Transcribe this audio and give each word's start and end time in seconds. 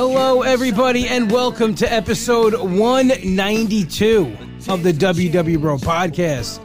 Hello, 0.00 0.42
everybody, 0.42 1.08
and 1.08 1.28
welcome 1.28 1.74
to 1.74 1.92
episode 1.92 2.54
192 2.54 4.36
of 4.68 4.84
the 4.84 4.92
WW 4.92 5.60
Bro 5.60 5.78
podcast. 5.78 6.60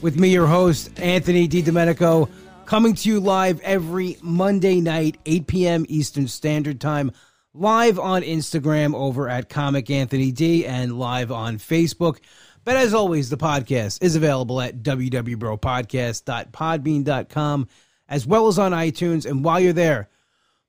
With 0.00 0.18
me, 0.18 0.30
your 0.30 0.46
host, 0.46 0.98
Anthony 0.98 1.46
DiDomenico, 1.46 2.30
coming 2.64 2.94
to 2.94 3.10
you 3.10 3.20
live 3.20 3.60
every 3.60 4.16
Monday 4.22 4.80
night, 4.80 5.18
8 5.26 5.46
p.m. 5.46 5.84
Eastern 5.90 6.28
Standard 6.28 6.80
Time, 6.80 7.12
live 7.52 7.98
on 7.98 8.22
Instagram 8.22 8.94
over 8.94 9.28
at 9.28 9.50
Comic 9.50 9.90
Anthony 9.90 10.32
D 10.32 10.64
and 10.64 10.98
live 10.98 11.30
on 11.30 11.58
Facebook. 11.58 12.20
But 12.64 12.76
as 12.76 12.94
always, 12.94 13.28
the 13.28 13.36
podcast 13.36 14.02
is 14.02 14.16
available 14.16 14.62
at 14.62 14.82
www.bropodcast.podbean.com 14.82 17.68
as 18.08 18.26
well 18.26 18.48
as 18.48 18.58
on 18.58 18.72
iTunes. 18.72 19.30
And 19.30 19.44
while 19.44 19.60
you're 19.60 19.74
there, 19.74 20.08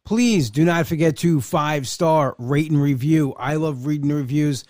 please 0.10 0.50
do 0.50 0.66
not 0.66 0.88
forget 0.88 1.18
to 1.18 1.40
five 1.40 1.88
star 1.88 2.36
rate 2.40 2.72
and 2.72 2.82
review. 2.82 3.36
I 3.38 3.58
love 3.58 3.86
reading 3.86 4.12
reviews. 4.12 4.66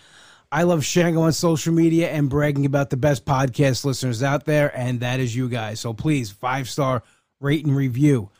I 0.52 0.64
love 0.64 0.84
sharing 0.84 1.16
on 1.16 1.32
social 1.32 1.74
media 1.74 2.10
and 2.10 2.30
bragging 2.30 2.66
about 2.66 2.90
the 2.90 2.98
best 2.98 3.24
podcast 3.24 3.86
listeners 3.86 4.22
out 4.22 4.44
there, 4.44 4.78
and 4.78 5.00
that 5.00 5.22
is 5.22 5.34
you 5.34 5.48
guys. 5.48 5.80
So 5.80 5.94
please, 5.94 6.30
five 6.30 6.68
star 6.68 7.04
rate 7.40 7.66
and 7.66 7.74
review. 7.74 8.32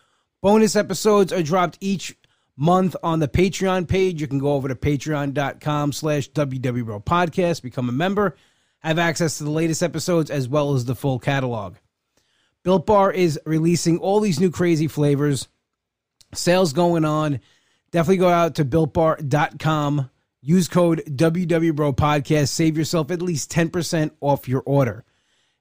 Bonus 0.42 0.76
episodes 0.76 1.32
are 1.32 1.42
dropped 1.42 1.78
each 1.80 2.18
month 2.58 2.98
on 3.02 3.20
the 3.20 3.30
Patreon 3.30 3.88
page. 3.88 4.20
You 4.20 4.28
can 4.28 4.40
go 4.40 4.52
over 4.52 4.68
to 4.68 4.76
patreon.com 4.76 5.94
slash 5.94 6.30
WW 6.32 7.06
podcast, 7.06 7.62
become 7.62 7.88
a 7.88 7.94
member, 7.94 8.36
have 8.80 9.00
access 9.00 9.38
to 9.38 9.46
the 9.46 9.52
latest 9.52 9.82
episodes 9.82 10.30
as 10.30 10.50
well 10.50 10.74
as 10.74 10.84
the 10.84 10.96
full 10.96 11.18
catalog. 11.18 11.76
Built 12.62 12.86
Bar 12.86 13.14
is 13.14 13.40
releasing 13.46 14.00
all 14.00 14.20
these 14.20 14.42
new 14.42 14.52
crazy 14.52 14.90
flavors. 14.90 15.48
Sales 16.34 16.74
going 16.74 17.06
on. 17.06 17.40
Definitely 17.92 18.18
go 18.18 18.30
out 18.30 18.56
to 18.56 18.66
builtbar.com. 18.66 20.10
Use 20.42 20.68
code 20.68 21.04
WWBro 21.06 21.96
podcast. 21.96 22.50
Save 22.50 22.78
yourself 22.78 23.12
at 23.12 23.22
least 23.22 23.52
10% 23.52 24.12
off 24.22 24.48
your 24.48 24.64
order. 24.66 25.04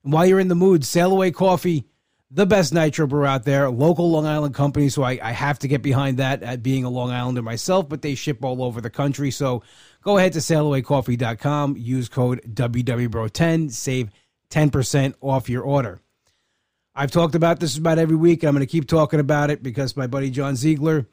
And 0.04 0.12
while 0.12 0.26
you're 0.26 0.40
in 0.40 0.48
the 0.48 0.54
mood, 0.54 0.84
Sail 0.84 1.10
Away 1.10 1.32
Coffee, 1.32 1.84
the 2.30 2.46
best 2.46 2.72
nitro 2.72 3.06
brew 3.06 3.24
out 3.24 3.44
there, 3.44 3.70
local 3.70 4.10
Long 4.10 4.26
Island 4.26 4.54
company. 4.54 4.88
So 4.88 5.02
I, 5.02 5.18
I 5.22 5.32
have 5.32 5.58
to 5.60 5.68
get 5.68 5.82
behind 5.82 6.18
that 6.18 6.42
at 6.42 6.62
being 6.62 6.84
a 6.84 6.90
Long 6.90 7.10
Islander 7.10 7.42
myself, 7.42 7.88
but 7.88 8.02
they 8.02 8.14
ship 8.14 8.44
all 8.44 8.62
over 8.62 8.80
the 8.80 8.90
country. 8.90 9.30
So 9.30 9.62
go 10.02 10.18
ahead 10.18 10.34
to 10.34 10.38
sailawaycoffee.com. 10.38 11.76
Use 11.76 12.08
code 12.08 12.42
WWBro10. 12.54 13.72
Save 13.72 14.10
10% 14.50 15.14
off 15.20 15.48
your 15.48 15.62
order. 15.62 16.00
I've 16.98 17.12
talked 17.12 17.36
about 17.36 17.60
this 17.60 17.78
about 17.78 18.00
every 18.00 18.16
week. 18.16 18.42
I'm 18.42 18.56
going 18.56 18.66
to 18.66 18.70
keep 18.70 18.88
talking 18.88 19.20
about 19.20 19.50
it 19.50 19.62
because 19.62 19.96
my 19.96 20.08
buddy 20.08 20.30
John 20.30 20.56
Ziegler 20.56 21.06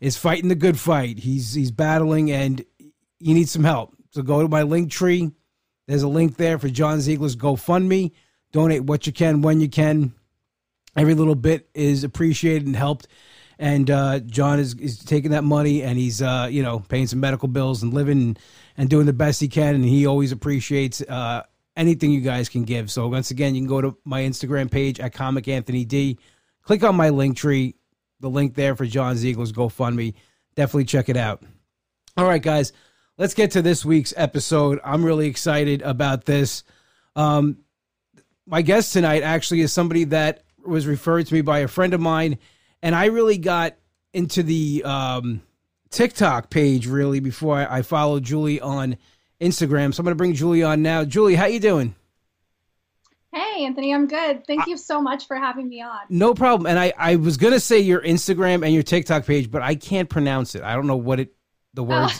is 0.00 0.16
fighting 0.16 0.48
the 0.48 0.54
good 0.54 0.80
fight. 0.80 1.18
He's 1.18 1.52
he's 1.52 1.70
battling 1.70 2.32
and 2.32 2.64
he 3.18 3.34
needs 3.34 3.50
some 3.50 3.62
help. 3.62 3.94
So 4.12 4.22
go 4.22 4.40
to 4.40 4.48
my 4.48 4.62
link 4.62 4.90
tree. 4.90 5.30
There's 5.88 6.02
a 6.02 6.08
link 6.08 6.38
there 6.38 6.58
for 6.58 6.70
John 6.70 7.02
Ziegler's 7.02 7.36
GoFundMe. 7.36 8.12
Donate 8.50 8.84
what 8.84 9.06
you 9.06 9.12
can 9.12 9.42
when 9.42 9.60
you 9.60 9.68
can. 9.68 10.14
Every 10.96 11.12
little 11.12 11.34
bit 11.34 11.68
is 11.74 12.02
appreciated 12.02 12.64
and 12.64 12.74
helped. 12.74 13.06
And 13.58 13.90
uh, 13.90 14.20
John 14.20 14.58
is, 14.58 14.72
is 14.76 14.98
taking 15.00 15.32
that 15.32 15.44
money 15.44 15.82
and 15.82 15.98
he's 15.98 16.22
uh, 16.22 16.48
you 16.50 16.62
know 16.62 16.78
paying 16.78 17.08
some 17.08 17.20
medical 17.20 17.48
bills 17.48 17.82
and 17.82 17.92
living 17.92 18.22
and, 18.22 18.38
and 18.78 18.88
doing 18.88 19.04
the 19.04 19.12
best 19.12 19.40
he 19.40 19.48
can. 19.48 19.74
And 19.74 19.84
he 19.84 20.06
always 20.06 20.32
appreciates 20.32 21.02
uh, 21.02 21.42
anything 21.76 22.10
you 22.10 22.20
guys 22.20 22.48
can 22.48 22.64
give. 22.64 22.90
So 22.90 23.08
once 23.08 23.30
again, 23.30 23.54
you 23.54 23.60
can 23.60 23.68
go 23.68 23.80
to 23.80 23.96
my 24.04 24.22
Instagram 24.22 24.70
page 24.70 24.98
at 24.98 25.12
Comic 25.12 25.48
Anthony 25.48 25.84
D. 25.84 26.18
Click 26.62 26.82
on 26.82 26.96
my 26.96 27.10
link 27.10 27.36
tree, 27.36 27.76
the 28.20 28.30
link 28.30 28.54
there 28.54 28.74
for 28.74 28.86
John 28.86 29.16
Ziegler's 29.16 29.52
GoFundMe. 29.52 30.14
Definitely 30.54 30.86
check 30.86 31.08
it 31.08 31.16
out. 31.16 31.42
All 32.16 32.24
right, 32.24 32.42
guys, 32.42 32.72
let's 33.18 33.34
get 33.34 33.52
to 33.52 33.62
this 33.62 33.84
week's 33.84 34.14
episode. 34.16 34.80
I'm 34.82 35.04
really 35.04 35.28
excited 35.28 35.82
about 35.82 36.24
this. 36.24 36.64
Um, 37.14 37.58
my 38.46 38.62
guest 38.62 38.92
tonight 38.92 39.22
actually 39.22 39.60
is 39.60 39.72
somebody 39.72 40.04
that 40.04 40.42
was 40.64 40.86
referred 40.86 41.26
to 41.26 41.34
me 41.34 41.42
by 41.42 41.60
a 41.60 41.68
friend 41.68 41.94
of 41.94 42.00
mine, 42.00 42.38
and 42.82 42.94
I 42.94 43.06
really 43.06 43.38
got 43.38 43.76
into 44.12 44.42
the 44.42 44.82
um, 44.84 45.42
TikTok 45.90 46.48
page 46.50 46.86
really 46.86 47.20
before 47.20 47.56
I, 47.56 47.78
I 47.78 47.82
followed 47.82 48.22
Julie 48.22 48.60
on 48.60 48.96
Instagram. 49.40 49.94
So 49.94 50.00
I'm 50.00 50.04
going 50.04 50.12
to 50.12 50.16
bring 50.16 50.34
Julie 50.34 50.62
on 50.62 50.82
now. 50.82 51.04
Julie, 51.04 51.34
how 51.34 51.46
you 51.46 51.60
doing? 51.60 51.94
Hey, 53.32 53.66
Anthony, 53.66 53.92
I'm 53.92 54.06
good. 54.06 54.46
Thank 54.46 54.62
I, 54.62 54.70
you 54.70 54.78
so 54.78 55.02
much 55.02 55.26
for 55.26 55.36
having 55.36 55.68
me 55.68 55.82
on. 55.82 56.00
No 56.08 56.32
problem. 56.32 56.66
And 56.66 56.78
I, 56.78 56.94
I 56.96 57.16
was 57.16 57.36
going 57.36 57.52
to 57.52 57.60
say 57.60 57.80
your 57.80 58.00
Instagram 58.00 58.64
and 58.64 58.72
your 58.72 58.82
TikTok 58.82 59.26
page, 59.26 59.50
but 59.50 59.60
I 59.60 59.74
can't 59.74 60.08
pronounce 60.08 60.54
it. 60.54 60.62
I 60.62 60.74
don't 60.74 60.86
know 60.86 60.96
what 60.96 61.20
it, 61.20 61.34
the 61.74 61.82
words. 61.84 62.18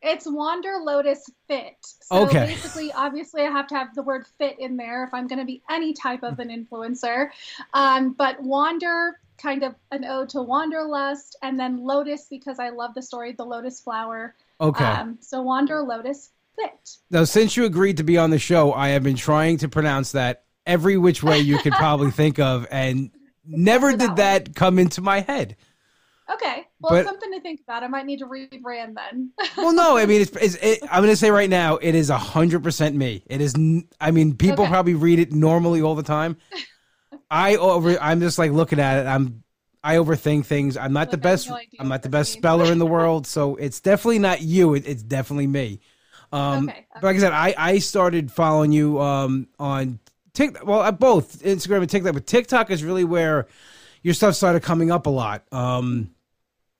it's 0.00 0.26
Wander 0.26 0.78
Lotus 0.82 1.22
Fit. 1.48 1.76
So 1.82 2.24
okay. 2.24 2.46
basically, 2.46 2.92
obviously, 2.92 3.42
I 3.42 3.50
have 3.50 3.66
to 3.66 3.74
have 3.74 3.94
the 3.94 4.02
word 4.02 4.26
fit 4.38 4.58
in 4.58 4.78
there 4.78 5.04
if 5.04 5.12
I'm 5.12 5.26
going 5.26 5.40
to 5.40 5.44
be 5.44 5.62
any 5.68 5.92
type 5.92 6.22
of 6.22 6.38
an 6.38 6.48
influencer. 6.48 7.28
Um, 7.74 8.12
but 8.12 8.42
Wander, 8.42 9.20
kind 9.36 9.64
of 9.64 9.74
an 9.90 10.06
ode 10.06 10.30
to 10.30 10.40
Wanderlust, 10.40 11.36
and 11.42 11.60
then 11.60 11.84
Lotus 11.84 12.26
because 12.30 12.58
I 12.58 12.70
love 12.70 12.94
the 12.94 13.02
story, 13.02 13.32
the 13.32 13.44
lotus 13.44 13.80
flower. 13.80 14.34
Okay. 14.60 14.84
Um, 14.84 15.18
so 15.20 15.42
Wander 15.42 15.82
Lotus 15.82 16.30
Fit. 16.56 16.90
Now, 17.10 17.24
since 17.24 17.56
you 17.56 17.64
agreed 17.64 17.98
to 17.98 18.04
be 18.04 18.16
on 18.16 18.30
the 18.30 18.38
show, 18.38 18.72
I 18.72 18.88
have 18.88 19.02
been 19.02 19.16
trying 19.16 19.58
to 19.58 19.68
pronounce 19.68 20.12
that 20.12 20.44
every 20.64 20.96
which 20.96 21.22
way 21.22 21.38
you 21.38 21.58
could 21.58 21.74
probably 21.74 22.10
think 22.12 22.38
of, 22.38 22.66
and 22.70 23.10
never 23.46 23.92
did 23.92 24.00
that, 24.00 24.16
that 24.16 24.54
come 24.54 24.78
into 24.78 25.00
my 25.00 25.20
head. 25.20 25.56
Okay, 26.28 26.66
well, 26.80 26.92
but, 26.92 27.04
something 27.04 27.30
to 27.32 27.40
think 27.40 27.60
about. 27.60 27.84
I 27.84 27.88
might 27.88 28.04
need 28.04 28.18
to 28.18 28.26
rebrand 28.26 28.94
then. 28.96 29.30
well, 29.56 29.72
no, 29.72 29.96
I 29.96 30.06
mean, 30.06 30.22
it's, 30.22 30.32
it's 30.36 30.54
it, 30.56 30.82
I'm 30.90 31.02
going 31.02 31.12
to 31.12 31.16
say 31.16 31.30
right 31.30 31.48
now, 31.48 31.76
it 31.76 31.94
is 31.94 32.08
hundred 32.08 32.64
percent 32.64 32.96
me. 32.96 33.22
It 33.26 33.40
is. 33.40 33.54
I 34.00 34.10
mean, 34.10 34.34
people 34.34 34.64
okay. 34.64 34.70
probably 34.70 34.94
read 34.94 35.20
it 35.20 35.32
normally 35.32 35.82
all 35.82 35.94
the 35.94 36.02
time. 36.02 36.36
I 37.30 37.56
over. 37.56 37.98
I'm 38.00 38.20
just 38.20 38.38
like 38.38 38.50
looking 38.50 38.80
at 38.80 39.04
it. 39.04 39.06
I'm 39.06 39.44
I 39.86 39.96
overthink 39.96 40.46
things. 40.46 40.76
I'm 40.76 40.92
not 40.92 41.06
Look, 41.06 41.10
the 41.12 41.18
best. 41.18 41.48
No 41.48 41.60
I'm 41.78 41.88
not 41.88 42.02
the 42.02 42.08
best 42.08 42.32
speller 42.32 42.72
in 42.72 42.78
the 42.78 42.86
world, 42.96 43.26
so 43.26 43.54
it's 43.54 43.80
definitely 43.80 44.18
not 44.18 44.42
you. 44.42 44.74
It, 44.74 44.86
it's 44.86 45.02
definitely 45.02 45.46
me. 45.46 45.80
Um, 46.32 46.68
okay, 46.68 46.78
okay. 46.78 46.86
But 46.94 47.04
like 47.04 47.16
I 47.16 47.18
said, 47.20 47.32
I 47.32 47.54
I 47.56 47.78
started 47.78 48.32
following 48.32 48.72
you 48.72 49.00
um, 49.00 49.46
on 49.60 50.00
TikTok. 50.34 50.66
Well, 50.66 50.90
both 50.90 51.40
Instagram 51.42 51.82
and 51.82 51.90
TikTok, 51.90 52.14
but 52.14 52.26
TikTok 52.26 52.70
is 52.70 52.82
really 52.82 53.04
where 53.04 53.46
your 54.02 54.14
stuff 54.14 54.34
started 54.34 54.62
coming 54.64 54.90
up 54.90 55.06
a 55.06 55.10
lot. 55.10 55.44
Um, 55.52 56.10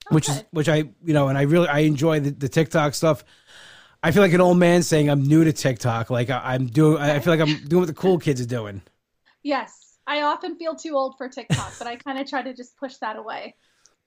okay. 0.07 0.15
Which 0.15 0.29
is 0.29 0.45
which 0.51 0.69
I 0.69 0.77
you 0.77 1.15
know, 1.15 1.29
and 1.29 1.39
I 1.39 1.43
really 1.43 1.69
I 1.69 1.81
enjoy 1.81 2.21
the, 2.21 2.31
the 2.31 2.49
TikTok 2.49 2.95
stuff. 2.95 3.25
I 4.03 4.11
feel 4.11 4.23
like 4.23 4.33
an 4.33 4.41
old 4.41 4.59
man 4.59 4.83
saying 4.83 5.09
I'm 5.09 5.23
new 5.23 5.45
to 5.45 5.53
TikTok. 5.53 6.11
Like 6.11 6.29
I, 6.29 6.55
am 6.55 6.67
doing. 6.67 7.01
I 7.01 7.21
feel 7.21 7.33
like 7.33 7.41
I'm 7.41 7.67
doing 7.67 7.83
what 7.83 7.87
the 7.87 7.95
cool 7.95 8.19
kids 8.19 8.41
are 8.41 8.47
doing. 8.47 8.83
Yes, 9.43 9.86
I 10.07 10.23
often 10.23 10.57
feel 10.57 10.75
too 10.77 10.95
old 10.95 11.17
for 11.19 11.29
TikTok, 11.29 11.75
but 11.79 11.87
I 11.87 11.97
kind 11.97 12.19
of 12.19 12.29
try 12.29 12.43
to 12.43 12.55
just 12.55 12.77
push 12.77 12.97
that 12.97 13.17
away. 13.17 13.55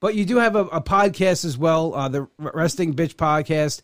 But 0.00 0.14
you 0.14 0.24
do 0.24 0.36
have 0.38 0.56
a, 0.56 0.64
a 0.66 0.80
podcast 0.80 1.44
as 1.44 1.58
well, 1.58 1.94
uh, 1.94 2.08
the 2.08 2.28
Resting 2.38 2.94
Bitch 2.94 3.14
podcast. 3.14 3.82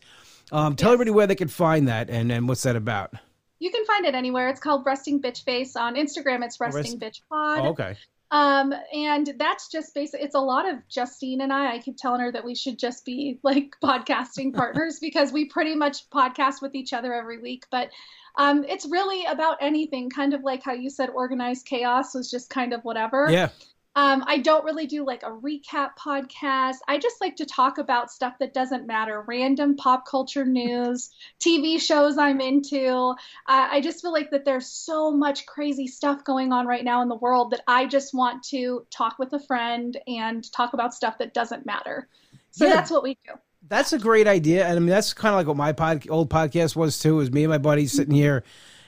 Um, 0.51 0.75
tell 0.75 0.89
yes. 0.89 0.93
everybody 0.93 1.11
where 1.11 1.27
they 1.27 1.35
can 1.35 1.47
find 1.47 1.87
that 1.87 2.09
and, 2.09 2.31
and 2.31 2.47
what's 2.47 2.63
that 2.63 2.75
about. 2.75 3.13
You 3.59 3.71
can 3.71 3.85
find 3.85 4.05
it 4.05 4.15
anywhere. 4.15 4.49
It's 4.49 4.59
called 4.59 4.85
Resting 4.85 5.21
Bitch 5.21 5.43
Face 5.43 5.75
on 5.75 5.95
Instagram. 5.95 6.43
It's 6.43 6.59
Resting 6.59 6.99
Rest- 6.99 6.99
Bitch 6.99 7.21
Pod. 7.29 7.59
Oh, 7.59 7.69
okay. 7.69 7.97
Um, 8.29 8.73
and 8.93 9.33
that's 9.37 9.69
just 9.69 9.95
basically, 9.95 10.25
it's 10.25 10.35
a 10.35 10.39
lot 10.39 10.67
of 10.67 10.85
Justine 10.89 11.41
and 11.41 11.53
I. 11.53 11.75
I 11.75 11.79
keep 11.79 11.97
telling 11.97 12.19
her 12.21 12.31
that 12.31 12.43
we 12.43 12.55
should 12.55 12.77
just 12.77 13.05
be 13.05 13.39
like 13.43 13.75
podcasting 13.83 14.53
partners 14.53 14.99
because 14.99 15.31
we 15.31 15.45
pretty 15.45 15.75
much 15.75 16.09
podcast 16.09 16.61
with 16.61 16.75
each 16.75 16.93
other 16.93 17.13
every 17.13 17.39
week. 17.39 17.65
But 17.71 17.89
um, 18.37 18.63
it's 18.63 18.85
really 18.85 19.25
about 19.25 19.57
anything, 19.61 20.09
kind 20.09 20.33
of 20.33 20.41
like 20.41 20.63
how 20.63 20.73
you 20.73 20.89
said 20.89 21.09
organized 21.09 21.65
chaos 21.65 22.13
was 22.13 22.29
just 22.29 22.49
kind 22.49 22.73
of 22.73 22.83
whatever. 22.83 23.27
Yeah. 23.29 23.49
Um, 23.97 24.23
I 24.27 24.37
don't 24.37 24.63
really 24.63 24.85
do 24.85 25.03
like 25.03 25.23
a 25.23 25.31
recap 25.31 25.97
podcast. 25.99 26.75
I 26.87 26.99
just 26.99 27.19
like 27.19 27.37
to 27.37 27.47
talk 27.47 27.79
about 27.79 28.11
stuff 28.11 28.35
that 28.39 28.53
doesn't 28.53 28.85
matter 28.85 29.23
random 29.27 29.75
pop 29.75 30.05
culture 30.05 30.45
news, 30.45 31.09
TV 31.43 31.81
shows 31.81 32.15
I'm 32.19 32.39
into. 32.39 32.87
Uh, 32.87 33.15
I 33.47 33.81
just 33.81 34.03
feel 34.03 34.13
like 34.13 34.29
that 34.29 34.45
there's 34.45 34.67
so 34.67 35.11
much 35.11 35.47
crazy 35.47 35.87
stuff 35.87 36.23
going 36.23 36.53
on 36.53 36.67
right 36.67 36.83
now 36.83 37.01
in 37.01 37.09
the 37.09 37.15
world 37.15 37.49
that 37.51 37.61
I 37.67 37.87
just 37.87 38.13
want 38.13 38.43
to 38.49 38.85
talk 38.91 39.17
with 39.17 39.33
a 39.33 39.39
friend 39.39 39.97
and 40.05 40.49
talk 40.51 40.73
about 40.73 40.93
stuff 40.93 41.17
that 41.17 41.33
doesn't 41.33 41.65
matter. 41.65 42.07
So 42.51 42.67
yeah. 42.67 42.75
that's 42.75 42.91
what 42.91 43.01
we 43.01 43.17
do. 43.25 43.33
That's 43.69 43.93
a 43.93 43.99
great 43.99 44.27
idea, 44.27 44.65
and 44.65 44.75
I 44.75 44.79
mean 44.79 44.89
that's 44.89 45.13
kind 45.13 45.33
of 45.33 45.39
like 45.39 45.47
what 45.47 45.57
my 45.57 45.73
pod, 45.73 46.07
old 46.09 46.29
podcast 46.29 46.75
was 46.75 46.99
too. 46.99 47.19
Is 47.19 47.31
me 47.31 47.43
and 47.43 47.51
my 47.51 47.57
buddies 47.57 47.91
sitting 47.91 48.13
here 48.13 48.43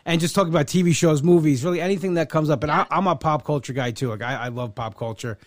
and 0.06 0.20
just 0.20 0.36
talking 0.36 0.54
about 0.54 0.68
TV 0.68 0.94
shows, 0.96 1.22
movies, 1.22 1.64
really 1.64 1.82
anything 1.82 2.16
that 2.16 2.30
comes 2.30 2.50
up. 2.50 2.64
And 2.64 2.72
I, 2.72 2.86
am 2.90 3.08
a 3.08 3.16
pop 3.16 3.46
culture 3.46 3.74
guy 3.74 3.92
too. 3.92 4.10
Like 4.10 4.22
I, 4.22 4.36
I 4.36 4.48
love 4.48 4.76
pop 4.76 4.98
culture. 4.98 5.38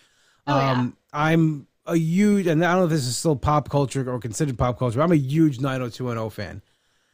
Oh, 0.46 0.58
um, 0.58 0.96
yeah. 1.12 1.20
I'm 1.20 1.66
a 1.86 1.96
huge, 1.96 2.46
and 2.46 2.64
I 2.64 2.72
don't 2.72 2.80
know 2.80 2.84
if 2.84 2.90
this 2.90 3.06
is 3.06 3.16
still 3.16 3.36
pop 3.36 3.68
culture 3.68 4.08
or 4.10 4.18
considered 4.18 4.58
pop 4.58 4.78
culture. 4.78 5.00
I'm 5.02 5.12
a 5.12 5.16
huge 5.16 5.60
90210 5.60 6.30
fan. 6.30 6.62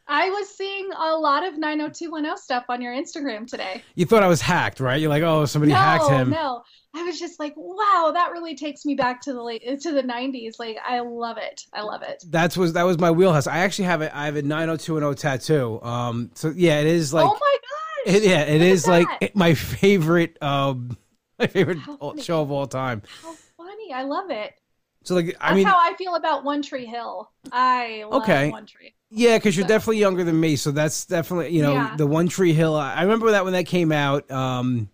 I 0.09 0.29
was 0.31 0.49
seeing 0.49 0.89
a 0.91 1.15
lot 1.15 1.45
of 1.45 1.57
90210 1.57 2.37
stuff 2.37 2.65
on 2.67 2.81
your 2.81 2.93
Instagram 2.93 3.47
today. 3.47 3.83
You 3.93 4.07
thought 4.07 4.23
I 4.23 4.27
was 4.27 4.41
hacked, 4.41 4.79
right? 4.79 4.99
You're 4.99 5.09
like, 5.09 5.21
oh, 5.21 5.45
somebody 5.45 5.71
no, 5.71 5.77
hacked 5.77 6.09
him. 6.09 6.31
No, 6.31 6.63
I 6.95 7.03
was 7.03 7.19
just 7.19 7.39
like, 7.39 7.53
wow, 7.55 8.11
that 8.15 8.31
really 8.31 8.55
takes 8.55 8.85
me 8.85 8.95
back 8.95 9.21
to 9.21 9.33
the 9.33 9.41
late 9.43 9.61
to 9.81 9.91
the 9.91 10.01
90s. 10.01 10.57
Like, 10.57 10.77
I 10.83 11.01
love 11.01 11.37
it. 11.37 11.61
I 11.73 11.83
love 11.83 12.01
it. 12.01 12.23
That's 12.27 12.57
was 12.57 12.73
that 12.73 12.83
was 12.83 12.97
my 12.97 13.11
wheelhouse. 13.11 13.45
I 13.45 13.59
actually 13.59 13.85
have 13.85 14.01
a 14.01 14.15
I 14.15 14.25
have 14.25 14.35
a 14.35 14.41
90210 14.41 15.15
tattoo. 15.15 15.79
Um, 15.83 16.31
so 16.33 16.51
yeah, 16.55 16.79
it 16.79 16.87
is 16.87 17.13
like. 17.13 17.25
Oh 17.25 17.37
my 17.39 17.57
gosh! 17.61 18.15
It, 18.15 18.23
yeah, 18.23 18.41
it 18.41 18.61
is 18.61 18.87
like 18.87 19.07
that. 19.19 19.35
my 19.35 19.53
favorite. 19.53 20.41
Um, 20.41 20.97
my 21.39 21.45
favorite 21.45 21.77
How 21.77 22.15
show 22.17 22.41
of 22.41 22.49
all 22.51 22.65
time. 22.65 23.03
How 23.21 23.33
funny! 23.57 23.93
I 23.93 24.03
love 24.03 24.31
it. 24.31 24.55
So 25.03 25.13
like, 25.15 25.37
I 25.39 25.49
That's 25.49 25.55
mean, 25.55 25.65
how 25.67 25.77
I 25.77 25.93
feel 25.93 26.15
about 26.15 26.43
One 26.43 26.63
Tree 26.63 26.85
Hill. 26.85 27.31
I 27.51 28.05
love 28.09 28.23
Okay. 28.23 28.49
One 28.49 28.65
Tree. 28.65 28.95
Yeah, 29.11 29.37
because 29.37 29.57
you're 29.57 29.63
So- 29.65 29.69
definitely 29.69 29.99
younger 29.99 30.23
than 30.23 30.39
me, 30.39 30.55
so 30.55 30.71
that's 30.71 31.05
definitely 31.05 31.49
you 31.55 31.61
know 31.63 31.73
Yeah. 31.73 31.95
the 31.97 32.05
One 32.07 32.27
Tree 32.27 32.53
Hill. 32.53 32.75
I 32.75 33.01
remember 33.01 33.31
that 33.31 33.43
when 33.43 33.53
that 33.53 33.65
came 33.65 33.91
out. 33.91 34.29
Um, 34.31 34.89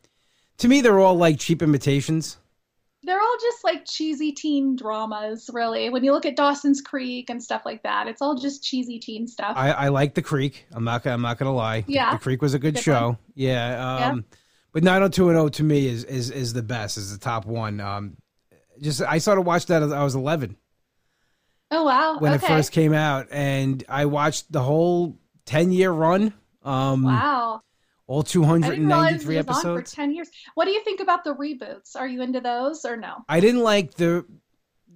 to 0.59 0.67
me, 0.67 0.81
they're 0.81 0.99
all 0.99 1.15
like 1.15 1.39
cheap 1.39 1.61
imitations. 1.61 2.37
They're 3.03 3.21
all 3.21 3.37
just 3.39 3.63
like 3.63 3.85
cheesy 3.85 4.31
teen 4.31 4.75
dramas, 4.75 5.47
really. 5.53 5.89
When 5.91 6.03
you 6.03 6.11
look 6.11 6.25
at 6.25 6.35
Dawson's 6.35 6.81
Creek 6.81 7.29
and 7.29 7.43
stuff 7.43 7.61
like 7.63 7.83
that, 7.83 8.07
it's 8.07 8.19
all 8.21 8.35
just 8.35 8.63
cheesy 8.63 8.97
teen 8.97 9.27
stuff. 9.27 9.53
I, 9.55 9.71
I 9.71 9.87
like 9.89 10.15
the 10.15 10.23
Creek. 10.23 10.65
I'm 10.73 10.83
not 10.85 11.03
gonna 11.03 11.13
I'm 11.15 11.21
not 11.21 11.37
gonna 11.37 11.53
lie. 11.53 11.83
Yeah. 11.87 12.11
the 12.13 12.17
Creek 12.17 12.41
was 12.41 12.53
a 12.55 12.59
good 12.59 12.75
Good 12.75 12.83
show. 12.83 13.17
Yeah. 13.35 14.07
Um, 14.11 14.25
but 14.71 14.83
90210 14.83 15.51
to 15.51 15.63
me 15.63 15.87
is 15.87 16.03
is 16.05 16.31
is 16.31 16.53
the 16.53 16.63
best. 16.63 16.97
Is 16.97 17.11
the 17.11 17.19
top 17.19 17.45
one. 17.45 17.79
Um, 17.79 18.17
just 18.81 19.01
I 19.03 19.19
started 19.19 19.41
watching 19.41 19.67
that 19.67 19.83
as 19.83 19.91
I 19.91 20.03
was 20.03 20.15
11 20.15 20.57
oh 21.71 21.83
wow! 21.83 22.17
when 22.19 22.33
okay. 22.33 22.45
it 22.45 22.47
first 22.47 22.71
came 22.71 22.93
out, 22.93 23.27
and 23.31 23.83
I 23.89 24.05
watched 24.05 24.51
the 24.51 24.61
whole 24.61 25.17
10 25.45 25.71
year 25.71 25.91
run. 25.91 26.33
Um, 26.63 27.03
wow. 27.03 27.61
all 28.07 28.23
didn't 28.23 28.41
realize 28.41 29.21
293 29.23 29.37
it 29.37 29.47
was 29.47 29.57
on 29.57 29.61
for 29.61 29.69
episodes. 29.77 29.93
ten 29.93 30.13
years. 30.13 30.29
What 30.55 30.65
do 30.65 30.71
you 30.71 30.83
think 30.83 30.99
about 30.99 31.23
the 31.23 31.35
reboots? 31.35 31.95
Are 31.95 32.07
you 32.07 32.21
into 32.23 32.41
those 32.41 32.85
or 32.85 32.97
no? 32.97 33.23
I 33.29 33.39
didn't 33.39 33.61
like 33.61 33.93
the 33.93 34.25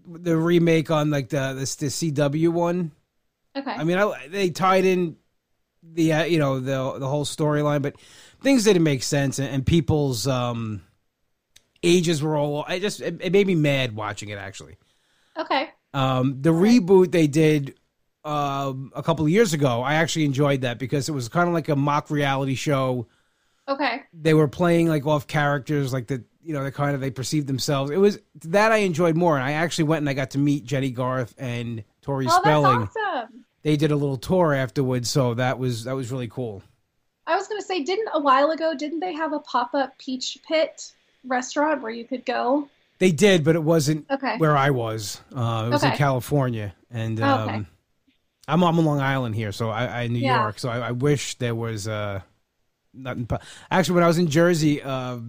the 0.07 0.35
remake 0.35 0.89
on 0.89 1.11
like 1.11 1.29
the 1.29 1.53
the, 1.53 1.59
the 1.59 1.87
CW 1.87 2.49
one. 2.49 2.91
Okay. 3.55 3.71
I 3.71 3.83
mean, 3.83 3.97
I, 3.97 4.27
they 4.29 4.49
tied 4.49 4.85
in 4.85 5.17
the 5.83 6.13
uh, 6.13 6.23
you 6.23 6.39
know 6.39 6.59
the 6.59 6.99
the 6.99 7.07
whole 7.07 7.25
storyline, 7.25 7.81
but 7.81 7.95
things 8.41 8.63
didn't 8.63 8.83
make 8.83 9.03
sense, 9.03 9.39
and, 9.39 9.49
and 9.49 9.65
people's 9.65 10.27
um 10.27 10.81
ages 11.83 12.21
were 12.23 12.35
all. 12.35 12.65
I 12.67 12.79
just 12.79 13.01
it, 13.01 13.17
it 13.21 13.31
made 13.31 13.47
me 13.47 13.55
mad 13.55 13.95
watching 13.95 14.29
it. 14.29 14.37
Actually, 14.37 14.77
okay. 15.37 15.69
Um, 15.93 16.41
the 16.41 16.51
reboot 16.51 17.11
they 17.11 17.27
did 17.27 17.75
um 18.25 18.91
a 18.95 19.01
couple 19.01 19.25
of 19.25 19.31
years 19.31 19.53
ago, 19.53 19.81
I 19.81 19.95
actually 19.95 20.25
enjoyed 20.25 20.61
that 20.61 20.77
because 20.77 21.09
it 21.09 21.13
was 21.13 21.29
kind 21.29 21.47
of 21.47 21.53
like 21.53 21.69
a 21.69 21.75
mock 21.75 22.09
reality 22.09 22.55
show. 22.55 23.07
Okay. 23.67 24.03
They 24.13 24.33
were 24.33 24.47
playing 24.47 24.87
like 24.87 25.05
off 25.05 25.27
characters, 25.27 25.93
like 25.93 26.07
the 26.07 26.23
you 26.41 26.53
know 26.53 26.63
the 26.63 26.71
kind 26.71 26.95
of 26.95 27.01
they 27.01 27.11
perceived 27.11 27.47
themselves. 27.47 27.91
It 27.91 27.97
was 27.97 28.19
that 28.45 28.71
I 28.71 28.77
enjoyed 28.77 29.15
more, 29.15 29.35
and 29.37 29.43
I 29.45 29.53
actually 29.53 29.85
went 29.85 29.99
and 30.01 30.09
I 30.09 30.13
got 30.13 30.31
to 30.31 30.37
meet 30.37 30.63
Jennie 30.65 30.91
Garth 30.91 31.33
and 31.37 31.83
Tori 32.01 32.27
Oh, 32.29 32.39
Spelling. 32.41 32.79
that's 32.81 32.95
awesome. 32.97 33.45
They 33.61 33.75
did 33.75 33.91
a 33.91 33.95
little 33.95 34.17
tour 34.17 34.53
afterwards, 34.53 35.09
so 35.09 35.33
that 35.35 35.59
was 35.59 35.83
that 35.85 35.95
was 35.95 36.11
really 36.11 36.27
cool. 36.29 36.63
I 37.27 37.35
was 37.35 37.47
going 37.47 37.61
to 37.61 37.65
say, 37.67 37.83
didn't 37.83 38.09
a 38.13 38.19
while 38.19 38.49
ago, 38.51 38.73
didn't 38.75 39.01
they 39.01 39.13
have 39.13 39.33
a 39.33 39.39
pop 39.39 39.75
up 39.75 39.97
peach 39.99 40.39
pit 40.47 40.91
restaurant 41.25 41.81
where 41.83 41.91
you 41.91 42.03
could 42.05 42.25
go? 42.25 42.67
They 42.99 43.11
did, 43.11 43.43
but 43.43 43.55
it 43.55 43.63
wasn't 43.63 44.05
Okay. 44.11 44.37
where 44.37 44.55
I 44.57 44.69
was. 44.71 45.21
Uh, 45.33 45.65
it 45.67 45.69
was 45.71 45.83
in 45.83 45.91
California, 45.91 46.75
and 46.91 47.19
Oh, 47.21 47.25
um, 47.25 47.49
okay. 47.49 47.65
I'm 48.47 48.63
on 48.63 48.75
Long 48.83 48.99
Island 48.99 49.35
here, 49.35 49.51
so 49.51 49.69
I, 49.69 50.01
I 50.03 50.07
New 50.07 50.19
Yeah. 50.19 50.41
York. 50.41 50.59
So 50.59 50.69
I, 50.69 50.87
I 50.87 50.91
wish 50.91 51.35
there 51.37 51.55
was 51.55 51.87
uh, 51.87 52.21
nothing. 52.93 53.25
po- 53.27 53.39
Actually, 53.71 53.95
when 53.95 54.03
I 54.03 54.07
was 54.07 54.17
in 54.17 54.27
Jersey 54.27 54.81
uh, 54.81 55.19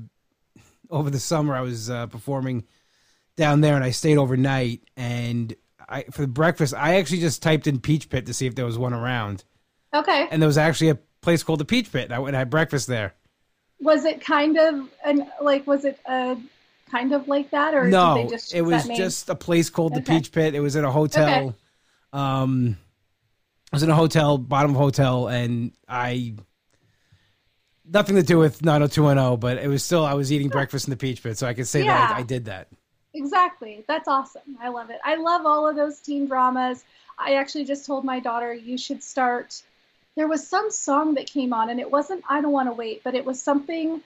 over 0.91 1.11
the 1.11 1.21
summer, 1.21 1.55
I 1.55 1.61
was 1.61 1.89
uh, 1.91 2.07
performing 2.07 2.65
down 3.37 3.61
there, 3.61 3.75
and 3.77 3.85
I 3.85 3.91
stayed 3.93 4.19
overnight. 4.19 4.81
And 4.97 5.55
I 5.89 6.03
for 6.11 6.27
breakfast, 6.27 6.75
I 6.75 6.97
actually 6.97 7.21
just 7.21 7.43
typed 7.43 7.67
in 7.67 7.79
Peach 7.79 8.09
Pit 8.09 8.27
to 8.27 8.35
see 8.35 8.47
if 8.47 8.55
there 8.57 8.65
was 8.67 8.79
one 8.79 8.95
around, 8.95 9.45
Okay. 9.95 10.27
and 10.31 10.43
there 10.43 10.49
was 10.49 10.59
actually 10.59 10.91
a 10.91 10.99
place 11.21 11.43
called 11.45 11.61
the 11.61 11.65
Peach 11.65 11.93
Pit. 11.93 12.05
And 12.07 12.15
I 12.15 12.19
went 12.19 12.35
and 12.35 12.39
had 12.41 12.51
breakfast 12.51 12.87
there. 12.89 13.15
Was 13.81 14.05
it 14.05 14.21
kind 14.21 14.59
of 14.59 14.89
and 15.05 15.27
like 15.41 15.67
was 15.67 15.85
it 15.85 15.99
uh 16.07 16.35
kind 16.91 17.13
of 17.13 17.29
like 17.29 17.51
that 17.51 17.75
or 17.75 17.87
no, 17.87 18.15
they 18.15 18.27
just 18.27 18.55
it 18.55 18.63
was 18.63 18.87
just 18.89 19.29
a 19.29 19.35
place 19.35 19.71
called 19.71 19.95
the 19.95 20.01
Okay. 20.01 20.17
Peach 20.19 20.33
Pit. 20.33 20.55
It 20.55 20.61
was 20.61 20.77
in 20.77 20.85
a 20.85 20.91
hotel. 20.91 21.49
Okay. 21.49 21.57
Um, 22.13 22.77
I 23.73 23.77
was 23.77 23.83
in 23.83 23.91
a 23.91 23.95
hotel, 23.95 24.37
bottom 24.39 24.73
of 24.73 24.77
hotel, 24.77 25.29
and 25.29 25.73
I 25.89 26.35
nothing 27.85 28.17
to 28.17 28.23
do 28.23 28.39
with 28.39 28.65
90210, 28.65 29.39
but 29.41 29.59
it 29.59 29.69
was 29.69 29.85
still 29.85 30.05
I 30.05 30.15
was 30.15 30.33
eating 30.33 30.49
breakfast 30.49 30.87
in 30.87 30.91
the 30.91 30.97
Peach 30.97 31.23
Pit, 31.23 31.39
so 31.39 31.47
I 31.47 31.55
could 31.55 31.69
say 31.69 31.83
that 31.83 32.13
I, 32.13 32.19
I 32.19 32.23
did 32.23 32.47
that. 32.47 32.69
Exactly. 33.15 33.85
That's 33.89 34.09
awesome. 34.09 34.57
I 34.61 34.69
love 34.69 34.91
it. 34.91 34.99
I 35.05 35.17
love 35.17 35.45
all 35.45 35.69
of 35.69 35.77
those 35.77 36.01
teen 36.01 36.27
dramas. 36.27 36.85
I 37.19 37.35
actually 37.35 37.65
just 37.65 37.87
told 37.87 38.05
my 38.05 38.21
daughter 38.21 38.53
you 38.53 38.79
should 38.79 39.03
start. 39.03 39.63
There 40.17 40.29
was 40.29 40.47
some 40.47 40.71
song 40.71 41.15
that 41.15 41.27
came 41.27 41.53
on, 41.53 41.71
and 41.71 41.81
it 41.81 41.91
wasn't 41.91 42.25
I 42.29 42.41
Don't 42.41 42.53
Want 42.53 42.69
to 42.69 42.73
Wait, 42.73 43.03
but 43.05 43.15
it 43.15 43.25
was 43.25 43.41
something 43.41 44.01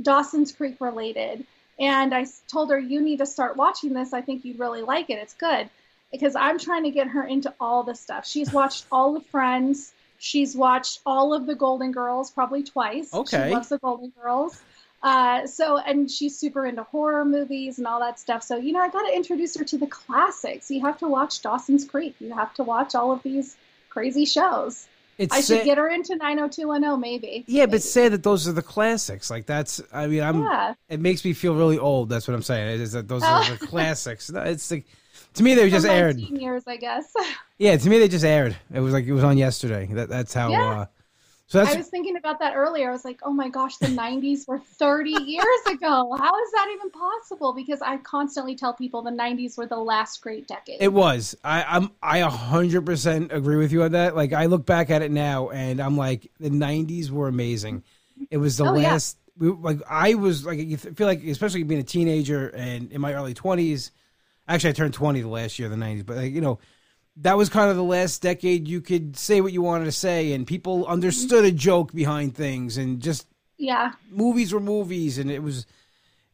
Dawson's 0.00 0.52
Creek 0.52 0.76
related. 0.80 1.46
And 1.78 2.14
I 2.14 2.26
told 2.48 2.70
her, 2.70 2.78
You 2.78 3.00
need 3.00 3.18
to 3.18 3.26
start 3.26 3.56
watching 3.56 3.92
this. 3.92 4.12
I 4.12 4.20
think 4.20 4.44
you'd 4.44 4.58
really 4.58 4.82
like 4.82 5.10
it. 5.10 5.18
It's 5.18 5.34
good. 5.34 5.68
Because 6.10 6.34
I'm 6.36 6.58
trying 6.58 6.84
to 6.84 6.90
get 6.90 7.08
her 7.08 7.22
into 7.24 7.52
all 7.60 7.82
the 7.82 7.94
stuff. 7.94 8.26
She's 8.26 8.52
watched 8.52 8.86
all 8.92 9.14
the 9.14 9.20
Friends. 9.20 9.92
She's 10.18 10.56
watched 10.56 11.00
all 11.06 11.32
of 11.32 11.46
the 11.46 11.54
Golden 11.54 11.92
Girls, 11.92 12.30
probably 12.30 12.64
twice. 12.64 13.14
Okay. 13.14 13.48
She 13.48 13.54
loves 13.54 13.68
the 13.68 13.78
Golden 13.78 14.12
Girls. 14.20 14.60
Uh, 15.00 15.46
so, 15.46 15.78
and 15.78 16.10
she's 16.10 16.36
super 16.36 16.66
into 16.66 16.82
horror 16.82 17.24
movies 17.24 17.78
and 17.78 17.86
all 17.86 18.00
that 18.00 18.18
stuff. 18.18 18.42
So, 18.42 18.56
you 18.56 18.72
know, 18.72 18.80
I 18.80 18.88
got 18.88 19.06
to 19.06 19.14
introduce 19.14 19.56
her 19.56 19.64
to 19.64 19.78
the 19.78 19.86
classics. 19.86 20.70
You 20.72 20.80
have 20.80 20.98
to 20.98 21.08
watch 21.08 21.40
Dawson's 21.40 21.84
Creek. 21.84 22.16
You 22.18 22.34
have 22.34 22.52
to 22.54 22.64
watch 22.64 22.96
all 22.96 23.12
of 23.12 23.22
these 23.22 23.56
crazy 23.90 24.24
shows. 24.24 24.88
It's 25.18 25.34
I 25.34 25.40
should 25.40 25.64
get 25.64 25.78
her 25.78 25.88
into 25.88 26.14
90210, 26.16 27.00
maybe. 27.00 27.44
yeah, 27.48 27.66
but 27.66 27.82
say 27.82 28.08
that 28.08 28.22
those 28.22 28.46
are 28.46 28.52
the 28.52 28.62
classics. 28.62 29.30
Like 29.30 29.46
that's, 29.46 29.80
I 29.92 30.06
mean, 30.06 30.22
I'm. 30.22 30.40
yeah. 30.42 30.74
It 30.88 31.00
makes 31.00 31.24
me 31.24 31.32
feel 31.32 31.54
really 31.56 31.78
old. 31.78 32.08
That's 32.08 32.28
what 32.28 32.34
I'm 32.34 32.42
saying. 32.42 32.80
Is 32.80 32.92
that 32.92 33.08
those 33.08 33.22
are 33.24 33.44
the 33.56 33.66
classics? 33.66 34.30
No, 34.30 34.42
It's 34.42 34.70
like 34.70 34.86
to 35.34 35.42
me 35.42 35.54
they 35.56 35.68
just 35.70 35.86
From 35.86 35.94
aired. 35.94 36.16
years, 36.18 36.62
I 36.66 36.76
guess. 36.76 37.12
Yeah, 37.60 37.76
to 37.76 37.90
me 37.90 37.98
they 37.98 38.06
just 38.06 38.24
aired. 38.24 38.56
It 38.72 38.78
was 38.78 38.92
like 38.92 39.06
it 39.06 39.12
was 39.12 39.24
on 39.24 39.36
yesterday. 39.36 39.86
That 39.92 40.08
that's 40.08 40.32
how. 40.32 40.50
Yeah. 40.50 40.62
uh 40.82 40.86
So 41.48 41.60
I 41.60 41.74
was 41.76 41.88
thinking 41.88 42.16
about 42.16 42.38
that 42.40 42.54
earlier. 42.54 42.90
I 42.90 42.92
was 42.92 43.06
like, 43.06 43.20
oh 43.22 43.32
my 43.32 43.48
gosh, 43.48 43.78
the 43.78 43.86
90s 44.04 44.46
were 44.46 44.58
30 44.58 45.10
years 45.24 45.44
ago. 45.66 46.14
How 46.18 46.42
is 46.42 46.52
that 46.52 46.68
even 46.74 46.90
possible? 46.90 47.54
Because 47.54 47.80
I 47.80 47.96
constantly 47.96 48.54
tell 48.54 48.74
people 48.74 49.00
the 49.00 49.10
90s 49.10 49.56
were 49.56 49.66
the 49.66 49.78
last 49.78 50.20
great 50.20 50.46
decade. 50.46 50.76
It 50.80 50.92
was. 50.92 51.34
I, 51.42 51.64
I'm. 51.66 51.90
I 52.02 52.20
hundred 52.20 52.84
percent 52.84 53.32
agree 53.32 53.56
with 53.56 53.72
you 53.72 53.82
on 53.82 53.92
that. 53.92 54.14
Like 54.14 54.34
I 54.34 54.44
look 54.46 54.66
back 54.66 54.90
at 54.90 55.00
it 55.00 55.10
now, 55.10 55.48
and 55.48 55.80
I'm 55.80 55.96
like, 55.96 56.30
the 56.38 56.50
'90s 56.50 57.08
were 57.10 57.28
amazing. 57.28 57.82
It 58.30 58.36
was 58.36 58.58
the 58.58 58.64
Oh, 58.66 58.74
yeah. 58.76 58.92
last. 58.92 59.16
We, 59.38 59.48
like 59.48 59.80
I 59.88 60.14
was 60.14 60.44
like, 60.44 60.58
you 60.58 60.76
feel 60.76 61.06
like, 61.06 61.24
especially 61.24 61.62
being 61.62 61.80
a 61.80 61.84
teenager 61.84 62.48
and 62.48 62.92
in 62.92 63.00
my 63.00 63.14
early 63.14 63.32
20s. 63.34 63.90
Actually, 64.48 64.70
I 64.70 64.72
turned 64.72 64.94
20 64.94 65.20
the 65.20 65.28
last 65.28 65.58
year 65.58 65.70
of 65.70 65.78
the 65.78 65.82
'90s, 65.82 66.04
but 66.04 66.16
like 66.18 66.32
you 66.32 66.40
know, 66.42 66.58
that 67.22 67.36
was 67.36 67.48
kind 67.48 67.70
of 67.70 67.76
the 67.76 67.82
last 67.82 68.22
decade 68.22 68.68
you 68.68 68.80
could 68.80 69.16
say 69.16 69.40
what 69.40 69.52
you 69.52 69.62
wanted 69.62 69.84
to 69.84 69.92
say 69.92 70.32
and 70.32 70.46
people 70.46 70.86
understood 70.86 71.44
a 71.44 71.50
joke 71.50 71.92
behind 71.92 72.34
things 72.34 72.76
and 72.76 73.00
just 73.02 73.26
yeah. 73.56 73.92
movies 74.10 74.52
were 74.52 74.60
movies 74.60 75.18
and 75.18 75.30
it 75.30 75.42
was 75.42 75.66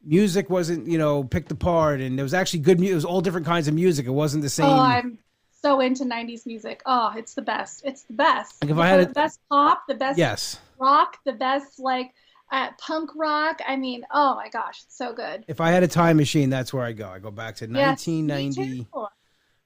music 0.04 0.50
wasn't 0.50 0.86
you 0.86 0.98
know 0.98 1.24
picked 1.24 1.50
apart 1.50 2.00
and 2.00 2.20
it 2.20 2.22
was 2.22 2.34
actually 2.34 2.60
good 2.60 2.78
music 2.78 2.92
it 2.92 2.96
was 2.96 3.04
all 3.04 3.20
different 3.20 3.46
kinds 3.46 3.68
of 3.68 3.74
music. 3.74 4.06
It 4.06 4.10
wasn't 4.10 4.42
the 4.42 4.46
oh, 4.46 4.48
same 4.48 4.66
oh 4.66 4.78
i'm 4.78 5.18
so 5.62 5.80
into 5.80 6.04
90s 6.04 6.44
music. 6.44 6.82
Oh 6.84 7.14
it's 7.16 7.32
the 7.32 7.42
best. 7.42 7.82
It's 7.86 8.02
the 8.02 8.12
best. 8.12 8.62
Like 8.62 8.70
if 8.70 8.76
I 8.76 8.86
had 8.86 9.00
a... 9.00 9.06
the 9.06 9.12
best 9.12 9.40
pop 9.48 9.84
the 9.88 9.94
best 9.94 10.18
yes. 10.18 10.58
rock 10.78 11.16
the 11.24 11.32
best 11.32 11.78
like 11.78 12.12
uh, 12.52 12.68
punk 12.78 13.10
rock. 13.16 13.60
I 13.66 13.76
mean 13.76 14.04
oh 14.12 14.34
my 14.34 14.50
gosh 14.50 14.82
it's 14.84 14.96
so 14.96 15.14
good. 15.14 15.46
If 15.48 15.62
i 15.62 15.70
had 15.70 15.82
a 15.82 15.88
time 15.88 16.18
machine 16.18 16.50
that's 16.50 16.74
where 16.74 16.84
i 16.84 16.92
go. 16.92 17.08
I 17.08 17.18
go 17.18 17.30
back 17.30 17.56
to 17.56 17.64
yes, 17.64 18.06
1990 18.06 18.86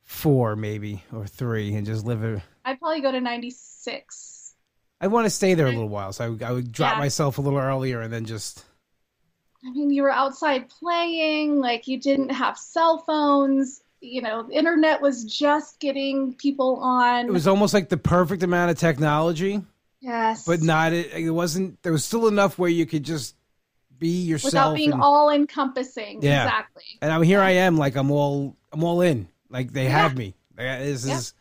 four 0.08 0.56
maybe 0.56 1.04
or 1.12 1.26
three 1.26 1.74
and 1.74 1.86
just 1.86 2.04
live 2.04 2.24
it. 2.24 2.40
I'd 2.64 2.80
probably 2.80 3.02
go 3.02 3.12
to 3.12 3.20
96. 3.20 4.54
I 5.00 5.06
want 5.06 5.26
to 5.26 5.30
stay 5.30 5.54
there 5.54 5.66
a 5.66 5.70
little 5.70 5.88
while, 5.88 6.12
so 6.12 6.24
I, 6.24 6.28
would, 6.28 6.42
I 6.42 6.50
would 6.50 6.72
drop 6.72 6.94
yeah. 6.94 6.98
myself 6.98 7.38
a 7.38 7.40
little 7.40 7.58
earlier 7.58 8.00
and 8.00 8.12
then 8.12 8.24
just. 8.24 8.64
I 9.64 9.70
mean, 9.70 9.90
you 9.90 10.02
were 10.02 10.10
outside 10.10 10.70
playing, 10.70 11.60
like 11.60 11.86
you 11.86 12.00
didn't 12.00 12.30
have 12.30 12.58
cell 12.58 12.98
phones. 12.98 13.82
You 14.00 14.22
know, 14.22 14.48
internet 14.50 15.02
was 15.02 15.24
just 15.24 15.78
getting 15.78 16.34
people 16.34 16.76
on. 16.76 17.26
It 17.26 17.32
was 17.32 17.46
almost 17.46 17.74
like 17.74 17.88
the 17.88 17.96
perfect 17.96 18.42
amount 18.42 18.70
of 18.70 18.78
technology. 18.78 19.60
Yes. 20.00 20.44
But 20.46 20.62
not 20.62 20.92
it. 20.92 21.12
It 21.12 21.30
wasn't. 21.30 21.82
There 21.82 21.92
was 21.92 22.04
still 22.04 22.28
enough 22.28 22.58
where 22.58 22.70
you 22.70 22.86
could 22.86 23.04
just 23.04 23.36
be 23.98 24.22
yourself 24.22 24.52
without 24.52 24.74
being 24.74 24.92
and, 24.92 25.02
all 25.02 25.30
encompassing. 25.30 26.22
Yeah. 26.22 26.44
Exactly. 26.44 26.84
And 27.02 27.12
I'm 27.12 27.22
here. 27.22 27.40
I 27.40 27.50
am 27.50 27.76
like 27.76 27.94
I'm 27.94 28.10
all. 28.10 28.56
I'm 28.72 28.82
all 28.82 29.00
in. 29.00 29.28
Like 29.50 29.72
they 29.72 29.84
Yeah. 29.84 29.90
have 29.90 30.16
me. 30.16 30.34
This 30.56 31.06
Yeah. 31.06 31.14
is. 31.16 31.34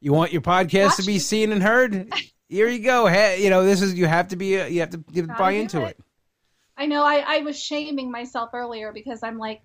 You 0.00 0.12
want 0.12 0.32
your 0.32 0.42
podcast 0.42 0.84
Watch 0.84 0.96
to 0.96 1.02
be 1.04 1.18
seen 1.18 1.50
and 1.50 1.62
heard? 1.62 2.12
Here 2.48 2.68
you 2.68 2.80
go. 2.80 3.06
Hey, 3.06 3.42
you 3.42 3.48
know, 3.48 3.64
this 3.64 3.80
is 3.80 3.94
you 3.94 4.06
have 4.06 4.28
to 4.28 4.36
be 4.36 4.60
uh, 4.60 4.66
you 4.66 4.80
have 4.80 4.90
to, 4.90 5.02
you 5.12 5.22
have 5.22 5.30
to 5.30 5.42
buy 5.42 5.52
into 5.52 5.82
it. 5.84 5.96
it. 5.98 6.04
I 6.76 6.86
know 6.86 7.02
I, 7.02 7.24
I 7.26 7.38
was 7.38 7.58
shaming 7.58 8.10
myself 8.10 8.50
earlier 8.52 8.92
because 8.92 9.22
I'm 9.22 9.38
like, 9.38 9.62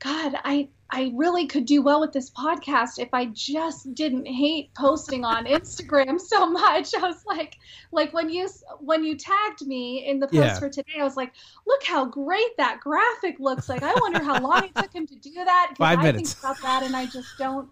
God, 0.00 0.34
I 0.44 0.70
I 0.92 1.12
really 1.14 1.46
could 1.46 1.66
do 1.66 1.82
well 1.82 2.00
with 2.00 2.12
this 2.12 2.30
podcast 2.30 2.98
if 2.98 3.08
I 3.12 3.26
just 3.26 3.94
didn't 3.94 4.26
hate 4.26 4.74
posting 4.74 5.24
on 5.24 5.46
Instagram 5.46 6.20
so 6.20 6.50
much. 6.50 6.94
I 6.96 7.00
was 7.00 7.24
like, 7.26 7.56
like 7.92 8.12
when 8.12 8.28
you 8.28 8.48
when 8.80 9.04
you 9.04 9.16
tagged 9.16 9.66
me 9.66 10.06
in 10.06 10.18
the 10.18 10.26
post 10.26 10.34
yeah. 10.34 10.58
for 10.58 10.68
today, 10.68 10.94
I 11.00 11.04
was 11.04 11.16
like, 11.16 11.32
look 11.66 11.82
how 11.84 12.04
great 12.04 12.56
that 12.56 12.80
graphic 12.80 13.38
looks 13.38 13.68
like. 13.68 13.82
I 13.82 13.94
wonder 14.00 14.22
how 14.22 14.40
long 14.40 14.64
it 14.64 14.74
took 14.74 14.92
him 14.92 15.06
to 15.06 15.14
do 15.16 15.32
that. 15.32 15.74
Five 15.78 16.00
I 16.00 16.02
minutes. 16.02 16.34
think 16.34 16.44
about 16.44 16.62
that, 16.62 16.82
and 16.82 16.96
I 16.96 17.06
just 17.06 17.38
don't. 17.38 17.68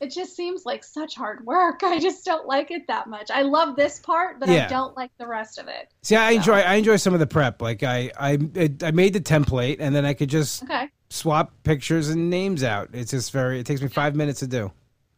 It 0.00 0.10
just 0.10 0.36
seems 0.36 0.66
like 0.66 0.84
such 0.84 1.14
hard 1.14 1.44
work. 1.46 1.80
I 1.82 1.98
just 1.98 2.24
don't 2.24 2.46
like 2.46 2.70
it 2.70 2.86
that 2.86 3.08
much. 3.08 3.30
I 3.30 3.42
love 3.42 3.74
this 3.74 3.98
part, 3.98 4.38
but 4.38 4.48
yeah. 4.48 4.66
I 4.66 4.68
don't 4.68 4.96
like 4.96 5.10
the 5.18 5.26
rest 5.26 5.58
of 5.58 5.66
it. 5.68 5.88
See, 6.02 6.14
I 6.14 6.30
so. 6.30 6.36
enjoy 6.36 6.60
I 6.60 6.74
enjoy 6.74 6.96
some 6.96 7.14
of 7.14 7.20
the 7.20 7.26
prep. 7.26 7.60
Like 7.60 7.82
I 7.82 8.12
I 8.18 8.38
I 8.82 8.90
made 8.92 9.12
the 9.12 9.20
template, 9.20 9.78
and 9.80 9.94
then 9.94 10.04
I 10.04 10.14
could 10.14 10.28
just 10.28 10.62
okay 10.62 10.88
swap 11.10 11.52
pictures 11.62 12.08
and 12.08 12.30
names 12.30 12.62
out. 12.62 12.90
It's 12.92 13.10
just 13.10 13.32
very. 13.32 13.60
It 13.60 13.66
takes 13.66 13.82
me 13.82 13.88
five 13.88 14.14
minutes 14.14 14.40
to 14.40 14.46
do. 14.46 14.72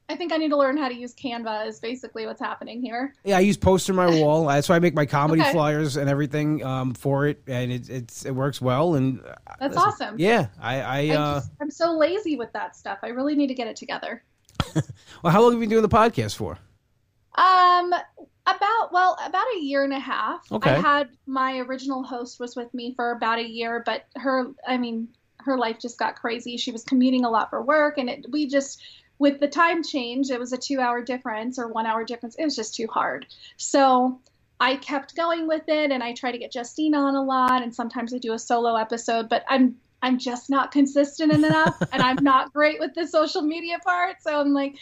I 0.09 0.15
think 0.15 0.33
I 0.33 0.37
need 0.37 0.51
to 0.51 0.57
learn 0.57 0.77
how 0.77 0.89
to 0.89 0.95
use 0.95 1.15
Canva. 1.15 1.67
Is 1.67 1.81
basically 1.81 2.27
what's 2.27 2.41
happening 2.41 2.81
here. 2.81 3.13
Yeah, 3.25 3.39
I 3.39 3.41
use 3.41 3.57
poster 3.57 3.93
my 3.93 4.09
wall. 4.21 4.47
That's 4.47 4.69
why 4.69 4.77
I 4.77 4.79
make 4.79 4.95
my 4.95 5.07
comedy 5.07 5.43
okay. 5.43 5.53
flyers 5.53 5.97
and 5.97 6.09
everything 6.09 6.65
um, 6.65 6.95
for 6.95 7.27
it, 7.27 7.43
and 7.47 7.73
it 7.73 7.91
it's 7.91 8.25
it 8.25 8.31
works 8.33 8.61
well. 8.61 8.95
And 8.95 9.21
uh, 9.25 9.35
that's 9.59 9.77
awesome. 9.77 10.17
Yeah, 10.19 10.47
I 10.61 10.81
I, 10.81 11.09
uh, 11.17 11.41
I 11.61 11.63
am 11.63 11.71
so 11.71 11.97
lazy 11.97 12.37
with 12.37 12.53
that 12.53 12.77
stuff. 12.77 12.99
I 13.03 13.09
really 13.09 13.35
need 13.35 13.49
to 13.49 13.55
get 13.55 13.67
it 13.67 13.77
together. 13.77 14.23
well, 15.23 15.33
how 15.33 15.43
long 15.43 15.53
have 15.53 15.55
you 15.55 15.61
been 15.61 15.71
doing 15.71 15.83
the 15.83 15.89
podcast 15.89 16.37
for? 16.37 16.59
Um, 17.35 17.93
about 18.47 18.93
well, 18.93 19.19
about 19.25 19.47
a 19.57 19.61
year 19.61 19.83
and 19.85 19.93
a 19.93 19.99
half. 19.99 20.51
Okay. 20.53 20.71
I 20.71 20.81
had 20.81 21.09
my 21.27 21.59
original 21.59 22.03
host 22.03 22.39
was 22.39 22.55
with 22.55 22.73
me 22.73 22.95
for 22.95 23.11
about 23.11 23.39
a 23.39 23.47
year, 23.47 23.83
but 23.85 24.07
her, 24.17 24.53
I 24.67 24.79
mean, 24.79 25.09
her 25.47 25.57
life 25.57 25.79
just 25.81 25.99
got 25.99 26.17
crazy. 26.17 26.57
She 26.57 26.73
was 26.73 26.85
commuting 26.85 27.25
a 27.25 27.31
lot 27.31 27.49
for 27.51 27.63
work, 27.63 27.97
and 27.99 28.11
it, 28.11 28.27
we 28.31 28.47
just 28.47 28.83
with 29.19 29.41
the 29.41 29.49
time 29.49 29.83
change, 29.83 30.31
it 30.31 30.39
was 30.39 30.53
a 30.53 30.59
two 30.59 30.79
hour 30.81 31.03
difference 31.03 31.59
or 31.59 31.69
one 31.69 31.87
hour 31.87 32.05
difference. 32.05 32.37
It 32.39 32.45
was 32.45 32.55
just 32.55 32.75
too 32.75 32.87
hard. 32.87 33.27
So 33.57 34.21
I 34.61 34.77
kept 34.77 35.17
going 35.17 35.47
with 35.47 35.63
it, 35.69 35.91
and 35.91 36.03
I 36.03 36.13
try 36.13 36.33
to 36.33 36.39
get 36.39 36.53
Justine 36.53 36.95
on 36.95 37.15
a 37.15 37.23
lot, 37.23 37.63
and 37.63 37.75
sometimes 37.75 38.13
I 38.13 38.19
do 38.19 38.35
a 38.35 38.39
solo 38.39 38.77
episode, 38.77 39.29
but 39.29 39.45
I'm 39.49 39.77
I'm 40.03 40.19
just 40.19 40.51
not 40.51 40.73
consistent 40.73 41.33
enough, 41.33 41.77
and 41.93 42.03
I'm 42.03 42.23
not 42.23 42.53
great 42.53 42.79
with 42.79 42.95
the 42.95 43.07
social 43.07 43.43
media 43.43 43.79
part. 43.79 44.23
So 44.23 44.39
I'm 44.39 44.53
like, 44.53 44.77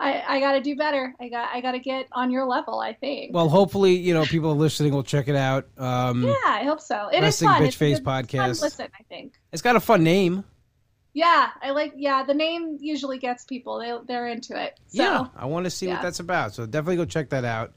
I, 0.00 0.22
I 0.36 0.40
got 0.40 0.52
to 0.52 0.60
do 0.60 0.76
better. 0.76 1.14
I 1.18 1.28
got 1.28 1.50
I 1.52 1.60
got 1.60 1.72
to 1.72 1.80
get 1.80 2.06
on 2.12 2.30
your 2.30 2.46
level. 2.46 2.78
I 2.78 2.92
think. 2.92 3.34
Well, 3.34 3.48
hopefully, 3.48 3.96
you 3.96 4.14
know, 4.14 4.24
people 4.24 4.54
listening 4.54 4.92
will 4.92 5.02
check 5.02 5.28
it 5.28 5.34
out. 5.34 5.68
Um, 5.76 6.22
yeah, 6.22 6.34
I 6.44 6.62
hope 6.64 6.80
so. 6.80 7.08
It 7.12 7.24
is 7.24 7.40
fun. 7.40 7.60
Bitch 7.62 7.66
it's 7.66 7.76
Face 7.76 8.00
podcast. 8.00 8.62
listen, 8.62 8.88
I 8.98 9.02
think 9.04 9.34
it's 9.52 9.62
got 9.62 9.76
a 9.76 9.80
fun 9.80 10.04
name. 10.04 10.44
Yeah, 11.14 11.48
I 11.62 11.70
like. 11.70 11.94
Yeah, 11.96 12.22
the 12.22 12.34
name 12.34 12.78
usually 12.80 13.18
gets 13.18 13.44
people. 13.44 13.80
They 13.80 13.92
they're 14.06 14.28
into 14.28 14.60
it. 14.60 14.78
So, 14.86 15.02
yeah, 15.02 15.26
I 15.36 15.46
want 15.46 15.64
to 15.64 15.70
see 15.70 15.86
yeah. 15.86 15.94
what 15.94 16.02
that's 16.02 16.20
about. 16.20 16.54
So 16.54 16.64
definitely 16.64 16.96
go 16.96 17.04
check 17.04 17.30
that 17.30 17.44
out. 17.44 17.74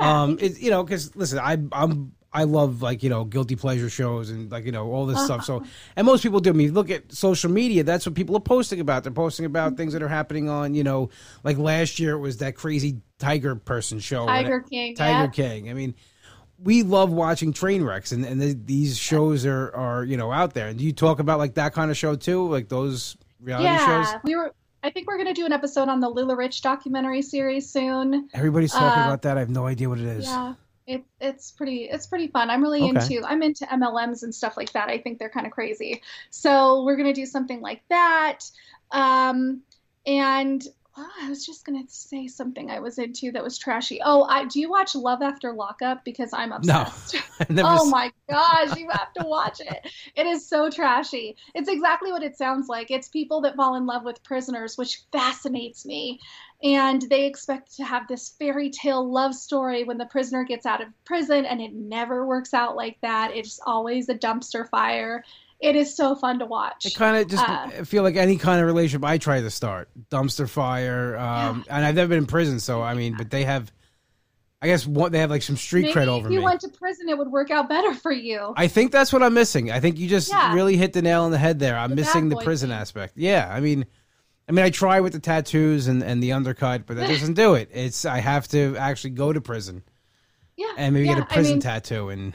Yeah, 0.00 0.22
um, 0.22 0.38
it, 0.40 0.58
you 0.58 0.70
know, 0.70 0.82
because 0.82 1.14
listen, 1.14 1.38
I 1.38 1.58
I'm 1.70 2.12
I 2.34 2.44
love 2.44 2.80
like 2.80 3.02
you 3.02 3.10
know 3.10 3.24
guilty 3.24 3.56
pleasure 3.56 3.90
shows 3.90 4.30
and 4.30 4.50
like 4.50 4.64
you 4.64 4.72
know 4.72 4.90
all 4.90 5.06
this 5.06 5.22
stuff. 5.24 5.44
So 5.44 5.64
and 5.96 6.06
most 6.06 6.22
people 6.22 6.40
do. 6.40 6.50
I 6.50 6.54
mean, 6.54 6.72
look 6.72 6.90
at 6.90 7.12
social 7.12 7.50
media. 7.50 7.84
That's 7.84 8.06
what 8.06 8.14
people 8.14 8.36
are 8.36 8.40
posting 8.40 8.80
about. 8.80 9.02
They're 9.02 9.12
posting 9.12 9.44
about 9.44 9.76
things 9.76 9.92
that 9.92 10.02
are 10.02 10.08
happening 10.08 10.48
on 10.48 10.74
you 10.74 10.82
know 10.82 11.10
like 11.44 11.58
last 11.58 11.98
year 11.98 12.14
it 12.14 12.20
was 12.20 12.38
that 12.38 12.56
crazy 12.56 13.00
tiger 13.18 13.54
person 13.54 13.98
show. 13.98 14.26
Tiger 14.26 14.60
King. 14.60 14.94
Tiger 14.94 15.24
yeah. 15.24 15.26
King. 15.28 15.70
I 15.70 15.74
mean, 15.74 15.94
we 16.58 16.82
love 16.82 17.12
watching 17.12 17.52
train 17.52 17.82
wrecks 17.82 18.12
and 18.12 18.24
and 18.24 18.40
the, 18.40 18.54
these 18.54 18.96
shows 18.96 19.44
are 19.44 19.74
are 19.74 20.04
you 20.04 20.16
know 20.16 20.32
out 20.32 20.54
there. 20.54 20.68
And 20.68 20.78
do 20.78 20.84
you 20.84 20.92
talk 20.92 21.18
about 21.18 21.38
like 21.38 21.54
that 21.54 21.74
kind 21.74 21.90
of 21.90 21.98
show 21.98 22.16
too, 22.16 22.48
like 22.48 22.68
those 22.68 23.16
reality 23.40 23.64
yeah, 23.64 24.04
shows? 24.04 24.20
we 24.24 24.36
were. 24.36 24.54
I 24.84 24.90
think 24.90 25.06
we're 25.06 25.16
going 25.16 25.28
to 25.28 25.32
do 25.32 25.46
an 25.46 25.52
episode 25.52 25.88
on 25.88 26.00
the 26.00 26.12
LuLaRich 26.12 26.60
documentary 26.60 27.22
series 27.22 27.70
soon. 27.70 28.28
Everybody's 28.34 28.72
talking 28.72 29.00
uh, 29.00 29.06
about 29.06 29.22
that. 29.22 29.36
I 29.36 29.40
have 29.40 29.48
no 29.48 29.64
idea 29.64 29.88
what 29.88 30.00
it 30.00 30.06
is. 30.06 30.24
Yeah 30.24 30.54
it, 30.86 31.04
it's 31.20 31.50
pretty 31.50 31.84
it's 31.84 32.06
pretty 32.06 32.28
fun. 32.28 32.50
I'm 32.50 32.62
really 32.62 32.82
okay. 32.82 32.88
into 32.88 33.26
I'm 33.26 33.42
into 33.42 33.64
MLMs 33.66 34.22
and 34.22 34.34
stuff 34.34 34.56
like 34.56 34.72
that. 34.72 34.88
I 34.88 34.98
think 34.98 35.18
they're 35.18 35.30
kind 35.30 35.46
of 35.46 35.52
crazy. 35.52 36.02
So 36.30 36.82
we're 36.84 36.96
gonna 36.96 37.14
do 37.14 37.26
something 37.26 37.60
like 37.60 37.82
that. 37.88 38.40
Um, 38.90 39.62
and 40.06 40.62
well, 40.96 41.10
I 41.22 41.28
was 41.28 41.46
just 41.46 41.64
gonna 41.64 41.84
say 41.88 42.26
something 42.26 42.70
I 42.70 42.80
was 42.80 42.98
into 42.98 43.32
that 43.32 43.42
was 43.42 43.56
trashy. 43.56 44.00
Oh, 44.04 44.24
I 44.24 44.44
do 44.44 44.60
you 44.60 44.68
watch 44.68 44.94
Love 44.94 45.22
After 45.22 45.52
Lockup? 45.52 46.04
Because 46.04 46.32
I'm 46.32 46.52
obsessed. 46.52 47.16
No, 47.48 47.62
oh 47.66 47.90
my 47.90 48.12
gosh, 48.30 48.76
you 48.76 48.88
have 48.90 49.12
to 49.14 49.26
watch 49.26 49.60
it. 49.60 49.90
It 50.14 50.26
is 50.26 50.46
so 50.46 50.70
trashy. 50.70 51.34
It's 51.56 51.68
exactly 51.68 52.12
what 52.12 52.22
it 52.22 52.36
sounds 52.36 52.68
like. 52.68 52.90
It's 52.90 53.08
people 53.08 53.40
that 53.40 53.56
fall 53.56 53.74
in 53.74 53.84
love 53.84 54.04
with 54.04 54.22
prisoners, 54.22 54.78
which 54.78 55.02
fascinates 55.10 55.84
me. 55.84 56.20
And 56.62 57.02
they 57.02 57.26
expect 57.26 57.74
to 57.76 57.84
have 57.84 58.06
this 58.06 58.34
fairy 58.38 58.70
tale 58.70 59.10
love 59.10 59.34
story 59.34 59.82
when 59.82 59.98
the 59.98 60.06
prisoner 60.06 60.44
gets 60.44 60.66
out 60.66 60.80
of 60.80 60.88
prison, 61.04 61.44
and 61.44 61.60
it 61.60 61.72
never 61.72 62.26
works 62.26 62.54
out 62.54 62.76
like 62.76 62.98
that. 63.00 63.32
It's 63.34 63.58
always 63.66 64.08
a 64.08 64.14
dumpster 64.14 64.68
fire 64.68 65.24
it 65.62 65.76
is 65.76 65.96
so 65.96 66.14
fun 66.16 66.40
to 66.40 66.44
watch. 66.44 66.84
It 66.84 66.94
kind 66.94 67.16
of 67.16 67.28
just 67.28 67.48
uh, 67.48 67.84
feel 67.84 68.02
like 68.02 68.16
any 68.16 68.36
kind 68.36 68.60
of 68.60 68.66
relationship 68.66 69.04
I 69.04 69.16
try 69.16 69.40
to 69.40 69.50
start, 69.50 69.88
dumpster 70.10 70.48
fire. 70.48 71.16
Um, 71.16 71.64
yeah. 71.66 71.76
And 71.76 71.86
I've 71.86 71.94
never 71.94 72.08
been 72.08 72.18
in 72.18 72.26
prison, 72.26 72.58
so 72.58 72.82
I 72.82 72.94
mean, 72.94 73.16
but 73.16 73.30
they 73.30 73.44
have. 73.44 73.72
I 74.60 74.66
guess 74.66 74.86
what 74.86 75.10
they 75.10 75.18
have 75.18 75.30
like 75.30 75.42
some 75.42 75.56
street 75.56 75.86
Maybe 75.86 75.94
cred 75.94 76.06
over 76.06 76.28
me. 76.28 76.36
If 76.36 76.38
you 76.38 76.44
went 76.44 76.60
to 76.60 76.68
prison, 76.68 77.08
it 77.08 77.18
would 77.18 77.32
work 77.32 77.50
out 77.50 77.68
better 77.68 77.94
for 78.02 78.12
you. 78.12 78.54
I 78.56 78.68
think 78.68 78.92
that's 78.92 79.12
what 79.12 79.20
I'm 79.20 79.34
missing. 79.34 79.72
I 79.72 79.80
think 79.80 79.98
you 79.98 80.08
just 80.08 80.30
yeah. 80.30 80.54
really 80.54 80.76
hit 80.76 80.92
the 80.92 81.02
nail 81.02 81.22
on 81.22 81.32
the 81.32 81.38
head 81.38 81.58
there. 81.58 81.76
I'm 81.76 81.90
the 81.90 81.96
missing 81.96 82.28
the 82.28 82.36
prison 82.36 82.70
thing. 82.70 82.78
aspect. 82.78 83.14
Yeah, 83.16 83.48
I 83.50 83.58
mean, 83.58 83.86
I 84.48 84.52
mean, 84.52 84.64
I 84.64 84.70
try 84.70 85.00
with 85.00 85.14
the 85.14 85.18
tattoos 85.18 85.88
and, 85.88 86.02
and 86.02 86.22
the 86.22 86.32
undercut, 86.32 86.86
but 86.86 86.96
that 86.96 87.08
doesn't 87.08 87.34
do 87.34 87.54
it. 87.54 87.70
It's 87.72 88.04
I 88.04 88.18
have 88.18 88.46
to 88.48 88.76
actually 88.76 89.10
go 89.10 89.32
to 89.32 89.40
prison. 89.40 89.82
Yeah, 90.54 90.66
and 90.76 90.92
maybe 90.92 91.06
yeah, 91.06 91.14
get 91.14 91.22
a 91.22 91.26
prison 91.26 91.52
I 91.52 91.54
mean, 91.54 91.60
tattoo 91.62 92.08
and 92.10 92.34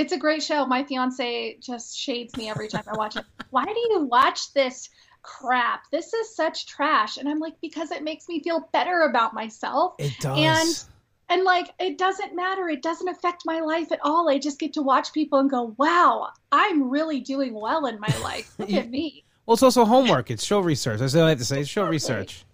it's 0.00 0.12
a 0.12 0.18
great 0.18 0.42
show. 0.42 0.64
My 0.64 0.82
fiance 0.82 1.58
just 1.60 1.96
shades 1.96 2.34
me 2.36 2.48
every 2.48 2.68
time 2.68 2.84
I 2.88 2.96
watch 2.96 3.16
it. 3.16 3.24
Why 3.50 3.64
do 3.64 3.78
you 3.90 4.06
watch 4.10 4.52
this 4.54 4.88
crap? 5.22 5.82
This 5.90 6.14
is 6.14 6.34
such 6.34 6.66
trash. 6.66 7.18
And 7.18 7.28
I'm 7.28 7.38
like, 7.38 7.60
because 7.60 7.90
it 7.90 8.02
makes 8.02 8.26
me 8.26 8.42
feel 8.42 8.68
better 8.72 9.02
about 9.02 9.34
myself. 9.34 9.94
It 9.98 10.14
does. 10.18 10.38
And 10.38 10.84
and 11.28 11.44
like 11.44 11.70
it 11.78 11.98
doesn't 11.98 12.34
matter. 12.34 12.68
It 12.68 12.82
doesn't 12.82 13.08
affect 13.08 13.42
my 13.44 13.60
life 13.60 13.92
at 13.92 14.00
all. 14.02 14.30
I 14.30 14.38
just 14.38 14.58
get 14.58 14.72
to 14.72 14.82
watch 14.82 15.12
people 15.12 15.38
and 15.38 15.50
go, 15.50 15.74
"Wow, 15.76 16.30
I'm 16.50 16.90
really 16.90 17.20
doing 17.20 17.54
well 17.54 17.86
in 17.86 18.00
my 18.00 18.14
life. 18.22 18.52
Look 18.58 18.72
at 18.72 18.90
me." 18.90 19.24
Well, 19.46 19.54
it's 19.54 19.62
also 19.62 19.84
homework. 19.84 20.30
It's 20.30 20.44
show 20.44 20.60
research. 20.60 21.00
I 21.00 21.28
have 21.28 21.38
to 21.38 21.44
say. 21.44 21.60
It's 21.60 21.70
show 21.70 21.86
research. 21.86 22.44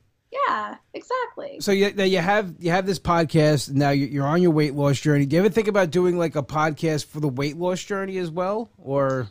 Yeah, 0.48 0.76
exactly. 0.92 1.58
So 1.60 1.72
you 1.72 1.92
you 1.96 2.18
have 2.18 2.54
you 2.58 2.70
have 2.70 2.86
this 2.86 2.98
podcast 2.98 3.70
now. 3.70 3.90
You're 3.90 4.26
on 4.26 4.42
your 4.42 4.50
weight 4.50 4.74
loss 4.74 5.00
journey. 5.00 5.26
Do 5.26 5.36
you 5.36 5.40
ever 5.40 5.48
think 5.50 5.68
about 5.68 5.90
doing 5.90 6.18
like 6.18 6.36
a 6.36 6.42
podcast 6.42 7.06
for 7.06 7.20
the 7.20 7.28
weight 7.28 7.56
loss 7.56 7.82
journey 7.82 8.18
as 8.18 8.30
well, 8.30 8.70
or? 8.78 9.28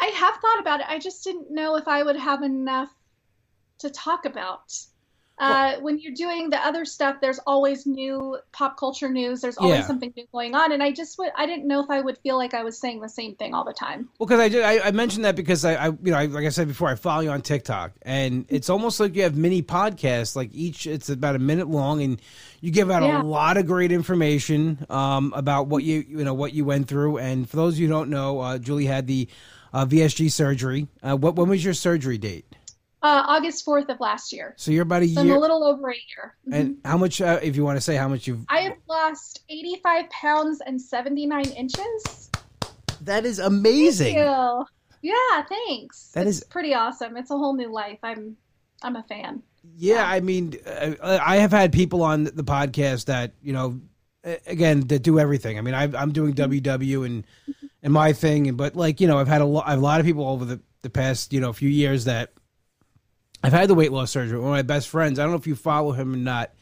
I 0.00 0.06
have 0.06 0.36
thought 0.36 0.60
about 0.60 0.80
it. 0.80 0.86
I 0.88 0.98
just 0.98 1.22
didn't 1.24 1.50
know 1.50 1.76
if 1.76 1.86
I 1.86 2.02
would 2.02 2.16
have 2.16 2.42
enough 2.42 2.90
to 3.78 3.90
talk 3.90 4.24
about. 4.24 4.74
Uh, 5.36 5.76
when 5.80 5.98
you're 5.98 6.14
doing 6.14 6.50
the 6.50 6.58
other 6.64 6.84
stuff, 6.84 7.16
there's 7.20 7.40
always 7.40 7.86
new 7.86 8.38
pop 8.52 8.78
culture 8.78 9.08
news. 9.08 9.40
There's 9.40 9.56
always 9.56 9.78
yeah. 9.78 9.86
something 9.86 10.12
new 10.16 10.26
going 10.30 10.54
on, 10.54 10.70
and 10.70 10.80
I 10.80 10.92
just 10.92 11.18
would 11.18 11.32
I 11.36 11.46
didn't 11.46 11.66
know 11.66 11.82
if 11.82 11.90
I 11.90 12.00
would 12.00 12.18
feel 12.18 12.36
like 12.36 12.54
I 12.54 12.62
was 12.62 12.78
saying 12.78 13.00
the 13.00 13.08
same 13.08 13.34
thing 13.34 13.52
all 13.52 13.64
the 13.64 13.72
time. 13.72 14.08
Well, 14.18 14.28
because 14.28 14.38
I 14.38 14.48
did 14.48 14.62
I, 14.62 14.78
I, 14.78 14.90
mentioned 14.92 15.24
that 15.24 15.34
because 15.34 15.64
I, 15.64 15.74
I 15.74 15.86
you 15.88 16.12
know 16.12 16.18
I, 16.18 16.26
like 16.26 16.44
I 16.44 16.50
said 16.50 16.68
before 16.68 16.88
I 16.88 16.94
follow 16.94 17.22
you 17.22 17.30
on 17.30 17.42
TikTok, 17.42 17.92
and 18.02 18.46
it's 18.48 18.70
almost 18.70 19.00
like 19.00 19.16
you 19.16 19.24
have 19.24 19.36
mini 19.36 19.60
podcasts. 19.60 20.36
Like 20.36 20.50
each 20.52 20.86
it's 20.86 21.08
about 21.08 21.34
a 21.34 21.40
minute 21.40 21.68
long, 21.68 22.00
and 22.00 22.22
you 22.60 22.70
give 22.70 22.88
out 22.88 23.02
yeah. 23.02 23.20
a 23.20 23.24
lot 23.24 23.56
of 23.56 23.66
great 23.66 23.90
information 23.90 24.86
um, 24.88 25.32
about 25.34 25.66
what 25.66 25.82
you 25.82 26.04
you 26.08 26.22
know 26.22 26.34
what 26.34 26.52
you 26.52 26.64
went 26.64 26.86
through. 26.86 27.18
And 27.18 27.50
for 27.50 27.56
those 27.56 27.74
of 27.74 27.80
you 27.80 27.88
who 27.88 27.92
don't 27.92 28.10
know, 28.10 28.38
uh, 28.38 28.58
Julie 28.58 28.86
had 28.86 29.08
the 29.08 29.28
uh, 29.72 29.84
VSG 29.84 30.30
surgery. 30.30 30.86
Uh, 31.02 31.16
what 31.16 31.34
when 31.34 31.48
was 31.48 31.64
your 31.64 31.74
surgery 31.74 32.18
date? 32.18 32.46
Uh, 33.04 33.22
August 33.26 33.66
4th 33.66 33.90
of 33.90 34.00
last 34.00 34.32
year. 34.32 34.54
So 34.56 34.70
you're 34.70 34.84
about 34.84 35.02
a 35.02 35.08
so 35.08 35.20
year. 35.20 35.34
I'm 35.34 35.36
a 35.36 35.38
little 35.38 35.62
over 35.62 35.90
a 35.90 35.94
year. 35.94 36.34
And 36.50 36.76
mm-hmm. 36.76 36.88
how 36.90 36.96
much, 36.96 37.20
uh, 37.20 37.38
if 37.42 37.54
you 37.54 37.62
want 37.62 37.76
to 37.76 37.82
say 37.82 37.96
how 37.96 38.08
much 38.08 38.26
you've. 38.26 38.46
I 38.48 38.60
have 38.60 38.78
lost 38.88 39.42
85 39.50 40.08
pounds 40.08 40.62
and 40.64 40.80
79 40.80 41.50
inches. 41.50 42.30
That 43.02 43.26
is 43.26 43.40
amazing. 43.40 44.14
Thank 44.14 44.68
yeah, 45.02 45.42
thanks. 45.46 46.12
That 46.12 46.26
it's 46.26 46.38
is 46.38 46.44
pretty 46.44 46.72
awesome. 46.72 47.18
It's 47.18 47.30
a 47.30 47.36
whole 47.36 47.54
new 47.54 47.70
life. 47.70 47.98
I'm, 48.02 48.38
I'm 48.82 48.96
a 48.96 49.02
fan. 49.02 49.42
Yeah, 49.76 49.96
yeah. 49.96 50.08
I 50.08 50.20
mean, 50.20 50.56
uh, 50.64 51.18
I 51.22 51.36
have 51.36 51.50
had 51.50 51.74
people 51.74 52.02
on 52.02 52.24
the 52.24 52.42
podcast 52.42 53.04
that 53.04 53.34
you 53.42 53.52
know, 53.52 53.82
again, 54.46 54.80
that 54.86 55.02
do 55.02 55.18
everything. 55.18 55.58
I 55.58 55.60
mean, 55.60 55.74
I, 55.74 56.02
am 56.02 56.12
doing 56.12 56.32
WW 56.32 56.62
mm-hmm. 56.62 57.04
and 57.04 57.24
and 57.82 57.92
my 57.92 58.14
thing, 58.14 58.48
and 58.48 58.56
but 58.56 58.76
like 58.76 59.02
you 59.02 59.06
know, 59.06 59.18
I've 59.18 59.28
had 59.28 59.42
a 59.42 59.44
lot, 59.44 59.64
a 59.68 59.76
lot 59.76 60.00
of 60.00 60.06
people 60.06 60.26
over 60.26 60.46
the 60.46 60.60
the 60.80 60.88
past 60.88 61.34
you 61.34 61.40
know 61.42 61.52
few 61.52 61.68
years 61.68 62.06
that 62.06 62.32
I've 63.44 63.52
had 63.52 63.68
the 63.68 63.74
weight 63.74 63.92
loss 63.92 64.10
surgery. 64.10 64.38
One 64.38 64.48
of 64.48 64.52
my 64.52 64.62
best 64.62 64.88
friends. 64.88 65.18
I 65.18 65.22
don't 65.22 65.32
know 65.32 65.38
if 65.38 65.46
you 65.46 65.54
follow 65.54 65.92
him 65.92 66.14
or 66.14 66.16
not. 66.16 66.52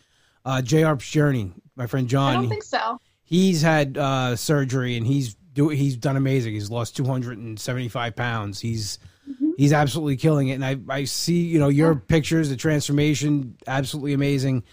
Uh, 0.45 0.61
J. 0.61 0.85
Journey, 0.99 1.53
my 1.77 1.87
friend 1.87 2.09
John. 2.09 2.33
I 2.33 2.41
don't 2.41 2.49
think 2.49 2.65
so. 2.65 3.01
He's 3.23 3.63
had 3.63 3.97
uh, 3.97 4.35
surgery 4.35 4.97
and 4.97 5.07
he's 5.07 5.37
do 5.53 5.69
he's 5.69 5.97
done 5.97 6.17
amazing. 6.17 6.55
He's 6.55 6.71
lost 6.71 6.97
275 6.97 8.17
pounds. 8.17 8.59
He's 8.59 8.99
mm-hmm. 9.31 9.51
he's 9.57 9.73
absolutely 9.73 10.17
killing 10.17 10.49
it. 10.49 10.55
And 10.55 10.65
I 10.65 10.77
I 10.89 11.05
see 11.05 11.45
you 11.45 11.61
know 11.61 11.69
your 11.69 11.93
yeah. 11.93 12.01
pictures, 12.09 12.49
the 12.49 12.57
transformation, 12.57 13.57
absolutely 13.69 14.15
amazing. 14.15 14.65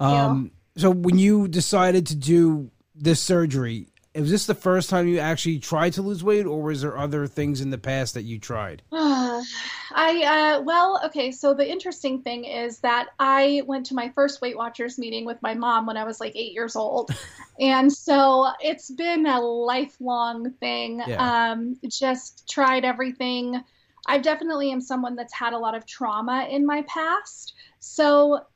Um, 0.00 0.52
yeah. 0.74 0.82
So 0.82 0.90
when 0.90 1.18
you 1.18 1.48
decided 1.48 2.06
to 2.06 2.16
do 2.16 2.70
this 2.94 3.20
surgery, 3.20 3.88
was 4.20 4.30
this 4.30 4.46
the 4.46 4.54
first 4.54 4.90
time 4.90 5.06
you 5.08 5.18
actually 5.18 5.58
tried 5.58 5.92
to 5.94 6.02
lose 6.02 6.24
weight, 6.24 6.46
or 6.46 6.62
was 6.62 6.82
there 6.82 6.96
other 6.96 7.26
things 7.26 7.60
in 7.60 7.70
the 7.70 7.78
past 7.78 8.14
that 8.14 8.22
you 8.22 8.38
tried? 8.38 8.82
I 8.92 10.56
uh, 10.58 10.62
well, 10.62 11.00
okay. 11.06 11.30
So 11.30 11.54
the 11.54 11.68
interesting 11.68 12.22
thing 12.22 12.44
is 12.44 12.80
that 12.80 13.08
I 13.18 13.62
went 13.66 13.86
to 13.86 13.94
my 13.94 14.10
first 14.10 14.40
Weight 14.40 14.56
Watchers 14.56 14.98
meeting 14.98 15.24
with 15.24 15.40
my 15.42 15.54
mom 15.54 15.86
when 15.86 15.96
I 15.96 16.04
was 16.04 16.20
like 16.20 16.36
eight 16.36 16.52
years 16.52 16.76
old, 16.76 17.10
and 17.60 17.92
so 17.92 18.48
it's 18.60 18.90
been 18.90 19.26
a 19.26 19.40
lifelong 19.40 20.52
thing. 20.60 21.02
Yeah. 21.06 21.50
Um, 21.52 21.78
just 21.88 22.48
tried 22.48 22.84
everything. 22.84 23.62
I 24.06 24.18
definitely 24.18 24.72
am 24.72 24.80
someone 24.80 25.16
that's 25.16 25.34
had 25.34 25.52
a 25.52 25.58
lot 25.58 25.74
of 25.74 25.86
trauma 25.86 26.48
in 26.50 26.64
my 26.64 26.82
past. 26.82 27.54
So 27.78 28.46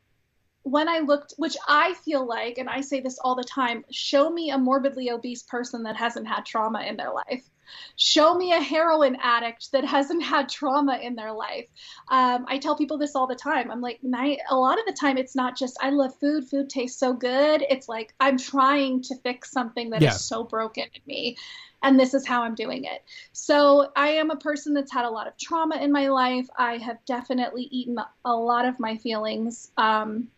when 0.62 0.88
I 0.88 1.00
looked, 1.00 1.35
which 1.38 1.57
I 1.66 1.95
feel 1.95 2.26
like, 2.26 2.59
and 2.59 2.69
I 2.69 2.81
say 2.81 3.00
this 3.00 3.19
all 3.19 3.35
the 3.35 3.45
time, 3.45 3.85
show 3.90 4.31
me 4.31 4.50
a 4.50 4.59
morbidly 4.59 5.11
obese 5.11 5.42
person 5.42 5.83
that 5.85 5.97
hasn't 5.97 6.28
had 6.28 6.47
trauma 6.47 6.83
in 6.83 6.97
their 6.97 7.12
life. 7.12 7.49
Show 7.97 8.35
me 8.35 8.52
a 8.52 8.61
heroin 8.61 9.16
addict 9.23 9.73
that 9.73 9.85
hasn't 9.85 10.23
had 10.23 10.49
trauma 10.49 10.99
in 10.99 11.14
their 11.14 11.33
life. 11.33 11.66
Um, 12.09 12.45
I 12.47 12.59
tell 12.59 12.76
people 12.76 12.99
this 12.99 13.16
all 13.16 13.26
the 13.26 13.35
time. 13.35 13.71
I'm 13.71 13.81
like, 13.81 14.00
a 14.04 14.57
lot 14.57 14.78
of 14.78 14.87
the 14.87 14.97
time, 14.99 15.16
it's 15.16 15.35
not 15.35 15.57
just 15.57 15.78
I 15.81 15.90
love 15.90 16.14
food, 16.19 16.49
food 16.49 16.69
tastes 16.69 17.00
so 17.00 17.12
good. 17.14 17.64
It's 17.69 17.88
like 17.88 18.14
I'm 18.21 18.37
trying 18.37 19.02
to 19.04 19.16
fix 19.16 19.50
something 19.50 19.90
that 19.90 20.02
yeah. 20.02 20.11
is 20.11 20.25
so 20.25 20.45
broken 20.45 20.85
in 20.95 21.00
me 21.07 21.37
and 21.83 21.99
this 21.99 22.14
is 22.14 22.26
how 22.26 22.42
I'm 22.42 22.54
doing 22.54 22.85
it. 22.85 23.02
So 23.33 23.90
I 23.97 24.09
am 24.09 24.31
a 24.31 24.37
person 24.37 24.75
that's 24.75 24.92
had 24.92 25.04
a 25.04 25.11
lot 25.11 25.26
of 25.26 25.37
trauma 25.37 25.76
in 25.76 25.90
my 25.90 26.09
life. 26.09 26.47
I 26.57 26.76
have 26.76 26.99
definitely 27.07 27.64
eaten 27.64 27.99
a 28.25 28.37
lot 28.37 28.66
of 28.66 28.78
my 28.78 28.99
feelings. 28.99 29.71
Um, 29.76 30.28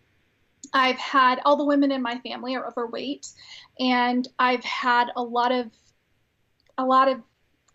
I've 0.75 0.99
had 0.99 1.41
all 1.45 1.57
the 1.57 1.65
women 1.65 1.93
in 1.93 2.03
my 2.03 2.19
family 2.19 2.57
are 2.57 2.67
overweight, 2.67 3.29
and 3.79 4.27
I've 4.39 4.65
had 4.65 5.09
a 5.17 5.23
lot 5.23 5.53
of 5.53 5.71
a 6.77 6.85
lot 6.85 7.09
of 7.09 7.23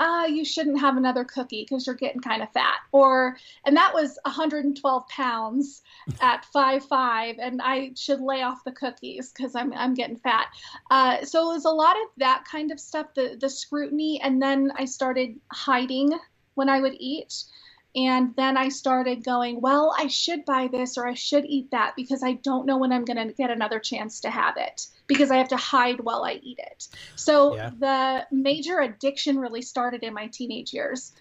ah, 0.02 0.24
uh, 0.24 0.26
you 0.28 0.46
shouldn't 0.46 0.80
have 0.80 0.98
another 0.98 1.26
cookie 1.26 1.66
because 1.68 1.86
you're 1.86 1.96
getting 1.96 2.22
kind 2.22 2.42
of 2.42 2.52
fat. 2.54 2.78
Or, 2.94 3.36
and 3.66 3.76
that 3.76 3.94
was 3.94 4.18
112 4.24 5.08
pounds 5.10 5.82
at 6.22 6.46
five 6.46 6.86
five, 6.86 7.36
and 7.40 7.62
I 7.62 7.92
should 7.96 8.22
lay 8.22 8.42
off 8.42 8.64
the 8.64 8.72
cookies 8.72 9.32
because 9.32 9.56
I'm 9.56 9.74
I'm 9.74 9.94
getting 9.94 10.18
fat. 10.18 10.48
Uh, 10.92 11.24
so 11.26 11.50
it 11.50 11.56
was 11.56 11.66
a 11.66 11.70
lot 11.70 11.96
of 11.96 12.08
that 12.18 12.46
kind 12.50 12.72
of 12.72 12.80
stuff, 12.80 13.14
the 13.14 13.38
the 13.40 13.50
scrutiny, 13.50 14.22
and 14.22 14.42
then 14.42 14.72
I 14.76 14.86
started 14.86 15.40
hiding 15.52 16.18
when 16.56 16.70
I 16.70 16.82
would 16.82 16.96
eat. 16.98 17.44
And 18.08 18.34
then 18.38 18.56
I 18.56 18.70
started 18.70 19.26
going, 19.26 19.60
well, 19.60 19.94
I 19.98 20.08
should 20.08 20.46
buy 20.46 20.70
this 20.72 20.98
or 20.98 21.06
I 21.06 21.16
should 21.16 21.46
eat 21.46 21.72
that 21.72 21.96
because 21.98 22.24
I 22.24 22.34
don't 22.34 22.66
know 22.66 22.78
when 22.78 22.94
I'm 22.94 23.04
going 23.04 23.28
to 23.28 23.34
get 23.34 23.50
another 23.50 23.80
chance 23.80 24.22
to 24.22 24.30
have 24.30 24.56
it 24.56 24.88
because 25.08 25.32
I 25.32 25.38
have 25.38 25.50
to 25.50 25.58
hide 25.58 26.00
while 26.00 26.24
I 26.24 26.40
eat 26.42 26.60
it. 26.60 26.88
So 27.16 27.56
yeah. 27.56 27.72
the 27.78 28.28
major 28.32 28.80
addiction 28.80 29.38
really 29.38 29.62
started 29.62 30.04
in 30.04 30.14
my 30.14 30.28
teenage 30.28 30.74
years. 30.74 31.12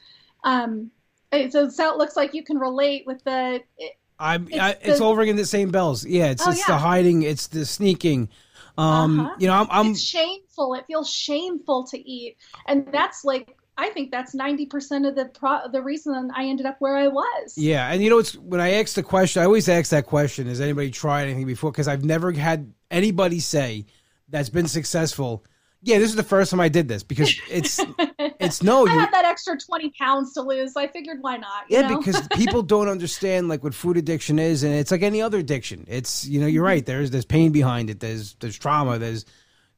Um, 0.45 0.93
so, 1.33 1.69
it 1.69 1.99
looks 1.99 2.17
like 2.17 2.33
you 2.33 2.45
can 2.45 2.59
relate 2.59 3.05
with 3.07 3.23
the. 3.25 3.61
It, 3.77 3.99
I'm. 4.19 4.47
It's, 4.49 4.59
I, 4.59 4.71
it's 4.81 4.99
the, 4.99 5.05
all 5.05 5.17
ringing 5.17 5.37
the 5.37 5.45
same 5.45 5.71
bells. 5.71 6.07
Yeah, 6.07 6.31
it's 6.31 6.47
oh, 6.47 6.51
it's 6.51 6.61
yeah. 6.61 6.75
the 6.75 6.79
hiding, 6.79 7.23
it's 7.23 7.49
the 7.49 7.67
sneaking. 7.67 8.31
Um, 8.79 9.21
uh-huh. 9.21 9.35
you 9.39 9.49
know, 9.49 9.55
I'm, 9.55 9.67
I'm. 9.71 9.95
Shameful. 9.95 10.75
It 10.75 10.87
feels 10.87 11.11
shameful 11.11 11.85
to 11.89 11.99
eat, 11.99 12.39
and 12.67 12.89
that's 12.91 13.27
like 13.27 13.58
I 13.79 13.91
think 13.91 14.11
that's 14.11 14.35
90% 14.35 15.09
of 15.09 15.15
the 15.15 15.27
pro- 15.27 15.69
the 15.69 15.81
reason 15.81 16.33
I 16.35 16.47
ended 16.47 16.67
up 16.67 16.81
where 16.81 16.97
I 16.97 17.07
was. 17.07 17.57
Yeah, 17.57 17.89
and 17.89 18.03
you 18.03 18.11
know 18.11 18.19
it's 18.19 18.35
when 18.35 18.61
I 18.61 18.73
ask 18.73 18.95
the 18.95 19.05
question, 19.05 19.41
I 19.41 19.45
always 19.45 19.69
ask 19.69 19.91
that 19.91 20.05
question, 20.05 20.49
has 20.49 20.61
anybody 20.61 20.91
tried 20.91 21.25
anything 21.25 21.47
before 21.47 21.71
because 21.71 21.87
I've 21.87 22.05
never 22.05 22.33
had 22.33 22.73
anybody 22.91 23.39
say 23.39 23.87
that's 24.29 24.49
been 24.49 24.67
successful. 24.67 25.45
Yeah, 25.81 26.01
this 26.01 26.11
is 26.11 26.17
the 26.17 26.25
first 26.25 26.51
time 26.51 26.59
I 26.59 26.69
did 26.69 26.89
this 26.89 27.05
because 27.05 27.33
it's 27.49 27.79
it's 28.19 28.65
no. 28.65 28.85
I 28.85 28.95
had 28.95 29.13
that 29.13 29.25
extra 29.25 29.57
twenty 29.57 29.91
pounds 29.91 30.35
to 30.35 30.43
lose. 30.43 30.75
So 30.75 30.81
I 30.81 30.89
figured 30.89 31.19
why 31.21 31.37
not? 31.37 31.67
yeah, 31.69 31.83
know? 31.83 31.99
because 31.99 32.27
people 32.33 32.63
don't 32.63 32.89
understand 32.89 33.47
like 33.47 33.63
what 33.63 33.75
food 33.75 33.97
addiction 33.97 34.41
is, 34.41 34.65
and 34.65 34.75
it's 34.75 34.91
like 34.91 35.03
any 35.03 35.23
other 35.23 35.39
addiction. 35.39 35.85
It's 35.87 36.27
you 36.27 36.41
know 36.41 36.49
you're 36.49 36.63
mm-hmm. 36.63 36.67
right. 36.67 36.85
There's 36.85 37.13
there's 37.13 37.25
pain 37.25 37.53
behind 37.53 37.91
it. 37.91 38.01
There's 38.01 38.35
there's 38.41 38.59
trauma. 38.59 38.99
There's 38.99 39.25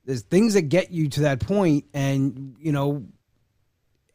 there's 0.06 0.22
things 0.22 0.54
that 0.54 0.62
get 0.62 0.90
you 0.90 1.10
to 1.10 1.20
that 1.20 1.40
point, 1.40 1.84
and 1.92 2.56
you 2.58 2.72
know 2.72 3.04